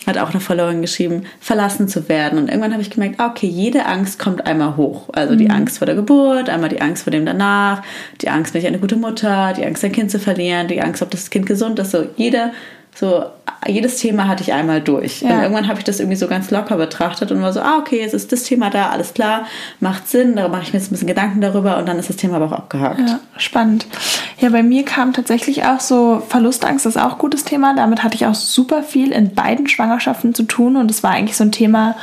hat 0.07 0.17
auch 0.17 0.29
eine 0.31 0.39
Followerin 0.39 0.81
geschrieben, 0.81 1.23
verlassen 1.39 1.87
zu 1.87 2.07
werden. 2.07 2.37
Und 2.37 2.47
irgendwann 2.49 2.71
habe 2.71 2.81
ich 2.81 2.91
gemerkt, 2.91 3.19
ah, 3.19 3.27
okay, 3.27 3.47
jede 3.47 3.85
Angst 3.85 4.19
kommt 4.19 4.45
einmal 4.45 4.77
hoch. 4.77 5.09
Also 5.13 5.33
Mhm. 5.33 5.37
die 5.39 5.49
Angst 5.49 5.79
vor 5.79 5.85
der 5.87 5.95
Geburt, 5.95 6.49
einmal 6.49 6.69
die 6.69 6.81
Angst 6.81 7.03
vor 7.03 7.11
dem 7.11 7.25
danach, 7.25 7.81
die 8.21 8.29
Angst, 8.29 8.53
bin 8.53 8.61
ich 8.61 8.67
eine 8.67 8.79
gute 8.79 8.95
Mutter, 8.95 9.53
die 9.57 9.65
Angst, 9.65 9.83
ein 9.83 9.91
Kind 9.91 10.11
zu 10.11 10.19
verlieren, 10.19 10.67
die 10.67 10.81
Angst, 10.81 11.01
ob 11.01 11.09
das 11.11 11.29
Kind 11.29 11.45
gesund 11.47 11.79
ist. 11.79 11.91
So 11.91 12.05
jede, 12.15 12.51
so 12.95 13.25
jedes 13.67 13.97
Thema 13.97 14.27
hatte 14.27 14.43
ich 14.43 14.53
einmal 14.53 14.81
durch. 14.81 15.21
Ja. 15.21 15.29
Und 15.29 15.41
irgendwann 15.41 15.67
habe 15.67 15.79
ich 15.79 15.85
das 15.85 15.99
irgendwie 15.99 16.17
so 16.17 16.27
ganz 16.27 16.51
locker 16.51 16.77
betrachtet 16.77 17.31
und 17.31 17.41
war 17.41 17.51
so, 17.51 17.61
ah, 17.61 17.77
okay, 17.79 17.99
jetzt 17.99 18.13
ist 18.13 18.31
das 18.31 18.43
Thema 18.43 18.69
da, 18.69 18.89
alles 18.89 19.13
klar, 19.13 19.45
macht 19.79 20.07
Sinn, 20.07 20.35
da 20.35 20.47
mache 20.47 20.63
ich 20.63 20.73
mir 20.73 20.79
jetzt 20.79 20.89
ein 20.89 20.91
bisschen 20.91 21.07
Gedanken 21.07 21.41
darüber 21.41 21.77
und 21.77 21.87
dann 21.87 21.97
ist 21.97 22.09
das 22.09 22.15
Thema 22.15 22.35
aber 22.37 22.45
auch 22.45 22.51
abgehakt. 22.51 22.99
Ja, 22.99 23.19
spannend. 23.37 23.87
Ja, 24.39 24.49
bei 24.49 24.63
mir 24.63 24.85
kam 24.85 25.13
tatsächlich 25.13 25.65
auch 25.65 25.79
so 25.79 26.21
Verlustangst, 26.27 26.85
das 26.85 26.95
ist 26.95 27.01
auch 27.01 27.13
ein 27.13 27.17
gutes 27.17 27.43
Thema. 27.43 27.75
Damit 27.75 28.03
hatte 28.03 28.15
ich 28.15 28.25
auch 28.25 28.35
super 28.35 28.83
viel 28.83 29.11
in 29.11 29.33
beiden 29.33 29.67
Schwangerschaften 29.67 30.33
zu 30.33 30.43
tun 30.43 30.75
und 30.75 30.91
es 30.91 31.03
war 31.03 31.11
eigentlich 31.11 31.37
so 31.37 31.43
ein 31.43 31.51
Thema, 31.51 31.95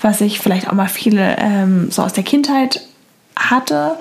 was 0.00 0.20
ich 0.20 0.40
vielleicht 0.40 0.68
auch 0.68 0.74
mal 0.74 0.88
viele 0.88 1.36
ähm, 1.38 1.90
so 1.90 2.02
aus 2.02 2.12
der 2.12 2.24
Kindheit 2.24 2.82
hatte 3.36 3.96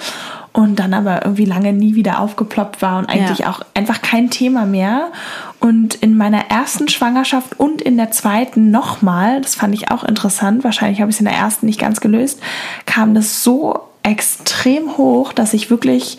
und 0.53 0.77
dann 0.77 0.93
aber 0.93 1.25
irgendwie 1.25 1.45
lange 1.45 1.73
nie 1.73 1.95
wieder 1.95 2.19
aufgeploppt 2.19 2.81
war 2.83 2.99
und 2.99 3.09
eigentlich 3.09 3.39
Ja. 3.39 3.49
auch 3.49 3.61
einfach 3.73 4.01
kein 4.03 4.29
Thema 4.29 4.65
mehr. 4.65 5.11
Und 5.59 5.95
in 5.95 6.15
meiner 6.15 6.49
ersten 6.49 6.87
Schwangerschaft 6.87 7.59
und 7.59 7.81
in 7.81 7.97
der 7.97 8.11
zweiten 8.11 8.69
nochmal, 8.69 9.41
das 9.41 9.55
fand 9.55 9.73
ich 9.73 9.89
auch 9.89 10.03
interessant, 10.03 10.63
wahrscheinlich 10.63 11.01
habe 11.01 11.09
ich 11.09 11.15
es 11.15 11.19
in 11.21 11.25
der 11.25 11.35
ersten 11.35 11.65
nicht 11.65 11.79
ganz 11.79 12.01
gelöst, 12.01 12.39
kam 12.85 13.15
das 13.15 13.43
so 13.43 13.79
extrem 14.03 14.97
hoch, 14.97 15.33
dass 15.33 15.53
ich 15.53 15.71
wirklich 15.71 16.17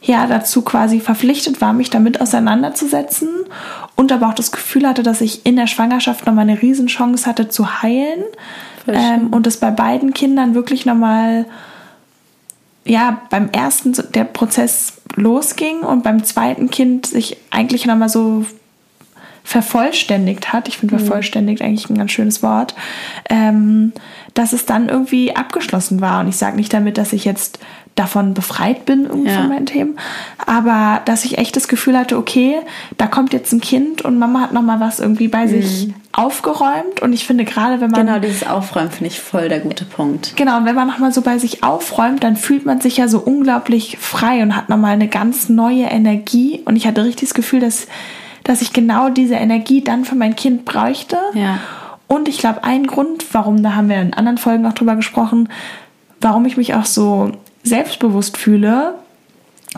ja 0.00 0.26
dazu 0.26 0.62
quasi 0.62 1.00
verpflichtet 1.00 1.60
war, 1.60 1.72
mich 1.72 1.90
damit 1.90 2.20
auseinanderzusetzen 2.20 3.28
und 3.96 4.12
aber 4.12 4.28
auch 4.28 4.34
das 4.34 4.52
Gefühl 4.52 4.86
hatte, 4.86 5.02
dass 5.02 5.20
ich 5.20 5.44
in 5.44 5.56
der 5.56 5.66
Schwangerschaft 5.66 6.24
nochmal 6.26 6.48
eine 6.48 6.62
Riesenchance 6.62 7.26
hatte 7.26 7.48
zu 7.48 7.82
heilen 7.82 8.22
ähm, 8.86 9.28
und 9.32 9.46
es 9.46 9.58
bei 9.58 9.70
beiden 9.70 10.14
Kindern 10.14 10.54
wirklich 10.54 10.86
nochmal 10.86 11.44
ja, 12.86 13.22
beim 13.30 13.50
ersten 13.50 13.94
der 14.12 14.24
Prozess 14.24 14.94
losging 15.16 15.80
und 15.80 16.02
beim 16.02 16.24
zweiten 16.24 16.70
Kind 16.70 17.06
sich 17.06 17.36
eigentlich 17.50 17.86
nochmal 17.86 18.08
so 18.08 18.44
vervollständigt 19.44 20.52
hat. 20.52 20.68
Ich 20.68 20.78
finde 20.78 20.98
vervollständigt 20.98 21.62
eigentlich 21.62 21.88
ein 21.88 21.98
ganz 21.98 22.10
schönes 22.10 22.42
Wort. 22.42 22.74
Ähm, 23.30 23.92
dass 24.34 24.52
es 24.52 24.66
dann 24.66 24.88
irgendwie 24.88 25.34
abgeschlossen 25.34 26.00
war. 26.00 26.20
Und 26.20 26.28
ich 26.28 26.36
sage 26.36 26.56
nicht 26.56 26.72
damit, 26.72 26.98
dass 26.98 27.12
ich 27.12 27.24
jetzt 27.24 27.58
davon 27.96 28.34
befreit 28.34 28.84
bin 28.86 29.04
irgendwie 29.06 29.30
Ja. 29.30 29.38
von 29.38 29.48
meinen 29.48 29.66
Themen, 29.66 29.98
aber 30.46 31.00
dass 31.06 31.24
ich 31.24 31.38
echt 31.38 31.56
das 31.56 31.66
Gefühl 31.66 31.98
hatte, 31.98 32.16
okay, 32.18 32.56
da 32.98 33.06
kommt 33.06 33.32
jetzt 33.32 33.52
ein 33.52 33.60
Kind 33.60 34.02
und 34.02 34.18
Mama 34.18 34.40
hat 34.42 34.52
nochmal 34.52 34.78
was 34.80 35.00
irgendwie 35.00 35.28
bei 35.28 35.46
sich 35.48 35.92
aufgeräumt. 36.12 37.02
Und 37.02 37.12
ich 37.12 37.26
finde 37.26 37.44
gerade, 37.44 37.80
wenn 37.80 37.90
man 37.90 38.06
Genau, 38.06 38.18
dieses 38.18 38.46
Aufräumen 38.46 38.90
finde 38.90 39.08
ich 39.08 39.20
voll 39.20 39.48
der 39.48 39.60
gute 39.60 39.84
Punkt. 39.84 40.34
Genau, 40.36 40.58
und 40.58 40.64
wenn 40.64 40.74
man 40.74 40.86
nochmal 40.88 41.12
so 41.12 41.22
bei 41.22 41.38
sich 41.38 41.62
aufräumt, 41.62 42.22
dann 42.24 42.36
fühlt 42.36 42.64
man 42.66 42.80
sich 42.80 42.96
ja 42.96 43.08
so 43.08 43.18
unglaublich 43.18 43.98
frei 43.98 44.42
und 44.42 44.56
hat 44.56 44.68
nochmal 44.68 44.92
eine 44.92 45.08
ganz 45.08 45.48
neue 45.48 45.84
Energie. 45.84 46.62
Und 46.64 46.76
ich 46.76 46.86
hatte 46.86 47.04
richtig 47.04 47.28
das 47.28 47.34
Gefühl, 47.34 47.60
dass, 47.60 47.86
dass 48.44 48.62
ich 48.62 48.72
genau 48.72 49.08
diese 49.10 49.34
Energie 49.34 49.82
dann 49.82 50.04
für 50.04 50.14
mein 50.14 50.36
Kind 50.36 50.64
bräuchte. 50.64 51.18
Ja. 51.34 51.58
Und 52.08 52.28
ich 52.28 52.38
glaube, 52.38 52.64
ein 52.64 52.86
Grund, 52.86 53.24
warum, 53.32 53.62
da 53.62 53.74
haben 53.74 53.88
wir 53.88 54.00
in 54.00 54.14
anderen 54.14 54.38
Folgen 54.38 54.64
auch 54.66 54.72
drüber 54.74 54.96
gesprochen, 54.96 55.48
warum 56.20 56.46
ich 56.46 56.56
mich 56.56 56.74
auch 56.74 56.84
so 56.86 57.32
selbstbewusst 57.66 58.36
fühle, 58.36 58.94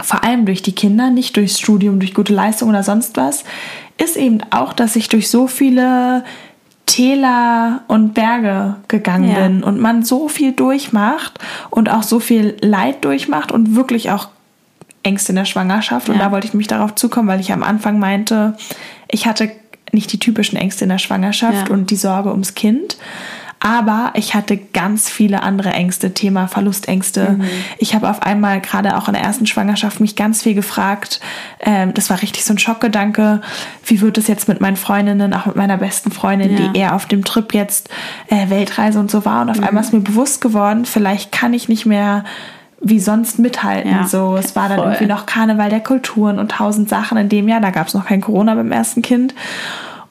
vor 0.02 0.22
allem 0.22 0.46
durch 0.46 0.62
die 0.62 0.74
Kinder, 0.74 1.10
nicht 1.10 1.36
durchs 1.36 1.58
Studium, 1.58 1.98
durch 1.98 2.14
gute 2.14 2.32
Leistung 2.32 2.68
oder 2.68 2.82
sonst 2.82 3.16
was, 3.16 3.44
ist 3.96 4.16
eben 4.16 4.40
auch, 4.50 4.72
dass 4.72 4.94
ich 4.96 5.08
durch 5.08 5.28
so 5.28 5.46
viele 5.48 6.24
Täler 6.86 7.82
und 7.88 8.14
Berge 8.14 8.76
gegangen 8.88 9.28
Ja. 9.30 9.46
bin 9.46 9.62
und 9.62 9.78
man 9.80 10.04
so 10.04 10.28
viel 10.28 10.52
durchmacht 10.52 11.38
und 11.70 11.90
auch 11.90 12.02
so 12.02 12.18
viel 12.20 12.56
Leid 12.62 13.04
durchmacht 13.04 13.52
und 13.52 13.74
wirklich 13.76 14.10
auch 14.10 14.28
Ängste 15.02 15.32
in 15.32 15.36
der 15.36 15.44
Schwangerschaft. 15.44 16.08
Und 16.08 16.16
Ja. 16.16 16.24
da 16.26 16.32
wollte 16.32 16.46
ich 16.46 16.54
mich 16.54 16.66
darauf 16.66 16.94
zukommen, 16.94 17.28
weil 17.28 17.40
ich 17.40 17.52
am 17.52 17.62
Anfang 17.62 17.98
meinte, 17.98 18.56
ich 19.10 19.26
hatte 19.26 19.50
nicht 19.92 20.12
die 20.12 20.18
typischen 20.18 20.56
Ängste 20.58 20.84
in 20.84 20.90
der 20.90 20.98
Schwangerschaft 20.98 21.68
Ja. 21.68 21.74
und 21.74 21.90
die 21.90 21.96
Sorge 21.96 22.30
ums 22.30 22.54
Kind. 22.54 22.96
Aber 23.60 24.12
ich 24.14 24.34
hatte 24.34 24.56
ganz 24.56 25.08
viele 25.10 25.42
andere 25.42 25.70
Ängste, 25.70 26.14
Thema 26.14 26.46
Verlustängste. 26.46 27.30
Mhm. 27.38 27.44
Ich 27.78 27.94
habe 27.94 28.08
auf 28.08 28.22
einmal 28.22 28.60
gerade 28.60 28.96
auch 28.96 29.08
in 29.08 29.14
der 29.14 29.22
ersten 29.22 29.46
Schwangerschaft 29.46 29.98
mich 30.00 30.14
ganz 30.14 30.42
viel 30.42 30.54
gefragt. 30.54 31.20
Ähm, 31.60 31.92
das 31.94 32.08
war 32.08 32.22
richtig 32.22 32.44
so 32.44 32.54
ein 32.54 32.58
Schockgedanke. 32.58 33.40
Wie 33.84 34.00
wird 34.00 34.16
es 34.16 34.28
jetzt 34.28 34.46
mit 34.48 34.60
meinen 34.60 34.76
Freundinnen, 34.76 35.34
auch 35.34 35.46
mit 35.46 35.56
meiner 35.56 35.76
besten 35.76 36.12
Freundin, 36.12 36.56
Ja. 36.56 36.68
die 36.68 36.78
eher 36.78 36.94
auf 36.94 37.06
dem 37.06 37.24
Trip 37.24 37.52
jetzt 37.52 37.90
äh, 38.28 38.48
Weltreise 38.48 39.00
und 39.00 39.10
so 39.10 39.24
war. 39.24 39.42
Und 39.42 39.50
auf 39.50 39.58
Mhm. 39.58 39.64
einmal 39.64 39.82
ist 39.82 39.92
mir 39.92 40.00
bewusst 40.00 40.40
geworden, 40.40 40.84
vielleicht 40.84 41.32
kann 41.32 41.52
ich 41.52 41.68
nicht 41.68 41.84
mehr 41.84 42.24
wie 42.80 43.00
sonst 43.00 43.40
mithalten. 43.40 43.90
Ja, 43.90 44.06
so, 44.06 44.36
es 44.36 44.54
war 44.54 44.68
dann 44.68 44.78
voll. 44.78 44.86
irgendwie 44.86 45.06
noch 45.06 45.26
Karneval 45.26 45.68
der 45.68 45.80
Kulturen 45.80 46.38
und 46.38 46.52
tausend 46.52 46.88
Sachen 46.88 47.18
in 47.18 47.28
dem 47.28 47.48
Jahr. 47.48 47.60
Da 47.60 47.70
gab 47.70 47.88
es 47.88 47.94
noch 47.94 48.06
kein 48.06 48.20
Corona 48.20 48.54
beim 48.54 48.70
ersten 48.70 49.02
Kind. 49.02 49.34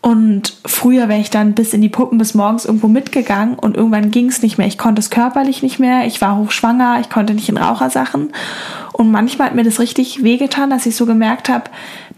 Und 0.02 0.54
früher 0.66 1.10
wäre 1.10 1.20
ich 1.20 1.30
dann 1.32 1.54
bis 1.54 1.74
in 1.74 1.82
die 1.82 1.90
Puppen 1.90 2.18
bis 2.18 2.34
morgens 2.34 2.66
irgendwo 2.66 2.88
mitgegangen 2.88 3.56
und 3.60 3.76
irgendwann 3.76 4.12
ging 4.12 4.30
es 4.30 4.42
nicht 4.42 4.58
mehr. 4.58 4.68
Ich 4.68 4.78
konnte 4.78 5.00
es 5.00 5.10
körperlich 5.10 5.64
nicht 5.64 5.80
mehr. 5.80 6.06
Ich 6.06 6.22
war 6.22 6.38
hochschwanger, 6.38 7.00
ich 7.02 7.10
konnte 7.10 7.34
nicht 7.34 7.50
in 7.50 7.58
Rauchersachen. 7.58 8.32
Und 8.94 9.12
manchmal 9.12 9.48
hat 9.48 9.56
mir 9.56 9.64
das 9.64 9.80
richtig 9.80 10.24
wehgetan, 10.24 10.70
dass 10.70 10.86
ich 10.86 10.96
so 10.96 11.06
gemerkt 11.06 11.50
habe, 11.50 11.66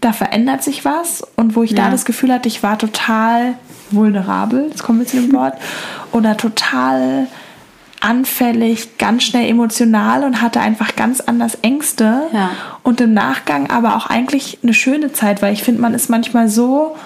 da 0.00 0.12
verändert 0.12 0.62
sich 0.62 0.84
was. 0.84 1.22
Und 1.36 1.56
wo 1.56 1.62
ich 1.62 1.74
da 1.74 1.84
Ja. 1.84 1.90
das 1.90 2.04
Gefühl 2.04 2.32
hatte, 2.32 2.48
ich 2.48 2.62
war 2.62 2.78
total 2.78 3.54
vulnerabel, 3.90 4.66
jetzt 4.68 4.82
kommen 4.82 5.00
wir 5.00 5.06
zu 5.06 5.16
dem 5.20 5.32
Wort, 5.34 5.54
oder 6.12 6.36
total 6.36 7.26
anfällig, 8.00 8.96
ganz 8.96 9.24
schnell 9.24 9.48
emotional 9.48 10.24
und 10.24 10.40
hatte 10.40 10.60
einfach 10.60 10.96
ganz 10.96 11.20
anders 11.20 11.56
Ängste. 11.62 12.22
Ja. 12.32 12.50
Und 12.82 13.00
im 13.00 13.12
Nachgang 13.12 13.68
aber 13.70 13.94
auch 13.96 14.06
eigentlich 14.06 14.58
eine 14.62 14.72
schöne 14.72 15.12
Zeit, 15.12 15.42
weil 15.42 15.52
ich 15.52 15.62
finde, 15.62 15.82
man 15.82 15.92
ist 15.92 16.08
manchmal 16.08 16.48
so 16.48 16.96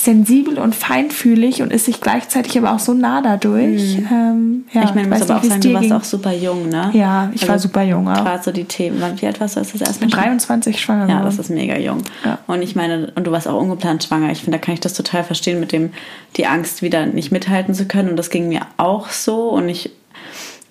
sensibel 0.00 0.58
und 0.60 0.74
feinfühlig 0.76 1.60
und 1.60 1.72
ist 1.72 1.86
sich 1.86 2.00
gleichzeitig 2.00 2.56
aber 2.56 2.72
auch 2.72 2.78
so 2.78 2.94
nah 2.94 3.20
dadurch. 3.20 3.96
Ähm, 4.10 4.64
ja, 4.72 4.80
Mhm. 4.82 4.86
ich 4.86 4.94
meine, 4.94 5.08
muss 5.08 5.22
aber 5.22 5.36
auch 5.40 5.44
sagen, 5.44 5.60
du 5.60 5.72
warst 5.74 5.82
ging. 5.82 5.92
auch 5.92 6.04
super 6.04 6.32
jung, 6.32 6.68
ne? 6.68 6.90
Ja, 6.92 7.30
ich 7.34 7.48
war 7.48 7.58
super 7.58 7.82
jung 7.82 8.08
auch. 8.08 8.14
Gerade 8.24 8.42
so 8.42 8.52
die 8.52 8.64
Themen. 8.64 9.02
Wie 9.20 9.26
alt 9.26 9.40
warst 9.40 9.56
du, 9.56 9.60
als 9.60 9.72
das 9.72 9.80
erste 9.80 10.04
Mit 10.04 10.14
Mal 10.14 10.22
23 10.22 10.80
schwanger 10.80 11.08
Ja, 11.08 11.18
geworden. 11.18 11.24
das 11.36 11.38
ist 11.38 11.50
mega 11.50 11.76
jung. 11.76 11.98
Ja. 12.24 12.38
Und 12.46 12.62
ich 12.62 12.76
meine, 12.76 13.12
und 13.16 13.26
du 13.26 13.32
warst 13.32 13.48
auch 13.48 13.60
ungeplant 13.60 14.04
schwanger. 14.04 14.30
Ich 14.30 14.42
finde, 14.44 14.58
da 14.58 14.64
kann 14.64 14.74
ich 14.74 14.80
das 14.80 14.94
total 14.94 15.24
verstehen 15.24 15.58
mit 15.58 15.72
dem, 15.72 15.90
die 16.36 16.46
Angst 16.46 16.80
wieder 16.82 17.06
nicht 17.06 17.32
mithalten 17.32 17.74
zu 17.74 17.86
können. 17.86 18.10
Und 18.10 18.16
das 18.16 18.30
ging 18.30 18.48
mir 18.48 18.60
auch 18.76 19.08
so. 19.08 19.48
Und 19.48 19.68
ich, 19.68 19.90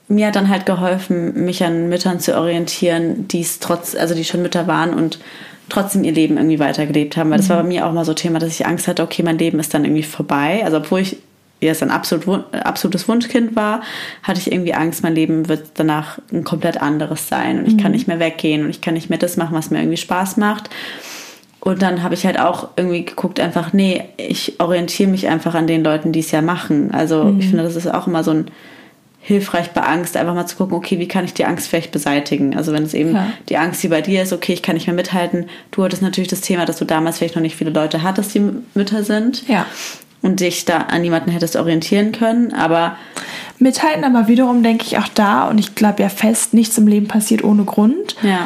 mir 0.07 0.27
hat 0.27 0.37
dann 0.37 0.47
halt 0.49 0.65
geholfen, 0.65 1.43
mich 1.43 1.65
an 1.65 1.89
Müttern 1.89 2.21
zu 2.21 2.37
orientieren, 2.37 3.27
die 3.27 3.41
es 3.41 3.59
trotz, 3.59 3.93
also 3.93 4.15
die 4.15 4.23
schon 4.23 4.41
Mütter 4.41 4.67
waren 4.67 4.93
und 4.93 5.19
trotzdem 5.69 6.03
ihr 6.03 6.11
Leben 6.11 6.37
irgendwie 6.37 6.59
weitergelebt 6.59 7.17
haben. 7.17 7.29
Weil 7.29 7.37
das 7.37 7.49
war 7.49 7.57
bei 7.57 7.67
mir 7.67 7.85
auch 7.85 7.93
mal 7.93 8.05
so 8.05 8.13
Thema, 8.13 8.39
dass 8.39 8.51
ich 8.51 8.65
Angst 8.65 8.87
hatte, 8.87 9.03
okay, 9.03 9.23
mein 9.23 9.37
Leben 9.37 9.59
ist 9.59 9.73
dann 9.73 9.85
irgendwie 9.85 10.03
vorbei. 10.03 10.61
Also 10.63 10.77
obwohl 10.77 11.01
ich 11.01 11.17
jetzt 11.59 11.81
ein 11.81 11.91
absolut, 11.91 12.43
absolutes 12.53 13.07
Wunschkind 13.07 13.55
war, 13.55 13.81
hatte 14.23 14.39
ich 14.39 14.51
irgendwie 14.51 14.73
Angst, 14.73 15.03
mein 15.03 15.15
Leben 15.15 15.49
wird 15.49 15.71
danach 15.75 16.19
ein 16.31 16.43
komplett 16.43 16.81
anderes 16.81 17.27
sein 17.27 17.59
und 17.59 17.67
ich 17.67 17.77
kann 17.77 17.93
nicht 17.93 18.07
mehr 18.07 18.19
weggehen 18.19 18.63
und 18.63 18.69
ich 18.69 18.81
kann 18.81 18.93
nicht 18.93 19.09
mehr 19.09 19.17
das 19.17 19.37
machen, 19.37 19.55
was 19.55 19.71
mir 19.71 19.79
irgendwie 19.79 19.97
Spaß 19.97 20.37
macht. 20.37 20.69
Und 21.59 21.81
dann 21.81 22.03
habe 22.03 22.13
ich 22.13 22.25
halt 22.25 22.39
auch 22.39 22.69
irgendwie 22.75 23.03
geguckt, 23.03 23.39
einfach, 23.39 23.73
nee, 23.73 24.03
ich 24.17 24.59
orientiere 24.59 25.09
mich 25.09 25.27
einfach 25.27 25.55
an 25.55 25.67
den 25.67 25.83
Leuten, 25.83 26.11
die 26.11 26.19
es 26.19 26.31
ja 26.31 26.41
machen. 26.41 26.91
Also 26.91 27.35
ich 27.39 27.47
finde, 27.47 27.63
das 27.63 27.75
ist 27.75 27.91
auch 27.91 28.07
immer 28.07 28.23
so 28.23 28.31
ein 28.31 28.51
hilfreich 29.27 29.71
bei 29.71 29.81
Angst, 29.81 30.15
einfach 30.15 30.33
mal 30.33 30.45
zu 30.45 30.55
gucken, 30.55 30.73
okay, 30.77 30.99
wie 30.99 31.07
kann 31.09 31.25
ich 31.25 31.33
die 31.33 31.43
Angst 31.43 31.67
vielleicht 31.67 31.91
beseitigen? 31.91 32.55
Also 32.55 32.71
wenn 32.71 32.83
es 32.83 32.93
eben 32.93 33.13
Ja. 33.13 33.27
die 33.49 33.57
Angst, 33.57 33.83
die 33.83 33.89
bei 33.89 33.99
dir 34.01 34.23
ist, 34.23 34.31
okay, 34.31 34.53
ich 34.53 34.63
kann 34.63 34.75
nicht 34.75 34.87
mehr 34.87 34.95
mithalten. 34.95 35.47
Du 35.71 35.83
hattest 35.83 36.01
natürlich 36.01 36.29
das 36.29 36.39
Thema, 36.39 36.63
dass 36.65 36.77
du 36.77 36.85
damals 36.85 37.17
vielleicht 37.17 37.35
noch 37.35 37.41
nicht 37.41 37.57
viele 37.57 37.71
Leute 37.71 38.03
hattest, 38.03 38.33
die 38.33 38.41
Mütter 38.73 39.03
sind. 39.03 39.45
Ja. 39.49 39.65
Und 40.21 40.39
dich 40.39 40.63
da 40.63 40.77
an 40.77 41.03
jemanden 41.03 41.29
hättest 41.31 41.57
orientieren 41.57 42.13
können. 42.13 42.53
Aber 42.53 42.95
Mithalten, 43.59 44.05
aber 44.05 44.29
wiederum 44.29 44.63
denke 44.63 44.85
ich 44.85 44.97
auch 44.97 45.09
da, 45.09 45.47
und 45.49 45.57
ich 45.57 45.75
glaube 45.75 46.01
ja 46.01 46.07
fest, 46.09 46.53
nichts 46.53 46.77
im 46.77 46.87
Leben 46.87 47.07
passiert 47.09 47.43
ohne 47.43 47.65
Grund, 47.65 48.15
ja, 48.23 48.39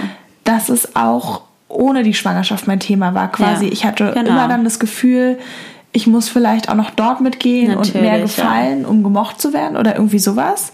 dass 0.45 0.69
es 0.69 0.95
auch 0.95 1.41
ohne 1.67 2.01
die 2.03 2.13
Schwangerschaft 2.15 2.65
mein 2.67 2.79
Thema 2.79 3.13
war. 3.13 3.31
Quasi, 3.31 3.67
Ja, 3.67 3.71
ich 3.71 3.85
hatte 3.85 4.11
genau. 4.13 4.29
immer 4.31 4.47
dann 4.47 4.63
das 4.63 4.79
Gefühl, 4.79 5.37
ich 5.93 6.07
muss 6.07 6.29
vielleicht 6.29 6.69
auch 6.69 6.75
noch 6.75 6.89
dort 6.91 7.21
mitgehen 7.21 7.75
und 7.75 7.93
mehr 7.93 8.03
Natürlich, 8.13 8.35
gefallen, 8.35 8.85
um 8.85 9.03
gemocht 9.03 9.41
zu 9.41 9.53
werden 9.53 9.77
oder 9.77 9.95
irgendwie 9.95 10.19
sowas. 10.19 10.71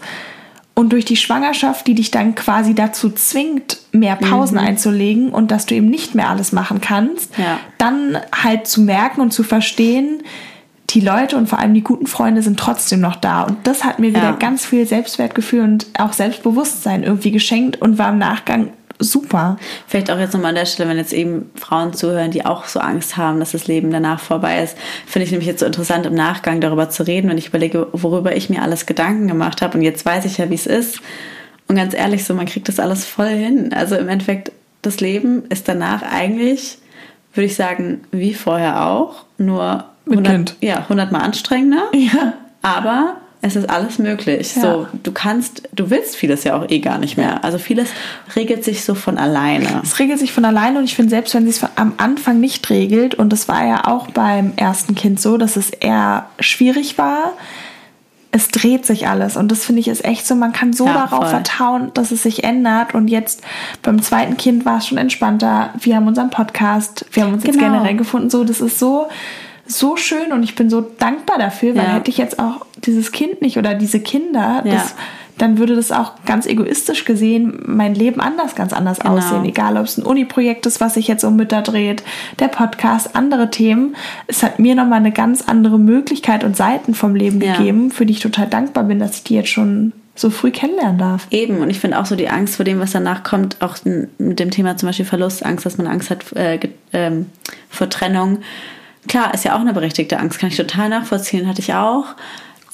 Und 0.74 0.92
durch 0.92 1.04
die 1.04 1.16
Schwangerschaft, 1.16 1.88
die 1.88 1.94
dich 1.94 2.12
dann 2.12 2.36
quasi 2.36 2.72
dazu 2.72 3.10
zwingt, 3.10 3.78
mehr 3.90 4.14
Pausen 4.14 4.58
einzulegen 4.58 5.30
und 5.30 5.50
dass 5.50 5.66
du 5.66 5.74
eben 5.74 5.90
nicht 5.90 6.14
mehr 6.14 6.28
alles 6.28 6.52
machen 6.52 6.80
kannst, 6.80 7.36
Mhm. 7.36 7.44
Ja. 7.44 7.58
dann 7.78 8.18
halt 8.32 8.68
zu 8.68 8.80
merken 8.82 9.20
und 9.20 9.32
zu 9.32 9.42
verstehen, 9.42 10.22
die 10.90 11.00
Leute 11.00 11.36
und 11.36 11.48
vor 11.48 11.58
allem 11.58 11.74
die 11.74 11.82
guten 11.82 12.06
Freunde 12.06 12.40
sind 12.42 12.58
trotzdem 12.58 13.00
noch 13.00 13.16
da. 13.16 13.42
Und 13.42 13.58
das 13.66 13.82
hat 13.84 13.98
mir 13.98 14.10
wieder 14.10 14.22
Ja. 14.22 14.32
ganz 14.32 14.64
viel 14.64 14.86
Selbstwertgefühl 14.86 15.60
und 15.62 15.86
auch 15.98 16.12
Selbstbewusstsein 16.12 17.02
irgendwie 17.02 17.32
geschenkt 17.32 17.82
und 17.82 17.98
war 17.98 18.10
im 18.10 18.18
Nachgang 18.18 18.70
super. 18.98 19.58
Vielleicht 19.86 20.10
auch 20.10 20.18
jetzt 20.18 20.32
nochmal 20.32 20.50
an 20.50 20.56
der 20.56 20.66
Stelle, 20.66 20.88
wenn 20.88 20.96
jetzt 20.96 21.12
eben 21.12 21.50
Frauen 21.54 21.92
zuhören, 21.92 22.30
die 22.30 22.44
auch 22.44 22.64
so 22.64 22.80
Angst 22.80 23.16
haben, 23.16 23.40
dass 23.40 23.52
das 23.52 23.66
Leben 23.66 23.90
danach 23.90 24.20
vorbei 24.20 24.62
ist, 24.62 24.76
finde 25.06 25.24
ich 25.24 25.30
nämlich 25.30 25.48
jetzt 25.48 25.60
so 25.60 25.66
interessant 25.66 26.06
im 26.06 26.14
Nachgang 26.14 26.60
darüber 26.60 26.90
zu 26.90 27.06
reden, 27.06 27.28
wenn 27.28 27.38
ich 27.38 27.48
überlege, 27.48 27.86
worüber 27.92 28.34
ich 28.36 28.50
mir 28.50 28.62
alles 28.62 28.86
Gedanken 28.86 29.28
gemacht 29.28 29.62
habe 29.62 29.78
und 29.78 29.84
jetzt 29.84 30.04
weiß 30.04 30.24
ich 30.24 30.38
ja, 30.38 30.50
wie 30.50 30.54
es 30.54 30.66
ist. 30.66 31.00
Und 31.68 31.76
ganz 31.76 31.94
ehrlich, 31.94 32.24
so 32.24 32.34
man 32.34 32.46
kriegt 32.46 32.68
das 32.68 32.80
alles 32.80 33.04
voll 33.04 33.28
hin. 33.28 33.72
Also 33.72 33.96
im 33.96 34.08
Endeffekt, 34.08 34.52
das 34.82 35.00
Leben 35.00 35.44
ist 35.48 35.68
danach 35.68 36.02
eigentlich, 36.02 36.78
würde 37.34 37.46
ich 37.46 37.56
sagen, 37.56 38.00
wie 38.10 38.34
vorher 38.34 38.86
auch, 38.86 39.24
nur 39.36 39.84
100, 40.08 40.56
ja, 40.60 40.78
100 40.78 41.12
Mal 41.12 41.20
anstrengender. 41.20 41.88
Ja. 41.92 42.34
Aber 42.62 43.16
es 43.40 43.54
ist 43.54 43.70
alles 43.70 43.98
möglich. 43.98 44.56
Ja. 44.56 44.62
So, 44.62 44.86
du 45.02 45.12
kannst, 45.12 45.62
du 45.72 45.90
willst 45.90 46.16
vieles 46.16 46.42
ja 46.44 46.56
auch 46.56 46.68
eh 46.68 46.80
gar 46.80 46.98
nicht 46.98 47.16
mehr. 47.16 47.44
Also 47.44 47.58
vieles 47.58 47.88
regelt 48.34 48.64
sich 48.64 48.84
so 48.84 48.94
von 48.94 49.16
alleine. 49.16 49.80
Es 49.84 49.98
regelt 50.00 50.18
sich 50.18 50.32
von 50.32 50.44
alleine 50.44 50.78
und 50.78 50.84
ich 50.84 50.96
finde, 50.96 51.10
selbst 51.10 51.34
wenn 51.34 51.44
sie 51.44 51.50
es 51.50 51.60
am 51.76 51.94
Anfang 51.98 52.40
nicht 52.40 52.68
regelt, 52.68 53.14
und 53.14 53.32
das 53.32 53.46
war 53.46 53.64
ja 53.64 53.86
auch 53.86 54.08
beim 54.08 54.54
ersten 54.56 54.96
Kind 54.96 55.20
so, 55.20 55.36
dass 55.36 55.56
es 55.56 55.70
eher 55.70 56.26
schwierig 56.40 56.98
war, 56.98 57.32
es 58.30 58.48
dreht 58.48 58.84
sich 58.84 59.08
alles 59.08 59.36
und 59.36 59.50
das 59.50 59.64
finde 59.64 59.80
ich 59.80 59.88
ist 59.88 60.04
echt 60.04 60.26
so, 60.26 60.34
man 60.34 60.52
kann 60.52 60.74
so 60.74 60.86
ja, 60.86 60.92
darauf 60.92 61.20
voll. 61.20 61.28
vertrauen, 61.28 61.90
dass 61.94 62.10
es 62.10 62.22
sich 62.24 62.44
ändert 62.44 62.94
und 62.94 63.08
jetzt 63.08 63.42
beim 63.82 64.02
zweiten 64.02 64.36
Kind 64.36 64.66
war 64.66 64.78
es 64.78 64.86
schon 64.86 64.98
entspannter. 64.98 65.70
Wir 65.80 65.96
haben 65.96 66.06
unseren 66.06 66.28
Podcast, 66.28 67.06
wir 67.12 67.22
haben 67.22 67.32
uns 67.32 67.42
genau. 67.42 67.54
jetzt 67.54 67.64
generell 67.64 67.96
gefunden, 67.96 68.28
so 68.28 68.44
das 68.44 68.60
ist 68.60 68.78
so 68.78 69.08
so 69.66 69.96
schön 69.96 70.32
und 70.32 70.42
ich 70.42 70.54
bin 70.54 70.70
so 70.70 70.80
dankbar 70.80 71.38
dafür, 71.38 71.74
weil 71.74 71.84
ja. 71.84 71.94
hätte 71.94 72.10
ich 72.10 72.18
jetzt 72.18 72.38
auch 72.38 72.66
dieses 72.84 73.12
Kind 73.12 73.42
nicht 73.42 73.58
oder 73.58 73.74
diese 73.74 74.00
Kinder, 74.00 74.62
ja. 74.64 74.74
das, 74.74 74.94
dann 75.36 75.58
würde 75.58 75.76
das 75.76 75.92
auch 75.92 76.12
ganz 76.26 76.46
egoistisch 76.46 77.04
gesehen 77.04 77.60
mein 77.66 77.94
Leben 77.94 78.20
anders, 78.20 78.54
ganz 78.54 78.72
anders 78.72 78.98
genau. 78.98 79.16
aussehen. 79.16 79.44
Egal, 79.44 79.76
ob 79.76 79.84
es 79.84 79.96
ein 79.96 80.04
Uni-Projekt 80.04 80.66
ist, 80.66 80.80
was 80.80 80.94
sich 80.94 81.06
jetzt 81.08 81.24
um 81.24 81.36
Mütter 81.36 81.62
dreht, 81.62 82.02
der 82.40 82.48
Podcast, 82.48 83.14
andere 83.14 83.50
Themen. 83.50 83.94
Es 84.26 84.42
hat 84.42 84.58
mir 84.58 84.74
nochmal 84.74 84.98
eine 84.98 85.12
ganz 85.12 85.42
andere 85.42 85.78
Möglichkeit 85.78 86.44
und 86.44 86.56
Seiten 86.56 86.94
vom 86.94 87.14
Leben 87.14 87.40
ja. 87.40 87.56
gegeben, 87.56 87.90
für 87.90 88.04
die 88.04 88.14
ich 88.14 88.20
total 88.20 88.48
dankbar 88.48 88.84
bin, 88.84 88.98
dass 88.98 89.16
ich 89.16 89.24
die 89.24 89.34
jetzt 89.34 89.50
schon 89.50 89.92
so 90.16 90.30
früh 90.30 90.50
kennenlernen 90.50 90.98
darf. 90.98 91.28
Eben, 91.30 91.58
und 91.58 91.70
ich 91.70 91.78
finde 91.78 92.00
auch 92.00 92.06
so 92.06 92.16
die 92.16 92.28
Angst 92.28 92.56
vor 92.56 92.64
dem, 92.64 92.80
was 92.80 92.90
danach 92.90 93.22
kommt, 93.22 93.62
auch 93.62 93.76
mit 93.84 94.40
dem 94.40 94.50
Thema 94.50 94.76
zum 94.76 94.88
Beispiel 94.88 95.06
Verlustangst, 95.06 95.64
dass 95.64 95.78
man 95.78 95.86
Angst 95.86 96.10
hat 96.10 96.32
äh, 96.34 96.58
ähm, 96.92 97.26
vor 97.70 97.88
Trennung 97.88 98.38
Klar, 99.08 99.32
ist 99.32 99.44
ja 99.44 99.56
auch 99.56 99.60
eine 99.60 99.72
berechtigte 99.72 100.18
Angst, 100.18 100.38
kann 100.38 100.50
ich 100.50 100.56
total 100.56 100.88
nachvollziehen, 100.90 101.48
hatte 101.48 101.60
ich 101.60 101.72
auch. 101.72 102.04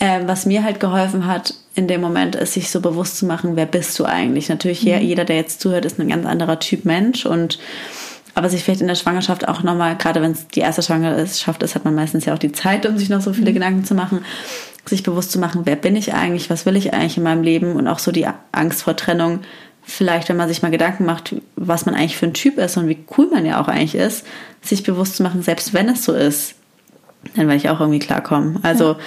Ähm, 0.07 0.29
was 0.29 0.45
mir 0.45 0.63
halt 0.63 0.81
geholfen 0.81 1.27
hat 1.27 1.55
in 1.75 1.89
dem 1.89 2.03
Moment, 2.03 2.37
ist 2.37 2.53
sich 2.53 2.71
so 2.71 2.83
bewusst 2.83 3.17
zu 3.17 3.25
machen, 3.25 3.57
wer 3.57 3.65
bist 3.65 3.99
du 3.99 4.05
eigentlich? 4.05 4.51
Natürlich, 4.51 4.85
mhm. 4.85 4.99
jeder, 4.99 5.25
der 5.25 5.37
jetzt 5.37 5.63
zuhört, 5.63 5.87
ist 5.87 5.99
ein 5.99 6.11
ganz 6.11 6.27
anderer 6.27 6.59
Typ 6.59 6.85
Mensch 6.85 7.25
und 7.25 7.59
aber 8.35 8.51
sich 8.51 8.63
vielleicht 8.63 8.83
in 8.83 8.87
der 8.87 8.97
Schwangerschaft 8.97 9.49
auch 9.49 9.63
nochmal, 9.63 9.97
gerade 9.97 10.21
wenn 10.21 10.33
es 10.33 10.47
die 10.49 10.61
erste 10.61 10.83
Schwangerschaft 10.83 11.63
ist, 11.63 11.75
hat 11.75 11.87
man 11.87 11.95
meistens 11.95 12.27
ja 12.27 12.35
auch 12.35 12.39
die 12.39 12.53
Zeit, 12.53 12.85
um 12.85 12.99
sich 12.99 13.09
noch 13.09 13.23
so 13.23 13.33
viele 13.33 13.51
mhm. 13.51 13.55
Gedanken 13.55 13.85
zu 13.87 13.95
machen, 13.95 14.27
sich 14.85 15.05
bewusst 15.05 15.33
zu 15.33 15.39
machen, 15.39 15.63
wer 15.65 15.77
bin 15.77 15.97
ich 15.97 16.13
eigentlich, 16.13 16.51
was 16.51 16.67
will 16.67 16.77
ich 16.77 16.93
eigentlich 16.93 17.17
in 17.17 17.23
meinem 17.23 17.43
Leben 17.43 17.75
und 17.75 17.89
auch 17.89 17.99
so 17.99 18.13
die 18.13 18.27
Angst 18.53 18.83
vor 18.83 18.97
Trennung 18.97 19.41
vielleicht, 19.85 20.29
wenn 20.29 20.37
man 20.37 20.49
sich 20.49 20.61
mal 20.61 20.71
Gedanken 20.71 21.07
macht, 21.07 21.35
was 21.57 21.87
man 21.87 21.95
eigentlich 21.95 22.19
für 22.19 22.27
ein 22.27 22.35
Typ 22.35 22.59
ist 22.59 22.77
und 22.77 22.89
wie 22.89 23.07
cool 23.17 23.29
man 23.33 23.47
ja 23.47 23.59
auch 23.59 23.69
eigentlich 23.69 23.95
ist, 23.95 24.27
sich 24.61 24.83
bewusst 24.83 25.17
zu 25.17 25.23
machen, 25.23 25.43
selbst 25.43 25.73
wenn 25.73 25.89
es 25.89 26.05
so 26.05 26.13
ist, 26.13 26.57
dann 27.37 27.47
werde 27.47 27.57
ich 27.57 27.71
auch 27.71 27.81
irgendwie 27.81 28.01
klarkommen. 28.01 28.59
Also, 28.63 28.93
ja. 28.93 28.99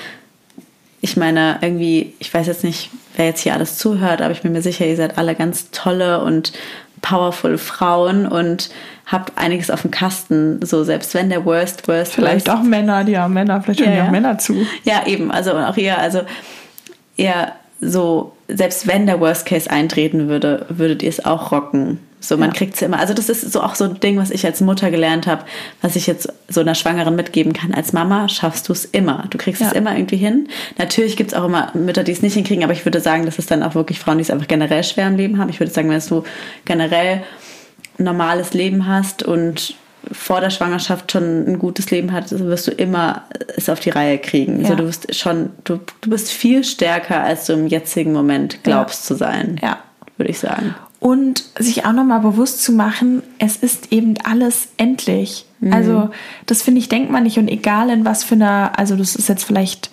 Ich 1.01 1.17
meine, 1.17 1.59
irgendwie, 1.61 2.13
ich 2.19 2.33
weiß 2.33 2.47
jetzt 2.47 2.63
nicht, 2.63 2.89
wer 3.15 3.25
jetzt 3.25 3.41
hier 3.41 3.53
alles 3.53 3.77
zuhört, 3.77 4.21
aber 4.21 4.31
ich 4.31 4.41
bin 4.41 4.51
mir 4.51 4.61
sicher, 4.61 4.85
ihr 4.85 4.95
seid 4.95 5.17
alle 5.17 5.35
ganz 5.35 5.69
tolle 5.71 6.23
und 6.23 6.53
powerful 7.01 7.57
Frauen 7.57 8.27
und 8.27 8.69
habt 9.05 9.37
einiges 9.37 9.69
auf 9.71 9.83
dem 9.83 9.91
Kasten, 9.91 10.65
so 10.65 10.83
selbst 10.83 11.13
wenn 11.13 11.29
der 11.29 11.45
Worst, 11.45 11.87
Worst, 11.87 12.13
Vielleicht 12.13 12.47
worst. 12.47 12.59
auch 12.59 12.63
Männer, 12.63 13.07
ja, 13.07 13.27
Männer, 13.27 13.61
vielleicht 13.61 13.81
hören 13.81 13.95
ja, 13.95 14.05
auch 14.05 14.11
Männer 14.11 14.37
zu. 14.37 14.65
Ja, 14.83 15.05
eben, 15.05 15.31
also 15.31 15.53
auch 15.53 15.77
ihr, 15.77 15.97
also 15.97 16.21
ihr 17.15 17.51
so, 17.79 18.33
selbst 18.47 18.87
wenn 18.87 19.05
der 19.05 19.19
Worst 19.19 19.45
Case 19.45 19.69
eintreten 19.69 20.27
würde, 20.27 20.65
würdet 20.69 21.03
ihr 21.03 21.09
es 21.09 21.23
auch 21.23 21.51
rocken. 21.51 21.99
So, 22.27 22.37
man 22.37 22.49
ja. 22.49 22.55
kriegt 22.55 22.75
es 22.75 22.81
immer. 22.81 22.99
Also, 22.99 23.13
das 23.13 23.29
ist 23.29 23.51
so 23.51 23.61
auch 23.61 23.75
so 23.75 23.85
ein 23.85 23.99
Ding, 23.99 24.17
was 24.17 24.31
ich 24.31 24.45
als 24.45 24.59
Mutter 24.61 24.91
gelernt 24.91 25.27
habe, 25.27 25.45
was 25.81 25.95
ich 25.95 26.07
jetzt 26.07 26.27
so 26.49 26.61
einer 26.61 26.75
Schwangeren 26.75 27.15
mitgeben 27.15 27.53
kann. 27.53 27.73
Als 27.73 27.93
Mama 27.93 28.27
schaffst 28.27 28.67
du 28.67 28.73
es 28.73 28.85
immer. 28.85 29.25
Du 29.29 29.37
kriegst 29.37 29.61
ja. 29.61 29.67
es 29.67 29.73
immer 29.73 29.95
irgendwie 29.95 30.17
hin. 30.17 30.49
Natürlich 30.77 31.15
gibt 31.15 31.31
es 31.31 31.37
auch 31.37 31.45
immer 31.45 31.71
Mütter, 31.73 32.03
die 32.03 32.11
es 32.11 32.21
nicht 32.21 32.33
hinkriegen, 32.33 32.63
aber 32.63 32.73
ich 32.73 32.85
würde 32.85 32.99
sagen, 32.99 33.25
dass 33.25 33.39
es 33.39 33.45
dann 33.45 33.63
auch 33.63 33.75
wirklich 33.75 33.99
Frauen, 33.99 34.17
die 34.17 34.23
es 34.23 34.29
einfach 34.29 34.47
generell 34.47 34.83
schwer 34.83 35.07
im 35.07 35.15
Leben 35.15 35.37
haben. 35.37 35.49
Ich 35.49 35.59
würde 35.59 35.71
sagen, 35.71 35.89
wenn 35.89 36.01
du 36.01 36.23
generell 36.65 37.23
ein 37.97 38.03
normales 38.03 38.53
Leben 38.53 38.87
hast 38.87 39.23
und 39.23 39.75
vor 40.11 40.41
der 40.41 40.49
Schwangerschaft 40.49 41.11
schon 41.11 41.47
ein 41.47 41.59
gutes 41.59 41.91
Leben 41.91 42.11
hattest, 42.11 42.39
wirst 42.39 42.67
du 42.67 42.71
immer 42.71 43.23
es 43.55 43.69
auf 43.69 43.79
die 43.79 43.89
Reihe 43.89 44.17
kriegen. 44.17 44.61
Ja. 44.61 44.69
Also 44.69 44.75
du 44.75 44.83
bist 44.85 45.15
schon, 45.15 45.51
du, 45.63 45.79
du 46.01 46.09
bist 46.09 46.31
viel 46.31 46.63
stärker, 46.63 47.23
als 47.23 47.45
du 47.45 47.53
im 47.53 47.67
jetzigen 47.67 48.13
Moment 48.13 48.63
glaubst 48.63 49.05
zu 49.05 49.15
sein. 49.15 49.59
Ja. 49.61 49.79
Würde 50.17 50.31
ich 50.31 50.39
sagen. 50.39 50.75
Und 50.99 51.43
sich 51.59 51.85
auch 51.85 51.93
nochmal 51.93 52.21
bewusst 52.21 52.63
zu 52.63 52.71
machen, 52.71 53.21
es 53.37 53.57
ist 53.57 53.91
eben 53.91 54.15
alles 54.23 54.69
endlich. 54.77 55.45
Mhm. 55.59 55.73
Also, 55.73 56.09
das 56.45 56.63
finde 56.63 56.79
ich, 56.79 56.89
denkt 56.89 57.11
man 57.11 57.23
nicht. 57.23 57.37
Und 57.37 57.47
egal 57.47 57.89
in 57.89 58.03
was 58.03 58.23
für 58.23 58.35
einer, 58.35 58.77
also 58.77 58.95
das 58.95 59.15
ist 59.15 59.29
jetzt 59.29 59.43
vielleicht 59.43 59.91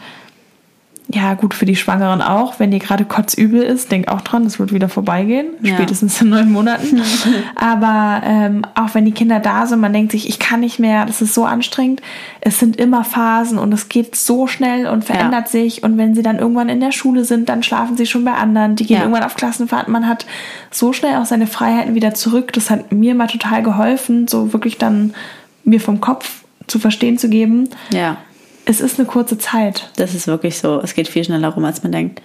ja, 1.14 1.34
gut 1.34 1.54
für 1.54 1.64
die 1.64 1.76
Schwangeren 1.76 2.20
auch. 2.20 2.58
Wenn 2.58 2.72
dir 2.72 2.80
gerade 2.80 3.04
kotzübel 3.04 3.62
ist, 3.62 3.92
denk 3.92 4.08
auch 4.08 4.20
dran, 4.20 4.42
das 4.42 4.58
wird 4.58 4.72
wieder 4.72 4.88
vorbeigehen. 4.88 5.46
Ja. 5.62 5.74
Spätestens 5.74 6.20
in 6.20 6.30
neun 6.30 6.50
Monaten. 6.50 7.00
Aber 7.54 8.20
ähm, 8.24 8.62
auch 8.74 8.94
wenn 8.94 9.04
die 9.04 9.12
Kinder 9.12 9.38
da 9.38 9.66
sind, 9.66 9.80
man 9.80 9.92
denkt 9.92 10.10
sich, 10.10 10.28
ich 10.28 10.40
kann 10.40 10.60
nicht 10.60 10.80
mehr, 10.80 11.06
das 11.06 11.22
ist 11.22 11.32
so 11.32 11.44
anstrengend. 11.44 12.02
Es 12.40 12.58
sind 12.58 12.76
immer 12.76 13.04
Phasen 13.04 13.58
und 13.58 13.72
es 13.72 13.88
geht 13.88 14.16
so 14.16 14.48
schnell 14.48 14.88
und 14.88 15.04
verändert 15.04 15.46
ja. 15.46 15.50
sich. 15.50 15.84
Und 15.84 15.98
wenn 15.98 16.16
sie 16.16 16.22
dann 16.22 16.38
irgendwann 16.38 16.68
in 16.68 16.80
der 16.80 16.92
Schule 16.92 17.24
sind, 17.24 17.48
dann 17.48 17.62
schlafen 17.62 17.96
sie 17.96 18.06
schon 18.06 18.24
bei 18.24 18.32
anderen. 18.32 18.74
Die 18.74 18.84
gehen 18.84 18.96
ja. 18.96 19.02
irgendwann 19.02 19.22
auf 19.22 19.36
Klassenfahrt. 19.36 19.86
Man 19.86 20.08
hat 20.08 20.26
so 20.72 20.92
schnell 20.92 21.16
auch 21.16 21.26
seine 21.26 21.46
Freiheiten 21.46 21.94
wieder 21.94 22.14
zurück. 22.14 22.52
Das 22.52 22.70
hat 22.70 22.90
mir 22.90 23.14
mal 23.14 23.28
total 23.28 23.62
geholfen, 23.62 24.26
so 24.26 24.52
wirklich 24.52 24.78
dann 24.78 25.14
mir 25.62 25.80
vom 25.80 26.00
Kopf 26.00 26.42
zu 26.66 26.80
verstehen 26.80 27.18
zu 27.18 27.28
geben. 27.28 27.68
Ja 27.92 28.16
es 28.64 28.80
ist 28.80 28.98
eine 28.98 29.06
kurze 29.06 29.38
Zeit. 29.38 29.90
Das 29.96 30.14
ist 30.14 30.26
wirklich 30.26 30.58
so. 30.58 30.80
Es 30.80 30.94
geht 30.94 31.08
viel 31.08 31.24
schneller 31.24 31.48
rum, 31.48 31.64
als 31.64 31.82
man 31.82 31.92
denkt. 31.92 32.22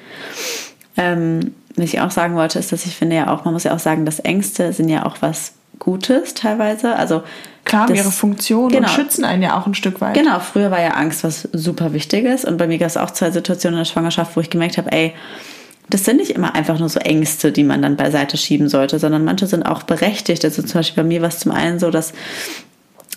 Ähm, 0.97 1.53
was 1.75 1.85
ich 1.85 2.01
auch 2.01 2.11
sagen 2.11 2.35
wollte, 2.35 2.59
ist, 2.59 2.71
dass 2.71 2.85
ich 2.85 2.95
finde 2.95 3.15
ja 3.15 3.33
auch, 3.33 3.45
man 3.45 3.53
muss 3.53 3.63
ja 3.63 3.73
auch 3.73 3.79
sagen, 3.79 4.05
dass 4.05 4.19
Ängste 4.19 4.73
sind 4.73 4.89
ja 4.89 5.05
auch 5.05 5.17
was 5.21 5.53
Gutes 5.79 6.33
teilweise. 6.33 6.95
Also 6.95 7.23
Klar, 7.63 7.87
das, 7.87 7.97
ihre 7.97 8.11
Funktion 8.11 8.69
genau, 8.69 8.87
und 8.87 8.93
schützen 8.93 9.23
einen 9.23 9.43
ja 9.43 9.57
auch 9.57 9.65
ein 9.65 9.75
Stück 9.75 10.01
weit. 10.01 10.13
Genau, 10.13 10.39
früher 10.39 10.71
war 10.71 10.81
ja 10.81 10.91
Angst 10.91 11.23
was 11.23 11.47
super 11.53 11.93
Wichtiges. 11.93 12.43
Und 12.45 12.57
bei 12.57 12.67
mir 12.67 12.77
gab 12.77 12.87
es 12.87 12.97
auch 12.97 13.11
zwei 13.11 13.31
Situationen 13.31 13.77
in 13.77 13.81
der 13.81 13.91
Schwangerschaft, 13.91 14.35
wo 14.35 14.41
ich 14.41 14.49
gemerkt 14.49 14.77
habe, 14.77 14.91
ey, 14.91 15.13
das 15.89 16.05
sind 16.05 16.17
nicht 16.17 16.31
immer 16.31 16.53
einfach 16.53 16.79
nur 16.79 16.89
so 16.89 16.99
Ängste, 16.99 17.51
die 17.51 17.63
man 17.63 17.81
dann 17.81 17.95
beiseite 17.95 18.37
schieben 18.37 18.69
sollte, 18.69 18.99
sondern 18.99 19.23
manche 19.23 19.47
sind 19.47 19.63
auch 19.63 19.83
berechtigt. 19.83 20.45
Also 20.45 20.61
zum 20.61 20.79
Beispiel 20.79 21.03
bei 21.03 21.07
mir 21.07 21.21
war 21.21 21.29
es 21.29 21.39
zum 21.39 21.51
einen 21.51 21.79
so, 21.79 21.89
dass 21.89 22.13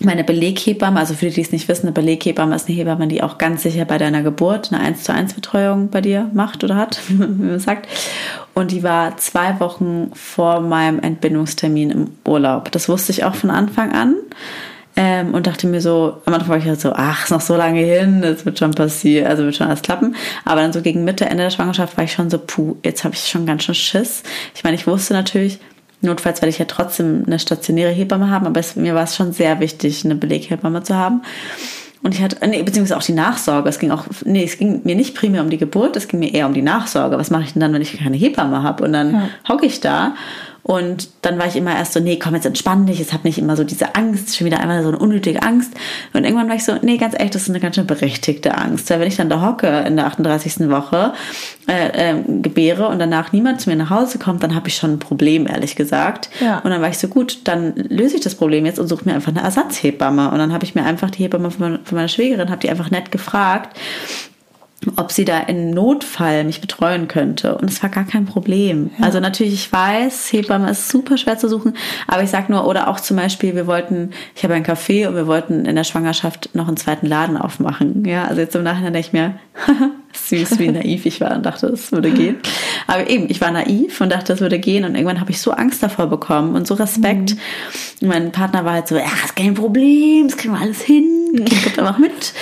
meine 0.01 0.25
Beleghebamme, 0.25 0.99
also 0.99 1.15
für 1.15 1.27
die, 1.27 1.35
die 1.35 1.41
es 1.43 1.53
nicht 1.53 1.69
wissen, 1.69 1.87
eine 1.87 1.93
Beleghebamme 1.93 2.55
ist 2.55 2.69
eine 2.69 2.77
Hebamme, 2.77 3.09
die 3.09 3.23
auch 3.23 3.39
ganz 3.39 3.63
sicher 3.63 3.85
bei 3.85 3.99
deiner 3.99 4.23
Geburt 4.23 4.73
eine 4.73 4.83
1 4.83 5.05
zu 5.05 5.13
1 5.13 5.35
Betreuung 5.35 5.91
bei 5.91 6.01
dir 6.01 6.31
macht 6.33 6.65
oder 6.65 6.77
hat, 6.77 7.01
wie 7.09 7.15
man 7.15 7.59
sagt. 7.59 7.89
Und 8.55 8.71
die 8.71 8.83
war 8.83 9.17
zwei 9.19 9.61
Wochen 9.61 10.11
vor 10.15 10.61
meinem 10.61 10.99
Entbindungstermin 10.99 11.91
im 11.91 12.11
Urlaub. 12.27 12.71
Das 12.73 12.89
wusste 12.89 13.13
ich 13.13 13.25
auch 13.25 13.35
von 13.35 13.51
Anfang 13.51 13.93
an. 13.93 14.17
Ähm, 14.95 15.33
und 15.33 15.47
dachte 15.47 15.67
mir 15.67 15.81
so, 15.81 16.19
am 16.27 16.35
Anfang 16.35 16.51
war 16.51 16.59
ich 16.59 16.67
halt 16.67 16.81
so, 16.81 16.93
ach, 16.95 17.25
ist 17.25 17.31
noch 17.31 17.41
so 17.41 17.57
lange 17.57 17.81
hin, 17.81 18.21
das 18.21 18.45
wird 18.45 18.59
schon 18.59 18.73
passieren, 18.73 19.27
also 19.27 19.45
wird 19.45 19.57
schon 19.57 19.69
alles 19.69 19.81
klappen. 19.81 20.15
Aber 20.45 20.61
dann 20.61 20.75
so 20.75 20.83
gegen 20.83 21.05
Mitte, 21.05 21.25
Ende 21.25 21.45
der 21.45 21.51
Schwangerschaft 21.51 21.97
war 21.97 22.05
ich 22.05 22.13
schon 22.13 22.29
so, 22.29 22.39
puh, 22.39 22.77
jetzt 22.85 23.03
habe 23.03 23.15
ich 23.15 23.27
schon 23.27 23.47
ganz 23.47 23.65
schön 23.65 23.75
Schiss. 23.75 24.23
Ich 24.55 24.65
meine, 24.65 24.77
ich 24.77 24.87
wusste 24.87 25.15
natürlich, 25.15 25.61
Notfalls 26.03 26.43
werde 26.43 26.51
ich 26.51 26.59
ja 26.59 26.65
trotzdem 26.67 27.23
eine 27.27 27.39
stationäre 27.39 27.91
Hebamme 27.91 28.31
haben, 28.31 28.47
aber 28.47 28.61
es, 28.61 28.77
mir 28.77 28.95
war 28.95 29.05
es 29.05 29.17
schon 29.17 29.33
sehr 29.33 29.61
wichtig, 29.61 30.05
eine 30.05 30.17
Beleghebamme 30.17 30.83
zu 30.83 30.97
haben. 30.97 31.23
Und 32.03 32.15
ich 32.15 32.23
hatte, 32.23 32.37
nee, 32.49 32.63
beziehungsweise 32.65 32.99
auch 32.99 33.05
die 33.05 33.13
Nachsorge. 33.13 33.69
Es 33.69 33.79
ging 33.79 33.93
auch, 33.93 34.07
nee, 34.25 34.43
es 34.43 34.59
ging 34.59 34.81
mir 34.83 34.97
nicht 34.97 35.15
primär 35.15 35.41
um 35.43 35.51
die 35.51 35.59
Geburt, 35.59 35.97
es 35.97 36.09
ging 36.09 36.19
mir 36.19 36.35
eher 36.35 36.47
um 36.47 36.55
die 36.55 36.63
Nachsorge. 36.63 37.17
Was 37.17 37.31
mache 37.31 37.45
ich 37.45 37.53
denn 37.53 37.61
dann, 37.61 37.73
wenn 37.73 37.83
ich 37.83 37.97
keine 37.97 38.17
Hebamme 38.17 38.65
habe? 38.65 38.83
Und 38.85 38.93
dann 38.93 39.13
ja. 39.13 39.29
hocke 39.49 39.67
ich 39.67 39.81
da 39.81 40.17
und 40.65 41.09
dann 41.23 41.39
war 41.39 41.47
ich 41.49 41.57
immer 41.57 41.75
erst 41.75 41.93
so, 41.93 42.01
nee, 42.01 42.19
komm, 42.19 42.35
jetzt 42.35 42.47
entspann 42.47 42.87
dich, 42.87 43.01
jetzt 43.01 43.13
hab 43.13 43.25
nicht 43.25 43.39
immer 43.39 43.57
so 43.57 43.65
diese 43.65 43.97
Angst, 43.97 44.37
schon 44.37 44.47
wieder 44.47 44.61
einmal 44.61 44.83
so 44.83 44.89
eine 44.89 44.99
unnötige 44.99 45.43
Angst. 45.43 45.73
Und 46.13 46.23
irgendwann 46.23 46.49
war 46.49 46.55
ich 46.55 46.65
so, 46.65 46.75
nee, 46.83 46.99
ganz 46.99 47.15
ehrlich, 47.15 47.33
das 47.33 47.43
ist 47.43 47.51
eine 47.51 47.59
ganz 47.59 47.75
schön 47.75 47.87
berechtigte 47.87 48.57
Angst. 48.57 48.89
Weil 48.89 49.01
wenn 49.01 49.09
ich 49.09 49.17
dann 49.17 49.29
da 49.29 49.45
hocke 49.45 49.67
in 49.81 49.97
der 49.97 50.07
38. 50.07 50.71
Woche, 50.71 51.15
äh, 51.69 52.13
äh, 52.13 52.23
gebäre 52.43 52.87
und 52.87 53.01
danach 53.01 53.33
niemand 53.33 53.61
zu 53.61 53.71
mir 53.71 53.77
nach 53.77 53.91
Hause 53.91 54.19
kommt, 54.19 54.45
dann 54.45 54.55
habe 54.55 54.69
ich 54.69 54.77
schon 54.77 54.93
ein 54.93 54.99
Problem, 55.01 55.49
ehrlich 55.49 55.75
gesagt. 55.75 56.31
Ja. 56.41 56.59
Und 56.61 56.71
dann 56.71 56.81
war 56.81 56.89
ich 56.89 56.99
so, 56.99 57.09
gut, 57.09 57.41
dann 57.45 57.75
löse 57.75 58.17
ich 58.17 58.23
das 58.23 58.37
Problem 58.37 58.65
jetzt 58.65 58.79
und 58.79 58.87
suche 58.87 59.05
mir 59.05 59.15
einfach 59.15 59.33
eine 59.33 59.43
Ersatzhebamme. 59.43 60.31
Und 60.31 60.39
dann 60.39 60.53
habe 60.53 60.65
ich 60.65 60.77
mir 60.77 60.85
einfach 60.85 61.11
die 61.11 61.25
Hebamme 61.25 61.51
von 61.51 61.81
meiner 61.91 62.09
Schwägerin, 62.09 62.51
habe 62.51 62.61
die 62.61 62.71
einfach 62.71 62.93
nett 62.93 63.11
gefragt, 63.11 63.77
ob 64.97 65.13
sie 65.13 65.25
da 65.25 65.41
in 65.41 65.71
Notfall 65.71 66.45
mich 66.45 66.61
betreuen 66.61 67.09
könnte. 67.09 67.57
Und 67.57 67.71
es 67.71 67.83
war 67.83 67.91
gar 67.91 68.05
kein 68.05 68.27
Problem. 68.27 68.91
Ja. 68.99 69.07
Also 69.07 69.21
natürlich, 69.21 69.55
ich 69.55 69.73
weiß, 69.73 70.33
Hebamme 70.33 70.71
ist 70.71 70.89
super 70.89 71.17
schwer 71.17 71.39
zu 71.39 71.49
suchen, 71.49 71.75
aber 72.07 72.23
ich 72.23 72.31
sag 72.31 72.49
nur, 72.49 72.67
oder 72.67 72.89
auch 72.89 73.01
zum 73.01 73.17
Beispiel, 73.17 73.55
wir 73.55 73.67
wollten, 73.67 74.11
ich 74.35 74.45
habe 74.45 74.55
ein 74.55 74.65
Café 74.65 75.09
und 75.09 75.15
wir 75.15 75.27
wollten 75.27 75.65
in 75.65 75.77
der 75.77 75.85
Schwangerschaft 75.85 76.51
noch 76.55 76.69
einen 76.69 76.77
zweiten 76.77 77.07
Laden 77.07 77.37
aufmachen. 77.37 78.05
Ja, 78.05 78.25
also 78.25 78.41
jetzt 78.41 78.57
im 78.57 78.63
Nachhinein 78.63 78.93
denke 78.93 79.09
ich 79.09 79.13
mir, 79.13 79.35
süß, 80.13 80.59
wie 80.59 80.71
naiv 80.71 81.07
ich 81.07 81.21
war 81.21 81.35
und 81.35 81.45
dachte, 81.45 81.67
es 81.69 81.93
würde 81.93 82.11
gehen. 82.11 82.37
Aber 82.87 83.09
eben, 83.09 83.29
ich 83.29 83.41
war 83.41 83.51
naiv 83.51 84.01
und 84.01 84.11
dachte, 84.11 84.33
es 84.33 84.41
würde 84.41 84.59
gehen 84.59 84.85
und 84.85 84.95
irgendwann 84.95 85.21
habe 85.21 85.31
ich 85.31 85.41
so 85.41 85.53
Angst 85.53 85.83
davor 85.83 86.07
bekommen 86.07 86.55
und 86.55 86.67
so 86.67 86.75
Respekt. 86.75 87.37
Mhm. 88.01 88.09
Mein 88.09 88.33
Partner 88.33 88.65
war 88.65 88.75
halt 88.75 88.89
so, 88.89 88.97
ja, 88.97 89.05
ist 89.25 89.37
kein 89.37 89.55
Problem, 89.55 90.29
das 90.29 90.37
kriegen 90.37 90.55
wir 90.55 90.61
alles 90.61 90.83
hin, 90.83 91.07
kommt 91.65 91.79
einfach 91.79 91.99
mit. 91.99 92.33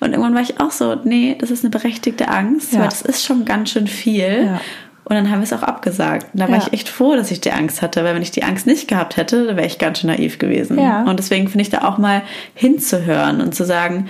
Und 0.00 0.10
irgendwann 0.10 0.34
war 0.34 0.42
ich 0.42 0.60
auch 0.60 0.70
so, 0.70 0.96
nee, 1.04 1.36
das 1.38 1.50
ist 1.50 1.64
eine 1.64 1.70
berechtigte 1.70 2.28
Angst, 2.28 2.72
ja. 2.72 2.80
weil 2.80 2.88
das 2.88 3.02
ist 3.02 3.24
schon 3.24 3.44
ganz 3.44 3.70
schön 3.70 3.86
viel. 3.86 4.46
Ja. 4.46 4.60
Und 5.04 5.16
dann 5.16 5.30
haben 5.30 5.40
wir 5.40 5.44
es 5.44 5.52
auch 5.52 5.64
abgesagt. 5.64 6.28
Und 6.34 6.40
da 6.40 6.48
war 6.48 6.58
ja. 6.58 6.62
ich 6.64 6.72
echt 6.72 6.88
froh, 6.88 7.16
dass 7.16 7.32
ich 7.32 7.40
die 7.40 7.50
Angst 7.50 7.82
hatte, 7.82 8.04
weil 8.04 8.14
wenn 8.14 8.22
ich 8.22 8.30
die 8.30 8.44
Angst 8.44 8.66
nicht 8.66 8.86
gehabt 8.86 9.16
hätte, 9.16 9.44
dann 9.46 9.56
wäre 9.56 9.66
ich 9.66 9.78
ganz 9.78 9.98
schön 9.98 10.08
naiv 10.08 10.38
gewesen. 10.38 10.78
Ja. 10.78 11.02
Und 11.02 11.18
deswegen 11.18 11.48
finde 11.48 11.62
ich 11.62 11.70
da 11.70 11.82
auch 11.82 11.98
mal 11.98 12.22
hinzuhören 12.54 13.40
und 13.40 13.52
zu 13.52 13.64
sagen, 13.64 14.08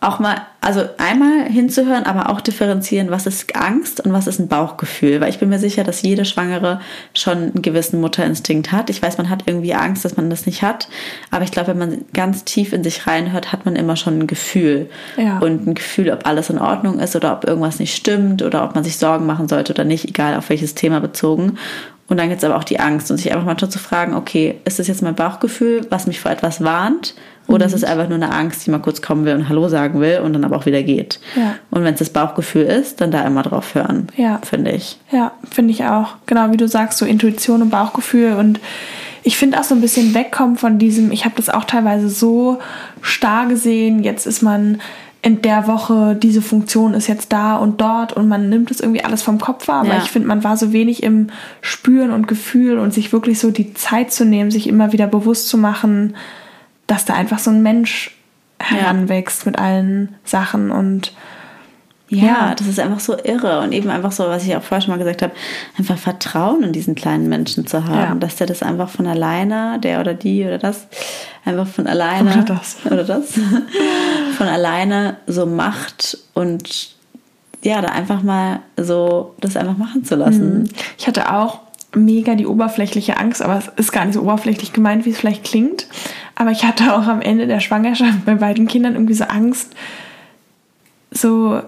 auch 0.00 0.18
mal, 0.18 0.42
also 0.60 0.82
einmal 0.98 1.44
hinzuhören, 1.44 2.04
aber 2.04 2.30
auch 2.30 2.40
differenzieren, 2.40 3.10
was 3.10 3.26
ist 3.26 3.54
Angst 3.56 4.00
und 4.00 4.12
was 4.12 4.26
ist 4.26 4.38
ein 4.38 4.48
Bauchgefühl. 4.48 5.20
Weil 5.20 5.30
ich 5.30 5.38
bin 5.38 5.48
mir 5.48 5.58
sicher, 5.58 5.84
dass 5.84 6.02
jede 6.02 6.24
Schwangere 6.24 6.80
schon 7.14 7.38
einen 7.38 7.62
gewissen 7.62 8.00
Mutterinstinkt 8.00 8.72
hat. 8.72 8.90
Ich 8.90 9.02
weiß, 9.02 9.18
man 9.18 9.30
hat 9.30 9.44
irgendwie 9.46 9.74
Angst, 9.74 10.04
dass 10.04 10.16
man 10.16 10.30
das 10.30 10.46
nicht 10.46 10.62
hat. 10.62 10.88
Aber 11.30 11.44
ich 11.44 11.52
glaube, 11.52 11.68
wenn 11.68 11.78
man 11.78 12.04
ganz 12.12 12.44
tief 12.44 12.72
in 12.72 12.84
sich 12.84 13.06
reinhört, 13.06 13.52
hat 13.52 13.64
man 13.64 13.76
immer 13.76 13.96
schon 13.96 14.20
ein 14.20 14.26
Gefühl. 14.26 14.90
Ja. 15.16 15.38
Und 15.38 15.66
ein 15.66 15.74
Gefühl, 15.74 16.10
ob 16.10 16.26
alles 16.26 16.50
in 16.50 16.58
Ordnung 16.58 16.98
ist 16.98 17.16
oder 17.16 17.32
ob 17.32 17.44
irgendwas 17.44 17.78
nicht 17.78 17.94
stimmt 17.94 18.42
oder 18.42 18.64
ob 18.64 18.74
man 18.74 18.84
sich 18.84 18.98
Sorgen 18.98 19.26
machen 19.26 19.48
sollte 19.48 19.72
oder 19.72 19.84
nicht, 19.84 20.06
egal 20.06 20.36
auf 20.36 20.50
welches 20.50 20.74
Thema 20.74 21.00
bezogen. 21.00 21.58
Und 22.06 22.18
dann 22.18 22.28
gibt 22.28 22.42
es 22.42 22.44
aber 22.44 22.56
auch 22.56 22.64
die 22.64 22.80
Angst 22.80 23.10
und 23.10 23.16
sich 23.16 23.32
einfach 23.32 23.46
mal 23.46 23.56
zu 23.56 23.78
fragen, 23.78 24.14
okay, 24.14 24.56
ist 24.64 24.78
das 24.78 24.88
jetzt 24.88 25.02
mein 25.02 25.14
Bauchgefühl, 25.14 25.86
was 25.88 26.06
mich 26.06 26.20
vor 26.20 26.30
etwas 26.30 26.62
warnt? 26.62 27.14
Oder 27.46 27.66
mhm. 27.66 27.74
ist 27.74 27.74
es 27.74 27.84
einfach 27.84 28.08
nur 28.08 28.16
eine 28.16 28.30
Angst, 28.30 28.66
die 28.66 28.70
mal 28.70 28.78
kurz 28.78 29.00
kommen 29.02 29.24
will 29.24 29.34
und 29.34 29.48
Hallo 29.48 29.68
sagen 29.68 30.00
will 30.00 30.20
und 30.20 30.32
dann 30.32 30.44
aber 30.44 30.56
auch 30.56 30.66
wieder 30.66 30.82
geht? 30.82 31.20
Ja. 31.36 31.56
Und 31.70 31.84
wenn 31.84 31.94
es 31.94 32.00
das 32.00 32.10
Bauchgefühl 32.10 32.64
ist, 32.64 33.00
dann 33.00 33.10
da 33.10 33.26
immer 33.26 33.42
drauf 33.42 33.74
hören, 33.74 34.08
ja. 34.16 34.40
finde 34.44 34.72
ich. 34.72 34.98
Ja, 35.10 35.32
finde 35.50 35.72
ich 35.72 35.84
auch. 35.84 36.16
Genau 36.26 36.52
wie 36.52 36.56
du 36.56 36.68
sagst, 36.68 36.98
so 36.98 37.06
Intuition 37.06 37.62
und 37.62 37.70
Bauchgefühl 37.70 38.34
und 38.34 38.60
ich 39.26 39.38
finde 39.38 39.58
auch 39.58 39.64
so 39.64 39.74
ein 39.74 39.80
bisschen 39.80 40.14
wegkommen 40.14 40.56
von 40.56 40.78
diesem, 40.78 41.10
ich 41.10 41.24
habe 41.24 41.34
das 41.36 41.48
auch 41.48 41.64
teilweise 41.64 42.10
so 42.10 42.58
starr 43.00 43.46
gesehen, 43.46 44.04
jetzt 44.04 44.26
ist 44.26 44.42
man 44.42 44.82
in 45.24 45.40
der 45.40 45.66
Woche, 45.66 46.14
diese 46.14 46.42
Funktion 46.42 46.92
ist 46.92 47.06
jetzt 47.06 47.32
da 47.32 47.56
und 47.56 47.80
dort 47.80 48.12
und 48.12 48.28
man 48.28 48.50
nimmt 48.50 48.70
es 48.70 48.80
irgendwie 48.80 49.04
alles 49.04 49.22
vom 49.22 49.40
Kopf 49.40 49.68
wahr. 49.68 49.80
Aber 49.80 49.94
ja. 49.94 50.02
ich 50.02 50.10
finde, 50.10 50.28
man 50.28 50.44
war 50.44 50.58
so 50.58 50.70
wenig 50.70 51.02
im 51.02 51.28
Spüren 51.62 52.10
und 52.10 52.28
Gefühl 52.28 52.78
und 52.78 52.92
sich 52.92 53.10
wirklich 53.10 53.38
so 53.38 53.50
die 53.50 53.72
Zeit 53.72 54.12
zu 54.12 54.26
nehmen, 54.26 54.50
sich 54.50 54.66
immer 54.68 54.92
wieder 54.92 55.06
bewusst 55.06 55.48
zu 55.48 55.56
machen, 55.56 56.14
dass 56.86 57.06
da 57.06 57.14
einfach 57.14 57.38
so 57.38 57.50
ein 57.50 57.62
Mensch 57.62 58.14
heranwächst 58.58 59.46
ja. 59.46 59.50
mit 59.50 59.58
allen 59.58 60.14
Sachen 60.24 60.70
und 60.70 61.14
ja, 62.14 62.26
ja, 62.26 62.54
das 62.54 62.66
ist 62.66 62.80
einfach 62.80 63.00
so 63.00 63.16
irre 63.22 63.60
und 63.60 63.72
eben 63.72 63.90
einfach 63.90 64.12
so, 64.12 64.24
was 64.24 64.44
ich 64.44 64.56
auch 64.56 64.62
vorher 64.62 64.80
schon 64.80 64.92
mal 64.92 64.98
gesagt 64.98 65.22
habe, 65.22 65.32
einfach 65.78 65.98
Vertrauen 65.98 66.62
in 66.62 66.72
diesen 66.72 66.94
kleinen 66.94 67.28
Menschen 67.28 67.66
zu 67.66 67.84
haben, 67.84 67.94
ja. 67.94 68.14
dass 68.14 68.36
der 68.36 68.46
das 68.46 68.62
einfach 68.62 68.88
von 68.88 69.06
alleine, 69.06 69.78
der 69.80 70.00
oder 70.00 70.14
die 70.14 70.44
oder 70.44 70.58
das, 70.58 70.86
einfach 71.44 71.66
von 71.66 71.86
alleine 71.86 72.32
oder 72.32 72.42
das, 72.42 72.76
oder 72.86 73.04
das 73.04 73.32
von 74.36 74.46
alleine 74.46 75.16
so 75.26 75.46
macht 75.46 76.18
und 76.34 76.94
ja, 77.62 77.80
da 77.80 77.88
einfach 77.88 78.22
mal 78.22 78.60
so 78.76 79.34
das 79.40 79.56
einfach 79.56 79.78
machen 79.78 80.04
zu 80.04 80.16
lassen. 80.16 80.60
Mhm. 80.60 80.68
Ich 80.98 81.06
hatte 81.06 81.32
auch 81.32 81.60
mega 81.96 82.34
die 82.34 82.46
oberflächliche 82.46 83.16
Angst, 83.16 83.42
aber 83.42 83.58
es 83.58 83.68
ist 83.76 83.92
gar 83.92 84.04
nicht 84.04 84.14
so 84.14 84.22
oberflächlich 84.22 84.72
gemeint, 84.72 85.06
wie 85.06 85.10
es 85.10 85.18
vielleicht 85.18 85.44
klingt. 85.44 85.86
Aber 86.34 86.50
ich 86.50 86.64
hatte 86.64 86.94
auch 86.94 87.06
am 87.06 87.20
Ende 87.20 87.46
der 87.46 87.60
Schwangerschaft 87.60 88.24
bei 88.24 88.34
beiden 88.34 88.66
Kindern 88.66 88.94
irgendwie 88.94 89.14
so 89.14 89.24
Angst, 89.24 89.72
so 91.10 91.62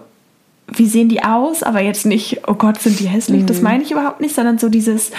wie 0.67 0.85
sehen 0.85 1.09
die 1.09 1.23
aus, 1.23 1.63
aber 1.63 1.81
jetzt 1.81 2.05
nicht, 2.05 2.41
oh 2.47 2.53
Gott, 2.53 2.81
sind 2.81 2.99
die 2.99 3.07
hässlich, 3.07 3.43
mhm. 3.43 3.47
das 3.47 3.61
meine 3.61 3.83
ich 3.83 3.91
überhaupt 3.91 4.19
nicht, 4.19 4.35
sondern 4.35 4.57
so 4.57 4.69
dieses, 4.69 5.11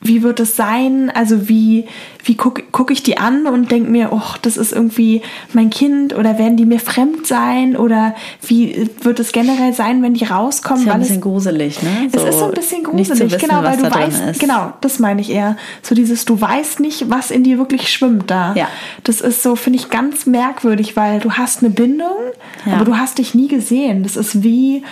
wie 0.00 0.22
wird 0.22 0.38
es 0.38 0.54
sein? 0.54 1.10
Also 1.12 1.48
wie, 1.48 1.86
wie 2.22 2.36
gucke 2.36 2.62
guck 2.70 2.92
ich 2.92 3.02
die 3.02 3.18
an 3.18 3.46
und 3.46 3.70
denke 3.72 3.90
mir, 3.90 4.10
oh, 4.12 4.36
das 4.42 4.56
ist 4.56 4.72
irgendwie 4.72 5.22
mein 5.52 5.70
Kind 5.70 6.14
oder 6.14 6.38
werden 6.38 6.56
die 6.56 6.66
mir 6.66 6.78
fremd 6.78 7.26
sein 7.26 7.76
oder 7.76 8.14
wie 8.46 8.88
wird 9.02 9.18
es 9.18 9.32
generell 9.32 9.72
sein, 9.72 10.00
wenn 10.02 10.14
die 10.14 10.24
rauskommen? 10.24 10.82
Ist 10.82 10.86
ja 10.86 10.94
ein 10.94 11.00
bisschen 11.00 11.16
es, 11.16 11.22
gruselig, 11.22 11.82
ne? 11.82 12.08
So 12.12 12.20
es 12.20 12.28
ist 12.28 12.38
so 12.38 12.44
ein 12.44 12.52
bisschen 12.52 12.84
gruselig, 12.84 13.32
wissen, 13.32 13.48
genau, 13.48 13.62
weil 13.64 13.76
du 13.76 13.90
weißt, 13.90 14.38
genau, 14.38 14.72
das 14.80 15.00
meine 15.00 15.20
ich 15.20 15.30
eher. 15.30 15.56
So 15.82 15.96
dieses, 15.96 16.24
du 16.24 16.40
weißt 16.40 16.78
nicht, 16.78 17.10
was 17.10 17.32
in 17.32 17.42
dir 17.42 17.58
wirklich 17.58 17.88
schwimmt 17.88 18.30
da. 18.30 18.54
Ja. 18.54 18.68
Das 19.02 19.20
ist 19.20 19.42
so, 19.42 19.56
finde 19.56 19.80
ich, 19.80 19.90
ganz 19.90 20.26
merkwürdig, 20.26 20.96
weil 20.96 21.18
du 21.18 21.32
hast 21.32 21.64
eine 21.64 21.70
Bindung, 21.70 22.16
ja. 22.64 22.74
aber 22.74 22.84
du 22.84 22.96
hast 22.96 23.18
dich 23.18 23.34
nie 23.34 23.48
gesehen. 23.48 24.04
Das 24.04 24.16
ist 24.16 24.44
wie, 24.44 24.84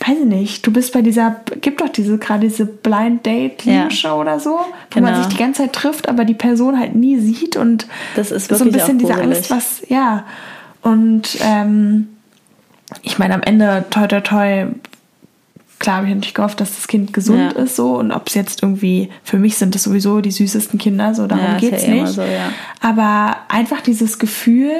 weiß 0.00 0.18
ich 0.18 0.24
nicht, 0.24 0.66
du 0.66 0.72
bist 0.72 0.92
bei 0.92 1.02
dieser, 1.02 1.36
gibt 1.60 1.80
doch 1.80 1.88
diese 1.88 2.16
gerade 2.18 2.48
diese 2.48 2.64
Blind 2.64 3.24
Date 3.26 3.64
ja. 3.64 3.90
Show 3.90 4.20
oder 4.20 4.40
so, 4.40 4.50
wo 4.50 4.64
genau. 4.90 5.10
man 5.10 5.22
sich 5.22 5.32
die 5.32 5.38
ganze 5.38 5.62
Zeit 5.62 5.74
trifft, 5.74 6.08
aber 6.08 6.24
die 6.24 6.34
Person 6.34 6.78
halt 6.78 6.94
nie 6.94 7.18
sieht 7.18 7.56
und 7.56 7.86
das 8.16 8.30
ist 8.30 8.48
so 8.48 8.64
ein 8.64 8.72
bisschen 8.72 8.98
diese 8.98 9.14
Angst, 9.14 9.50
was, 9.50 9.82
ja. 9.88 10.24
Und 10.82 11.38
ähm, 11.42 12.08
ich 13.02 13.18
meine, 13.18 13.34
am 13.34 13.42
Ende, 13.42 13.84
toi 13.90 14.06
toi 14.06 14.20
toi, 14.20 14.66
klar 15.78 15.96
habe 15.96 16.06
ich 16.06 16.14
natürlich 16.14 16.34
gehofft, 16.34 16.60
dass 16.60 16.76
das 16.76 16.88
Kind 16.88 17.12
gesund 17.12 17.52
ja. 17.54 17.62
ist 17.62 17.76
so 17.76 17.98
und 17.98 18.10
ob 18.10 18.28
es 18.28 18.34
jetzt 18.34 18.62
irgendwie, 18.62 19.10
für 19.22 19.38
mich 19.38 19.58
sind 19.58 19.74
das 19.74 19.82
sowieso 19.82 20.22
die 20.22 20.30
süßesten 20.30 20.78
Kinder, 20.78 21.14
so 21.14 21.26
darum 21.26 21.44
ja, 21.44 21.58
geht's 21.58 21.86
ja 21.86 21.92
nicht. 21.92 22.08
So, 22.08 22.22
ja. 22.22 22.52
Aber 22.80 23.36
einfach 23.48 23.82
dieses 23.82 24.18
Gefühl, 24.18 24.72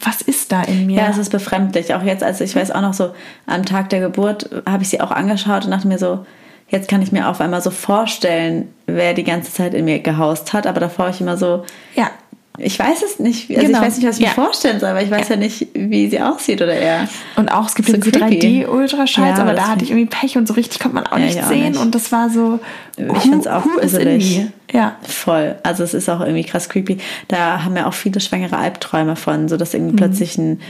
was 0.00 0.22
ist 0.22 0.50
da 0.52 0.62
in 0.62 0.86
mir? 0.86 0.96
Ja, 0.96 1.08
es 1.08 1.18
ist 1.18 1.30
befremdlich. 1.30 1.94
Auch 1.94 2.02
jetzt, 2.02 2.22
also 2.22 2.42
ich 2.44 2.56
weiß 2.56 2.70
auch 2.70 2.80
noch 2.80 2.94
so, 2.94 3.12
am 3.46 3.64
Tag 3.64 3.90
der 3.90 4.00
Geburt 4.00 4.48
habe 4.66 4.82
ich 4.82 4.88
sie 4.88 5.00
auch 5.00 5.10
angeschaut 5.10 5.64
und 5.64 5.70
dachte 5.70 5.88
mir 5.88 5.98
so, 5.98 6.24
jetzt 6.68 6.88
kann 6.88 7.02
ich 7.02 7.12
mir 7.12 7.28
auf 7.28 7.40
einmal 7.40 7.60
so 7.60 7.70
vorstellen, 7.70 8.72
wer 8.86 9.14
die 9.14 9.24
ganze 9.24 9.52
Zeit 9.52 9.74
in 9.74 9.84
mir 9.84 10.00
gehaust 10.00 10.52
hat. 10.52 10.66
Aber 10.66 10.80
davor 10.80 11.06
war 11.06 11.10
ich 11.10 11.20
immer 11.20 11.36
so, 11.36 11.64
ja, 11.94 12.10
ich 12.58 12.78
weiß 12.78 13.02
es 13.02 13.18
nicht. 13.18 13.48
Also 13.50 13.66
genau. 13.66 13.78
ich 13.78 13.84
weiß 13.84 13.96
nicht, 13.96 14.06
was 14.06 14.18
ich 14.18 14.22
ja. 14.22 14.28
mir 14.28 14.34
vorstellen 14.34 14.80
soll, 14.80 14.90
aber 14.90 15.02
ich 15.02 15.10
weiß 15.10 15.28
ja. 15.28 15.34
ja. 15.36 15.40
nicht, 15.40 15.68
wie 15.72 16.08
sie 16.10 16.20
aussieht 16.20 16.60
oder 16.60 16.74
eher. 16.74 17.08
Und 17.36 17.48
auch, 17.48 17.66
es 17.66 17.74
gibt 17.74 17.88
so 17.88 17.96
diese 17.96 18.10
3D-Ultraschalls, 18.10 19.38
ja, 19.38 19.42
aber 19.42 19.54
da 19.54 19.68
hatte 19.68 19.84
ich 19.84 19.90
irgendwie 19.90 20.06
Pech 20.06 20.36
und 20.36 20.46
so 20.46 20.54
richtig 20.54 20.80
konnte 20.80 20.96
man 20.96 21.06
auch 21.06 21.16
nicht 21.16 21.42
sehen. 21.44 21.72
Nicht. 21.72 21.80
Und 21.80 21.94
das 21.94 22.12
war 22.12 22.28
so, 22.28 22.60
ich 22.96 23.18
finde 23.18 23.38
es 23.38 23.46
auch 23.46 23.62
gruselig. 23.62 24.46
Ja. 24.72 24.96
Voll. 25.02 25.56
Also 25.62 25.84
es 25.84 25.94
ist 25.94 26.08
auch 26.08 26.20
irgendwie 26.20 26.44
krass 26.44 26.68
creepy. 26.68 26.98
Da 27.28 27.64
haben 27.64 27.76
ja 27.76 27.86
auch 27.86 27.94
viele 27.94 28.20
schwangere 28.20 28.56
Albträume 28.56 29.16
von, 29.16 29.48
so 29.48 29.56
dass 29.56 29.72
irgendwie 29.74 29.92
mhm. 29.92 29.96
plötzlich 29.96 30.36
ein, 30.36 30.60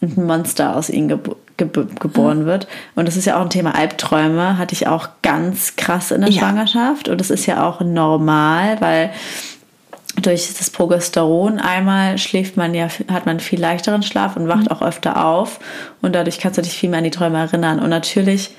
ein 0.00 0.26
Monster 0.26 0.76
aus 0.76 0.90
ihnen 0.90 1.08
gebo 1.08 1.36
geboren 1.56 2.42
mhm. 2.42 2.46
wird. 2.46 2.68
Und 2.94 3.08
das 3.08 3.16
ist 3.16 3.24
ja 3.24 3.36
auch 3.36 3.42
ein 3.42 3.50
Thema 3.50 3.74
Albträume, 3.74 4.58
hatte 4.58 4.72
ich 4.72 4.86
auch 4.86 5.08
ganz 5.22 5.74
krass 5.76 6.10
in 6.12 6.20
der 6.20 6.30
Schwangerschaft. 6.30 7.08
Und 7.08 7.20
das 7.20 7.30
ist 7.30 7.46
ja 7.46 7.66
auch 7.66 7.80
normal, 7.80 8.80
weil 8.80 9.10
durch 10.16 10.52
das 10.58 10.70
Progesteron 10.70 11.58
einmal 11.58 12.18
schläft 12.18 12.56
man 12.56 12.74
ja, 12.74 12.88
hat 13.10 13.26
man 13.26 13.40
viel 13.40 13.60
leichteren 13.60 14.02
Schlaf 14.02 14.36
und 14.36 14.48
wacht 14.48 14.64
mhm. 14.64 14.68
auch 14.68 14.82
öfter 14.82 15.24
auf 15.24 15.60
und 16.02 16.14
dadurch 16.14 16.38
kannst 16.38 16.58
du 16.58 16.62
dich 16.62 16.72
viel 16.72 16.90
mehr 16.90 16.98
an 16.98 17.04
die 17.04 17.10
Träume 17.10 17.38
erinnern. 17.38 17.78
Und 17.78 17.90
natürlich 17.90 18.50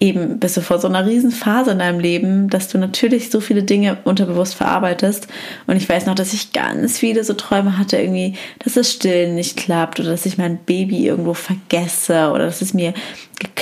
eben 0.00 0.38
bist 0.38 0.56
du 0.56 0.60
vor 0.60 0.78
so 0.78 0.88
einer 0.88 1.06
riesen 1.06 1.30
Phase 1.30 1.70
in 1.70 1.78
deinem 1.78 2.00
Leben, 2.00 2.50
dass 2.50 2.68
du 2.68 2.78
natürlich 2.78 3.30
so 3.30 3.40
viele 3.40 3.62
Dinge 3.62 3.98
unterbewusst 4.04 4.54
verarbeitest. 4.54 5.28
Und 5.66 5.76
ich 5.76 5.88
weiß 5.88 6.06
noch, 6.06 6.14
dass 6.14 6.32
ich 6.32 6.52
ganz 6.52 6.98
viele 6.98 7.24
so 7.24 7.34
Träume 7.34 7.78
hatte, 7.78 7.96
irgendwie, 7.96 8.34
dass 8.58 8.74
das 8.74 8.92
Stillen 8.92 9.34
nicht 9.34 9.56
klappt 9.56 10.00
oder 10.00 10.10
dass 10.10 10.26
ich 10.26 10.36
mein 10.36 10.58
Baby 10.58 11.06
irgendwo 11.06 11.34
vergesse 11.34 12.30
oder 12.32 12.46
dass 12.46 12.60
es 12.60 12.74
mir 12.74 12.92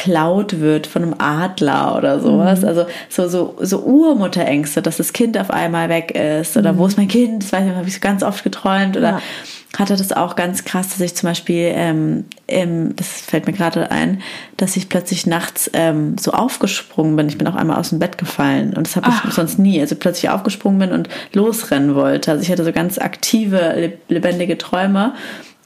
geklaut 0.03 0.61
wird 0.61 0.87
von 0.87 1.03
einem 1.03 1.15
Adler 1.19 1.97
oder 1.97 2.21
sowas. 2.21 2.63
Mhm. 2.63 2.69
Also 2.69 2.87
so, 3.09 3.29
so, 3.29 3.57
so 3.61 3.81
Urmutterängste, 3.81 4.83
dass 4.83 4.97
das 4.97 5.13
Kind 5.13 5.39
auf 5.39 5.51
einmal 5.51 5.89
weg 5.89 6.13
ist 6.13 6.57
oder 6.57 6.73
mhm. 6.73 6.79
wo 6.79 6.87
ist 6.87 6.97
mein 6.97 7.09
Kind? 7.09 7.43
Das 7.43 7.53
weiß 7.53 7.67
ich, 7.67 7.75
habe 7.75 7.89
ich 7.89 7.95
so 7.95 8.01
ganz 8.01 8.23
oft 8.23 8.45
geträumt 8.45 8.97
oder 8.97 9.11
ja 9.11 9.23
hatte 9.79 9.97
das 9.97 10.13
auch 10.13 10.37
ganz 10.37 10.65
krass, 10.65 10.91
dass 10.91 11.01
ich 11.01 11.15
zum 11.15 11.29
Beispiel, 11.29 11.73
ähm, 11.75 12.25
im, 12.47 12.95
das 12.95 13.09
fällt 13.23 13.47
mir 13.47 13.53
gerade 13.53 13.91
ein, 13.91 14.21
dass 14.57 14.77
ich 14.77 14.89
plötzlich 14.89 15.27
nachts 15.27 15.71
ähm, 15.73 16.17
so 16.19 16.33
aufgesprungen 16.33 17.17
bin. 17.17 17.29
Ich 17.29 17.39
bin 17.39 17.47
auch 17.47 17.55
einmal 17.55 17.79
aus 17.79 17.89
dem 17.89 17.99
Bett 17.99 18.19
gefallen 18.19 18.75
und 18.75 18.87
das 18.87 18.97
habe 18.97 19.11
ich 19.11 19.33
sonst 19.33 19.59
nie. 19.59 19.81
Also 19.81 19.95
plötzlich 19.95 20.31
aufgesprungen 20.31 20.79
bin 20.79 20.93
und 20.93 21.09
losrennen 21.33 21.95
wollte. 21.95 22.33
Also 22.33 22.43
ich 22.43 22.51
hatte 22.51 22.65
so 22.65 22.73
ganz 22.73 22.99
aktive, 22.99 23.95
lebendige 24.09 24.59
Träume. 24.59 25.15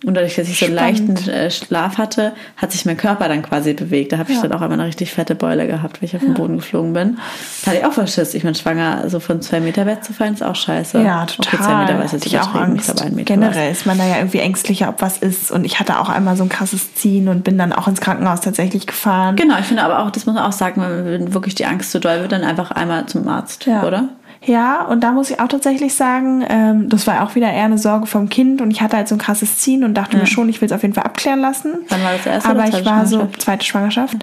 Und 0.05 0.14
dadurch, 0.14 0.36
dass 0.36 0.47
ich 0.47 0.59
so 0.59 0.66
einen 0.66 0.74
leichten 0.74 1.16
äh, 1.28 1.51
Schlaf 1.51 1.97
hatte, 1.97 2.32
hat 2.59 2.70
sich 2.70 2.84
mein 2.84 2.99
Körper 2.99 3.28
dann 3.28 3.40
quasi 3.42 3.72
bewegt. 3.72 4.12
Da 4.12 4.18
habe 4.18 4.30
ich 4.30 4.36
Ja. 4.36 4.42
dann 4.42 4.53
auch 4.53 4.61
einmal 4.61 4.78
eine 4.78 4.86
richtig 4.88 5.11
fette 5.11 5.34
Beule 5.34 5.66
gehabt, 5.66 6.03
weil 6.03 6.09
ich 6.09 6.14
auf 6.14 6.20
den 6.22 6.34
Boden 6.34 6.57
geflogen 6.59 6.92
bin. 6.92 7.16
Da 7.64 7.70
hatte 7.70 7.80
ich 7.80 7.86
auch 7.86 7.92
Verschiss. 7.94 8.34
Ich 8.34 8.42
bin 8.42 8.55
schwanger, 8.55 9.09
so 9.09 9.20
von 9.20 9.40
zwei 9.40 9.59
Meter 9.59 9.86
Bett 9.86 10.05
zu 10.05 10.12
fallen, 10.12 10.34
ist 10.34 10.42
auch 10.42 10.55
scheiße. 10.55 11.01
Ja, 11.03 11.24
total. 11.24 11.61
zwei 11.61 11.74
Meter 11.76 12.03
jetzt 12.12 12.26
ich 12.26 12.38
auch 12.38 12.51
übertrieben. 12.51 12.72
Angst. 12.72 12.88
Ich 12.90 12.94
glaube, 12.97 13.22
Generell 13.24 13.72
ist 13.72 13.86
man 13.86 13.97
da 13.97 14.07
ja 14.07 14.18
irgendwie 14.18 14.40
ängstlicher, 14.40 14.90
ob 14.90 15.01
was 15.01 15.16
ist. 15.16 15.51
Und 15.51 15.64
ich 15.64 15.80
hatte 15.80 15.99
auch 15.99 16.11
einmal 16.11 16.36
so 16.36 16.42
ein 16.42 16.51
krasses 16.51 16.94
Ziehen 16.94 17.28
und 17.28 17.42
bin 17.42 17.57
dann 17.57 17.72
auch 17.72 17.88
ins 17.88 18.03
Krankenhaus 18.03 18.42
tatsächlich 18.42 18.86
gefahren. 18.86 19.36
Genau, 19.36 19.59
ich 19.59 19.64
finde 19.64 19.82
aber 19.82 20.01
auch, 20.05 20.11
das 20.11 20.26
muss 20.26 20.34
man 20.34 20.44
auch 20.44 20.53
sagen, 20.53 20.82
wenn 20.82 21.32
wirklich 21.32 21.55
die 21.55 21.64
Angst 21.64 21.90
zu 21.90 22.01
doll 22.01 22.20
wird, 22.20 22.32
dann 22.32 22.44
einfach 22.44 22.70
einmal 22.70 23.07
zum 23.07 23.26
Arzt, 23.28 23.64
Ja. 23.64 23.82
oder? 23.82 24.11
Ja, 24.47 24.84
und 24.84 25.03
da 25.03 25.11
muss 25.11 25.30
ich 25.30 25.40
auch 25.40 25.49
tatsächlich 25.49 25.94
sagen, 25.94 26.44
ähm, 26.49 26.88
das 26.88 27.07
war 27.09 27.24
auch 27.24 27.34
wieder 27.34 27.53
eher 27.53 27.64
eine 27.64 27.78
Sorge 27.78 28.07
vom 28.07 28.28
Kind 28.28 28.61
und 28.61 28.70
ich 28.70 28.80
hatte 28.80 28.97
halt 28.97 29.09
so 29.09 29.16
ein 29.16 29.18
krasses 29.18 29.59
Ziehen 29.59 29.82
und 29.82 29.94
dachte 29.94 30.16
mir 30.16 30.26
schon, 30.26 30.49
ich 30.49 30.61
will 30.61 30.66
es 30.66 30.72
auf 30.72 30.82
jeden 30.82 30.94
Fall 30.94 31.03
abklären 31.03 31.40
lassen. 31.40 31.74
Wann 31.88 32.03
war 32.05 32.12
das 32.12 32.26
erste 32.26 32.51
Aber 32.51 32.64
ich 32.64 32.84
war 32.84 33.07
so 33.07 33.28
zweite 33.38 33.66
Schwangerschaft. 33.66 34.16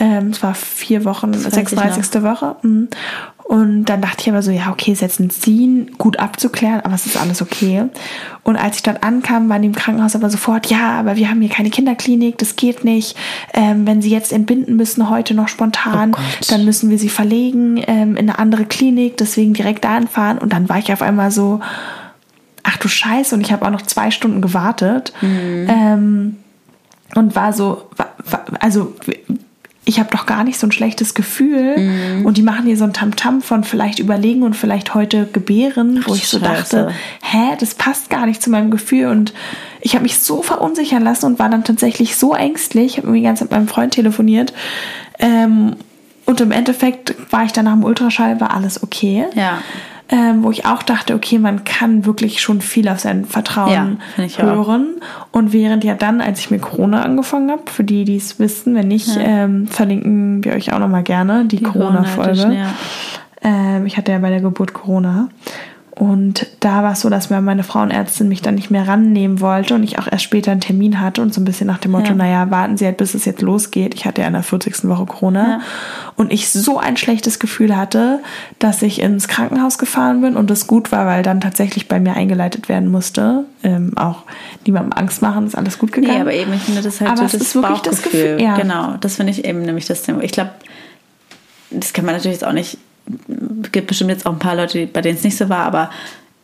Ähm, 0.00 0.28
es 0.28 0.42
war 0.42 0.54
vier 0.54 1.04
Wochen, 1.04 1.34
weiß 1.34 1.46
ich 1.46 1.54
36. 1.54 2.22
Woche. 2.22 2.56
mhm. 2.62 2.88
Und 3.50 3.86
dann 3.86 4.00
dachte 4.00 4.22
ich 4.22 4.28
aber 4.28 4.42
so, 4.42 4.52
ja, 4.52 4.70
okay, 4.70 4.92
ist 4.92 5.00
jetzt 5.00 5.18
ein 5.18 5.28
Ziehen, 5.28 5.90
gut 5.98 6.20
abzuklären, 6.20 6.82
aber 6.82 6.94
es 6.94 7.04
ist 7.04 7.16
alles 7.16 7.42
okay. 7.42 7.82
Und 8.44 8.56
als 8.56 8.76
ich 8.76 8.84
dort 8.84 9.02
ankam, 9.02 9.48
waren 9.48 9.62
die 9.62 9.66
im 9.66 9.74
Krankenhaus 9.74 10.14
aber 10.14 10.30
sofort, 10.30 10.66
ja, 10.66 10.92
aber 11.00 11.16
wir 11.16 11.28
haben 11.28 11.40
hier 11.40 11.50
keine 11.50 11.68
Kinderklinik, 11.68 12.38
das 12.38 12.54
geht 12.54 12.84
nicht. 12.84 13.16
Ähm, 13.52 13.88
wenn 13.88 14.02
sie 14.02 14.10
jetzt 14.10 14.32
entbinden 14.32 14.76
müssen, 14.76 15.10
heute 15.10 15.34
noch 15.34 15.48
spontan, 15.48 16.14
Oh 16.14 16.20
dann 16.48 16.64
müssen 16.64 16.90
wir 16.90 16.98
sie 17.00 17.08
verlegen 17.08 17.82
ähm, 17.88 18.10
in 18.16 18.30
eine 18.30 18.38
andere 18.38 18.66
Klinik, 18.66 19.16
deswegen 19.16 19.52
direkt 19.52 19.84
dahin 19.84 20.06
fahren. 20.06 20.38
Und 20.38 20.52
dann 20.52 20.68
war 20.68 20.78
ich 20.78 20.92
auf 20.92 21.02
einmal 21.02 21.32
so, 21.32 21.58
ach 22.62 22.76
du 22.76 22.86
Scheiße, 22.86 23.34
und 23.34 23.40
ich 23.40 23.50
habe 23.50 23.66
auch 23.66 23.70
noch 23.70 23.82
zwei 23.82 24.12
Stunden 24.12 24.42
gewartet. 24.42 25.12
Ähm, 25.68 26.36
und 27.16 27.34
war 27.34 27.52
so, 27.52 27.88
also 28.60 28.94
ich 29.90 29.98
habe 29.98 30.08
doch 30.12 30.24
gar 30.24 30.44
nicht 30.44 30.56
so 30.56 30.68
ein 30.68 30.72
schlechtes 30.72 31.14
Gefühl. 31.14 31.76
Mhm. 31.76 32.24
Und 32.24 32.36
die 32.36 32.42
machen 32.42 32.64
hier 32.64 32.76
so 32.76 32.84
ein 32.84 32.92
Tamtam 32.92 33.42
von 33.42 33.64
vielleicht 33.64 33.98
überlegen 33.98 34.44
und 34.44 34.54
vielleicht 34.54 34.94
heute 34.94 35.26
gebären, 35.26 36.04
wo 36.06 36.12
Ach, 36.12 36.16
ich 36.16 36.28
so 36.28 36.38
Scheiße. 36.38 36.76
dachte, 36.76 36.94
hä, 37.22 37.56
das 37.58 37.74
passt 37.74 38.08
gar 38.08 38.24
nicht 38.24 38.40
zu 38.40 38.50
meinem 38.50 38.70
Gefühl. 38.70 39.08
Und 39.08 39.34
ich 39.80 39.94
habe 39.94 40.04
mich 40.04 40.20
so 40.20 40.42
verunsichern 40.42 41.02
lassen 41.02 41.26
und 41.26 41.38
war 41.40 41.48
dann 41.48 41.64
tatsächlich 41.64 42.16
so 42.16 42.34
ängstlich. 42.34 42.92
Ich 42.92 42.96
habe 42.98 43.08
irgendwie 43.08 43.24
ganz 43.24 43.40
mit 43.40 43.50
meinem 43.50 43.66
Freund 43.66 43.92
telefoniert. 43.92 44.52
Ähm, 45.18 45.74
und 46.24 46.40
im 46.40 46.52
Endeffekt 46.52 47.16
war 47.32 47.44
ich 47.44 47.50
dann 47.50 47.64
nach 47.64 47.72
dem 47.74 47.82
Ultraschall, 47.82 48.40
war 48.40 48.54
alles 48.54 48.84
okay. 48.84 49.26
Ja. 49.34 49.58
Ähm, 50.12 50.42
wo 50.42 50.50
ich 50.50 50.66
auch 50.66 50.82
dachte, 50.82 51.14
okay, 51.14 51.38
man 51.38 51.62
kann 51.62 52.04
wirklich 52.04 52.40
schon 52.40 52.60
viel 52.60 52.88
auf 52.88 52.98
sein 52.98 53.24
Vertrauen 53.24 53.98
Ja, 54.16 54.24
ich 54.24 54.42
auch. 54.42 54.66
hören. 54.66 54.96
Und 55.30 55.52
während 55.52 55.84
ja 55.84 55.94
dann, 55.94 56.20
als 56.20 56.40
ich 56.40 56.50
mit 56.50 56.62
Corona 56.62 57.02
angefangen 57.02 57.48
habe, 57.48 57.62
für 57.70 57.84
die, 57.84 58.04
die 58.04 58.16
es 58.16 58.40
wissen, 58.40 58.74
wenn 58.74 58.88
nicht, 58.88 59.16
ähm, 59.20 59.68
verlinken 59.68 60.44
wir 60.44 60.54
euch 60.54 60.72
auch 60.72 60.80
nochmal 60.80 61.04
gerne 61.04 61.44
die, 61.44 61.62
Corona-Folge. 61.62 62.40
Corona-Edition, 62.40 62.52
ja. 62.52 62.74
Ähm, 63.42 63.86
ich 63.86 63.96
hatte 63.96 64.10
ja 64.10 64.18
bei 64.18 64.30
der 64.30 64.40
Geburt 64.40 64.74
Corona. 64.74 65.28
Und 65.92 66.46
da 66.60 66.82
war 66.82 66.92
es 66.92 67.00
so, 67.00 67.10
dass 67.10 67.30
meine 67.30 67.62
Frauenärztin 67.64 68.28
mich 68.28 68.40
dann 68.42 68.54
nicht 68.54 68.70
mehr 68.70 68.86
rannehmen 68.88 69.40
wollte 69.40 69.74
und 69.74 69.82
ich 69.82 69.98
auch 69.98 70.06
erst 70.10 70.24
später 70.24 70.50
einen 70.52 70.60
Termin 70.60 71.00
hatte 71.00 71.20
und 71.20 71.34
so 71.34 71.40
ein 71.40 71.44
bisschen 71.44 71.66
nach 71.66 71.78
dem 71.78 71.90
Motto, 71.90 72.10
Ja. 72.10 72.14
naja, 72.14 72.50
warten 72.50 72.76
Sie 72.76 72.86
halt, 72.86 72.96
bis 72.96 73.14
es 73.14 73.24
jetzt 73.24 73.42
losgeht. 73.42 73.94
Ich 73.94 74.04
hatte 74.06 74.20
ja 74.22 74.26
in 74.28 74.32
der 74.32 74.42
40. 74.42 74.88
Woche 74.88 75.04
Corona. 75.04 75.48
Ja. 75.48 75.60
Und 76.16 76.32
ich 76.32 76.48
so 76.50 76.78
ein 76.78 76.96
schlechtes 76.96 77.38
Gefühl 77.38 77.76
hatte, 77.76 78.20
dass 78.58 78.82
ich 78.82 79.00
ins 79.00 79.26
Krankenhaus 79.28 79.78
gefahren 79.78 80.20
bin 80.20 80.36
und 80.36 80.48
das 80.48 80.66
gut 80.66 80.92
war, 80.92 81.06
weil 81.06 81.22
dann 81.22 81.40
tatsächlich 81.40 81.88
bei 81.88 81.98
mir 82.00 82.14
eingeleitet 82.14 82.68
werden 82.68 82.88
musste. 82.90 83.44
Ähm, 83.62 83.92
auch 83.96 84.22
niemandem 84.66 84.92
Angst 84.92 85.20
machen, 85.22 85.46
ist 85.46 85.54
alles 85.56 85.78
gut 85.78 85.92
gegangen. 85.92 86.14
Nee, 86.14 86.20
aber 86.20 86.32
eben, 86.32 86.52
ich 86.54 86.62
finde 86.62 86.82
das 86.82 87.00
halt 87.00 87.10
Aber 87.10 87.18
so 87.18 87.24
es 87.24 87.32
das 87.32 87.40
ist 87.42 87.54
wirklich 87.56 87.80
das. 87.80 88.02
Gefühl, 88.02 88.38
ja. 88.40 88.56
Genau, 88.56 88.94
das 89.00 89.16
finde 89.16 89.32
ich 89.32 89.44
eben 89.44 89.62
nämlich 89.62 89.86
das 89.86 90.02
Thema. 90.02 90.22
Ich 90.22 90.32
glaube, 90.32 90.50
das 91.70 91.92
kann 91.92 92.04
man 92.04 92.14
natürlich 92.14 92.36
jetzt 92.40 92.46
auch 92.46 92.52
nicht, 92.52 92.78
gibt 93.72 93.86
bestimmt 93.88 94.10
jetzt 94.10 94.26
auch 94.26 94.32
ein 94.32 94.38
paar 94.38 94.56
Leute, 94.56 94.86
bei 94.86 95.00
denen 95.00 95.16
es 95.18 95.24
nicht 95.24 95.36
so 95.36 95.48
war, 95.48 95.64
aber 95.64 95.90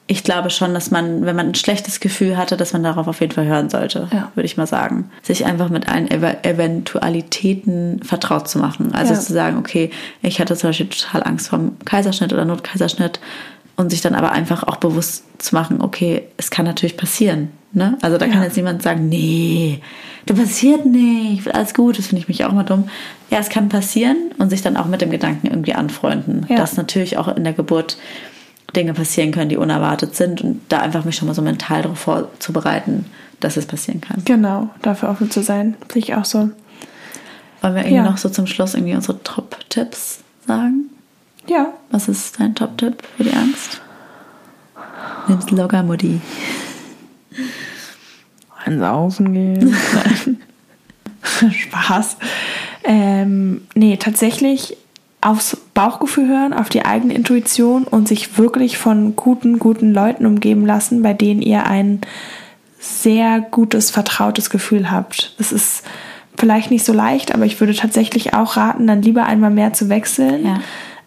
ich 0.08 0.22
glaube 0.22 0.50
schon, 0.50 0.72
dass 0.72 0.92
man, 0.92 1.24
wenn 1.26 1.34
man 1.34 1.48
ein 1.48 1.54
schlechtes 1.56 1.98
Gefühl 1.98 2.36
hatte, 2.36 2.56
dass 2.56 2.72
man 2.72 2.84
darauf 2.84 3.08
auf 3.08 3.20
jeden 3.20 3.32
Fall 3.32 3.46
hören 3.46 3.70
sollte, 3.70 4.06
Ja. 4.12 4.30
würde 4.36 4.46
ich 4.46 4.56
mal 4.56 4.66
sagen. 4.68 5.10
Sich 5.22 5.44
einfach 5.44 5.68
mit 5.68 5.88
allen 5.88 6.08
Ev 6.08 6.22
Eventualitäten 6.42 8.00
vertraut 8.02 8.48
zu 8.48 8.58
machen. 8.58 8.94
Also 8.94 9.14
Ja. 9.14 9.20
zu 9.20 9.32
sagen, 9.32 9.58
okay, 9.58 9.90
ich 10.22 10.40
hatte 10.40 10.56
zum 10.56 10.70
Beispiel 10.70 10.86
total 10.88 11.24
Angst 11.24 11.48
vom 11.48 11.76
Kaiserschnitt 11.84 12.32
oder 12.32 12.44
Notkaiserschnitt 12.44 13.20
und 13.76 13.90
sich 13.90 14.00
dann 14.00 14.14
aber 14.14 14.32
einfach 14.32 14.62
auch 14.64 14.76
bewusst 14.76 15.24
zu 15.38 15.54
machen, 15.54 15.80
okay, 15.80 16.22
es 16.36 16.50
kann 16.50 16.64
natürlich 16.64 16.96
passieren. 16.96 17.50
Ne? 17.72 17.98
Also 18.00 18.16
da 18.16 18.26
kann 18.26 18.38
Ja. 18.38 18.44
jetzt 18.44 18.56
niemand 18.56 18.82
sagen, 18.82 19.08
nee, 19.08 19.80
das 20.26 20.36
passiert 20.38 20.84
nicht, 20.86 21.52
alles 21.54 21.72
gut, 21.74 21.98
das 21.98 22.08
finde 22.08 22.20
ich 22.22 22.28
mich 22.28 22.44
auch 22.44 22.52
mal 22.52 22.64
dumm. 22.64 22.88
Ja, 23.30 23.38
es 23.38 23.48
kann 23.48 23.68
passieren 23.68 24.16
und 24.38 24.50
sich 24.50 24.62
dann 24.62 24.76
auch 24.76 24.86
mit 24.86 25.00
dem 25.00 25.10
Gedanken 25.10 25.46
irgendwie 25.46 25.74
anfreunden, 25.74 26.46
Ja. 26.48 26.56
dass 26.56 26.76
natürlich 26.76 27.16
auch 27.16 27.28
in 27.28 27.44
der 27.44 27.52
Geburt 27.52 27.96
Dinge 28.74 28.92
passieren 28.92 29.30
können, 29.32 29.48
die 29.48 29.56
unerwartet 29.56 30.16
sind 30.16 30.42
und 30.42 30.60
da 30.68 30.78
einfach 30.80 31.04
mich 31.04 31.16
schon 31.16 31.28
mal 31.28 31.34
so 31.34 31.42
mental 31.42 31.82
darauf 31.82 31.98
vorzubereiten, 32.00 33.06
dass 33.40 33.56
es 33.56 33.64
passieren 33.66 34.00
kann. 34.00 34.22
Genau, 34.24 34.68
dafür 34.82 35.08
offen 35.08 35.30
zu 35.30 35.42
sein, 35.42 35.76
sehe 35.92 36.02
ich 36.02 36.14
auch 36.14 36.24
so. 36.24 36.50
Wollen 37.62 37.74
wir 37.74 37.82
irgendwie 37.82 37.94
Ja. 37.94 38.02
noch 38.02 38.18
so 38.18 38.28
zum 38.28 38.46
Schluss 38.46 38.74
irgendwie 38.74 38.94
unsere 38.94 39.22
Top-Tipps 39.22 40.20
sagen? 40.46 40.90
Ja, 41.46 41.72
Was 41.90 42.08
ist 42.08 42.40
dein 42.40 42.54
Top-Tipp 42.56 43.02
für 43.16 43.22
die 43.24 43.32
Angst? 43.32 43.80
Nimm's 45.28 45.50
locker, 45.52 45.82
Ans 48.66 48.80
Saufen 48.80 49.32
gehen. 49.32 49.74
Spaß. 51.50 52.16
Ähm, 52.84 53.62
nee, 53.74 53.96
tatsächlich 53.96 54.76
aufs 55.20 55.56
Bauchgefühl 55.74 56.28
hören, 56.28 56.52
auf 56.52 56.68
die 56.68 56.84
eigene 56.84 57.14
Intuition 57.14 57.84
und 57.84 58.06
sich 58.06 58.38
wirklich 58.38 58.78
von 58.78 59.16
guten, 59.16 59.58
guten 59.58 59.92
Leuten 59.92 60.26
umgeben 60.26 60.66
lassen, 60.66 61.02
bei 61.02 61.14
denen 61.14 61.42
ihr 61.42 61.66
ein 61.66 62.00
sehr 62.78 63.40
gutes, 63.40 63.90
vertrautes 63.90 64.50
Gefühl 64.50 64.90
habt. 64.90 65.34
Das 65.38 65.50
ist 65.50 65.82
vielleicht 66.38 66.70
nicht 66.70 66.84
so 66.84 66.92
leicht, 66.92 67.34
aber 67.34 67.44
ich 67.44 67.58
würde 67.60 67.74
tatsächlich 67.74 68.34
auch 68.34 68.56
raten, 68.56 68.86
dann 68.86 69.02
lieber 69.02 69.24
einmal 69.24 69.50
mehr 69.50 69.72
zu 69.72 69.88
wechseln. 69.88 70.46
Ja. 70.46 70.60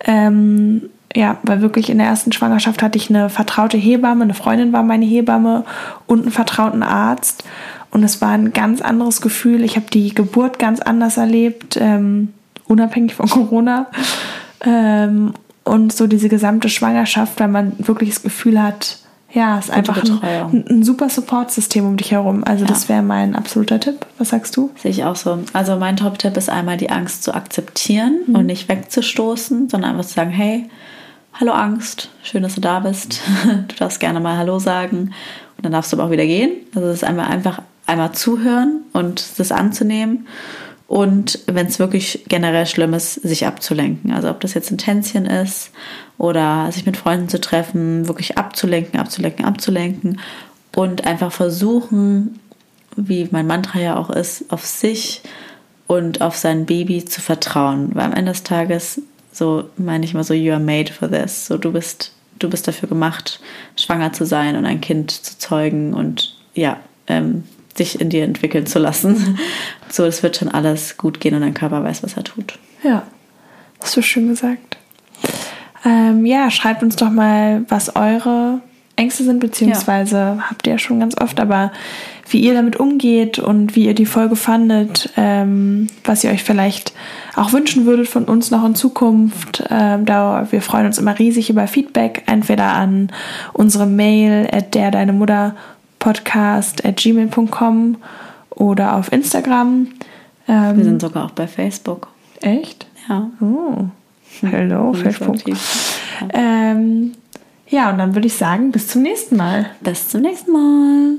Ähm, 0.04 0.90
ja, 1.16 1.38
weil 1.44 1.62
wirklich 1.62 1.90
in 1.90 1.98
der 1.98 2.08
ersten 2.08 2.32
Schwangerschaft 2.32 2.82
hatte 2.84 2.98
ich 2.98 3.10
eine 3.10 3.30
vertraute 3.30 3.78
Hebamme, 3.78 4.24
eine 4.24 4.34
Freundin 4.34 4.74
war 4.74 4.84
meine 4.84 5.06
Hebamme 5.06 5.66
und 6.08 6.22
einen 6.24 6.32
vertrauten 6.32 6.84
Arzt. 6.84 7.44
Und 7.92 8.04
es 8.04 8.22
war 8.22 8.30
ein 8.30 8.54
ganz 8.54 8.82
anderes 8.82 9.20
Gefühl. 9.20 9.64
Ich 9.64 9.76
habe 9.76 9.88
die 9.92 10.14
Geburt 10.14 10.60
ganz 10.60 10.80
anders 10.80 11.18
erlebt, 11.18 11.78
ähm, 11.82 12.32
unabhängig 12.68 13.16
von 13.16 13.28
Corona. 13.28 13.88
Ähm, 14.64 15.34
und 15.64 15.94
so 15.94 16.08
diese 16.08 16.30
gesamte 16.30 16.70
Schwangerschaft, 16.70 17.40
weil 17.40 17.48
man 17.48 17.74
wirklich 17.80 18.10
das 18.10 18.22
Gefühl 18.24 18.62
hat, 18.62 19.00
ja, 19.32 19.60
es 19.60 19.66
ist 19.66 19.72
einfach 19.72 20.04
ein, 20.04 20.66
ein 20.70 20.84
super 20.84 21.08
Support-System 21.10 21.86
um 21.86 21.98
dich 21.98 22.12
herum. 22.12 22.44
Also 22.44 22.64
Ja. 22.66 22.70
das 22.70 22.90
wäre 22.90 23.04
mein 23.04 23.36
absoluter 23.36 23.80
Tipp. 23.80 24.06
Was 24.18 24.30
sagst 24.30 24.58
du? 24.58 24.72
Sehe 24.76 24.90
ich 24.90 25.04
auch 25.04 25.16
so. 25.16 25.40
Also 25.54 25.76
mein 25.76 25.98
Top-Tipp 25.98 26.36
ist 26.36 26.50
einmal 26.50 26.78
die 26.78 26.90
Angst 26.90 27.24
zu 27.24 27.34
akzeptieren 27.36 28.20
Mhm. 28.26 28.36
und 28.36 28.46
nicht 28.48 28.68
wegzustoßen, 28.70 29.70
sondern 29.70 29.92
einfach 29.92 30.06
zu 30.06 30.16
sagen, 30.16 30.32
hey, 30.32 30.68
hallo 31.40 31.54
Angst, 31.54 32.10
schön, 32.22 32.44
dass 32.44 32.56
du 32.56 32.62
da 32.62 32.80
bist. 32.80 33.22
Du 33.68 33.76
darfst 33.78 34.00
gerne 34.00 34.20
mal 34.20 34.38
Hallo 34.38 34.60
sagen 34.60 35.14
und 35.56 35.66
dann 35.66 35.72
darfst 35.72 35.94
du 35.94 35.98
aber 35.98 36.06
auch 36.08 36.12
wieder 36.12 36.26
gehen. 36.26 36.52
Also 36.76 36.88
das 36.88 36.98
ist 36.98 37.04
einmal 37.04 37.28
einfach 37.28 37.62
einmal 37.86 38.12
zuhören 38.12 38.82
und 38.94 39.40
das 39.40 39.52
anzunehmen 39.52 40.28
und 40.90 41.40
wenn 41.46 41.68
es 41.68 41.78
wirklich 41.78 42.26
generell 42.28 42.66
schlimm 42.66 42.96
ist, 42.96 43.14
sich 43.14 43.46
abzulenken. 43.46 44.12
Also 44.12 44.30
ob 44.30 44.42
das 44.42 44.56
jetzt 44.56 44.72
ein 44.72 44.80
Tänzchen 44.80 45.28
ist 45.28 45.72
oder 46.18 46.72
sich 46.72 46.86
mit 46.88 46.98
Freunden 46.98 47.30
zu 47.30 47.40
treffen, 47.40 48.08
wirklich 48.08 48.38
abzulenken, 48.40 49.00
abzulenken, 49.00 49.46
abzulenken 49.46 50.20
und 50.76 51.06
einfach 51.06 51.32
versuchen, 51.32 52.40
wie 52.96 53.30
mein 53.32 53.46
Mantra 53.48 53.80
ja 53.80 53.98
auch 53.98 54.10
ist, 54.10 54.52
auf 54.52 54.66
sich 54.66 55.22
und 55.86 56.22
auf 56.22 56.36
sein 56.36 56.66
Baby 56.66 57.06
zu 57.06 57.22
vertrauen. 57.22 57.92
Weil 57.94 58.06
am 58.06 58.14
Ende 58.14 58.32
des 58.32 58.44
Tages, 58.44 59.02
so 59.32 59.70
meine 59.78 60.06
ich 60.06 60.14
mal 60.14 60.24
so, 60.24 60.34
you 60.34 60.52
are 60.52 60.60
made 60.60 60.92
for 60.92 61.10
this. 61.10 61.46
So 61.46 61.58
du 61.58 61.72
bist, 61.72 62.14
du 62.40 62.50
bist 62.50 62.68
dafür 62.68 62.90
gemacht, 62.90 63.40
schwanger 63.76 64.14
zu 64.14 64.26
sein 64.26 64.56
und 64.56 64.66
ein 64.66 64.82
Kind 64.82 65.12
zu 65.12 65.38
zeugen 65.38 65.94
und 65.94 66.36
ja, 66.54 66.78
ähm, 67.08 67.44
sich 67.76 68.02
in 68.02 68.10
dir 68.10 68.24
entwickeln 68.24 68.66
zu 68.66 68.80
lassen. 68.80 69.40
So, 69.92 70.06
es 70.06 70.22
wird 70.22 70.38
schon 70.38 70.50
alles 70.50 70.98
gut 70.98 71.20
gehen 71.20 71.34
und 71.34 71.42
dein 71.42 71.56
Körper 71.56 71.84
weiß, 71.84 72.04
was 72.04 72.16
er 72.16 72.24
tut. 72.24 72.60
Ja, 72.84 73.08
hast 73.82 73.98
du 73.98 74.04
schön 74.04 74.28
gesagt. 74.28 74.78
Ähm, 75.84 76.28
ja, 76.28 76.52
schreibt 76.52 76.84
uns 76.84 76.96
doch 76.96 77.10
mal, 77.10 77.66
was 77.70 77.96
eure 77.96 78.62
Ängste 79.00 79.24
sind, 79.24 79.40
beziehungsweise 79.40 80.38
habt 80.50 80.68
ihr 80.68 80.74
ja 80.74 80.80
schon 80.80 81.00
ganz 81.00 81.18
oft, 81.20 81.40
aber 81.40 81.72
wie 82.30 82.40
ihr 82.42 82.54
damit 82.54 82.76
umgeht 82.76 83.40
und 83.40 83.76
wie 83.76 83.86
ihr 83.86 83.96
die 83.96 84.06
Folge 84.06 84.36
fandet, 84.36 85.10
ähm, 85.18 85.88
was 86.04 86.24
ihr 86.24 86.32
euch 86.32 86.44
vielleicht 86.44 86.94
auch 87.36 87.54
wünschen 87.54 87.86
würdet 87.86 88.08
von 88.08 88.26
uns 88.26 88.52
noch 88.52 88.66
in 88.66 88.76
Zukunft. 88.76 89.64
Ähm, 89.70 90.06
da, 90.06 90.48
wir 90.52 90.62
freuen 90.62 90.86
uns 90.86 90.98
immer 90.98 91.18
riesig 91.18 91.50
über 91.50 91.66
Feedback, 91.68 92.24
entweder 92.28 92.74
an 92.74 93.10
unsere 93.54 93.88
Mail 93.88 94.48
at 94.52 94.76
der 94.76 94.92
deine 94.92 95.14
Mutter 95.14 95.56
podcast.gmail.com 96.00 97.98
oder 98.52 98.96
auf 98.96 99.12
Instagram. 99.12 99.88
Ähm, 100.48 100.78
Wir 100.78 100.84
sind 100.84 101.02
sogar 101.02 101.26
auch 101.26 101.32
bei 101.32 101.48
Facebook. 101.48 102.10
Echt? 102.42 102.86
Ja. 103.08 103.30
Oh. 103.42 103.86
Hello, 104.42 104.94
Facebook. 104.94 105.38
Ähm, 106.34 107.14
ja, 107.70 107.90
und 107.90 107.98
dann 108.00 108.16
würde 108.16 108.28
ich 108.28 108.36
sagen, 108.36 108.72
bis 108.72 108.88
zum 108.88 109.04
nächsten 109.04 109.38
Mal. 109.38 109.72
Bis 109.82 110.10
zum 110.10 110.22
nächsten 110.22 110.52
Mal. 110.52 111.16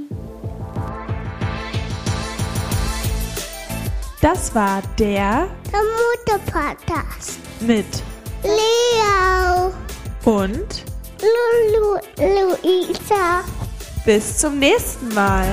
Das 4.21 4.55
war 4.55 4.83
der, 4.99 5.49
der 5.73 5.81
Mutter-Podcast 5.81 7.39
mit 7.61 7.87
Leo 8.43 9.73
und 10.25 10.85
Lulu 11.21 11.99
Luisa. 12.19 13.43
Bis 14.05 14.39
zum 14.39 14.59
nächsten 14.59 15.15
Mal. 15.15 15.47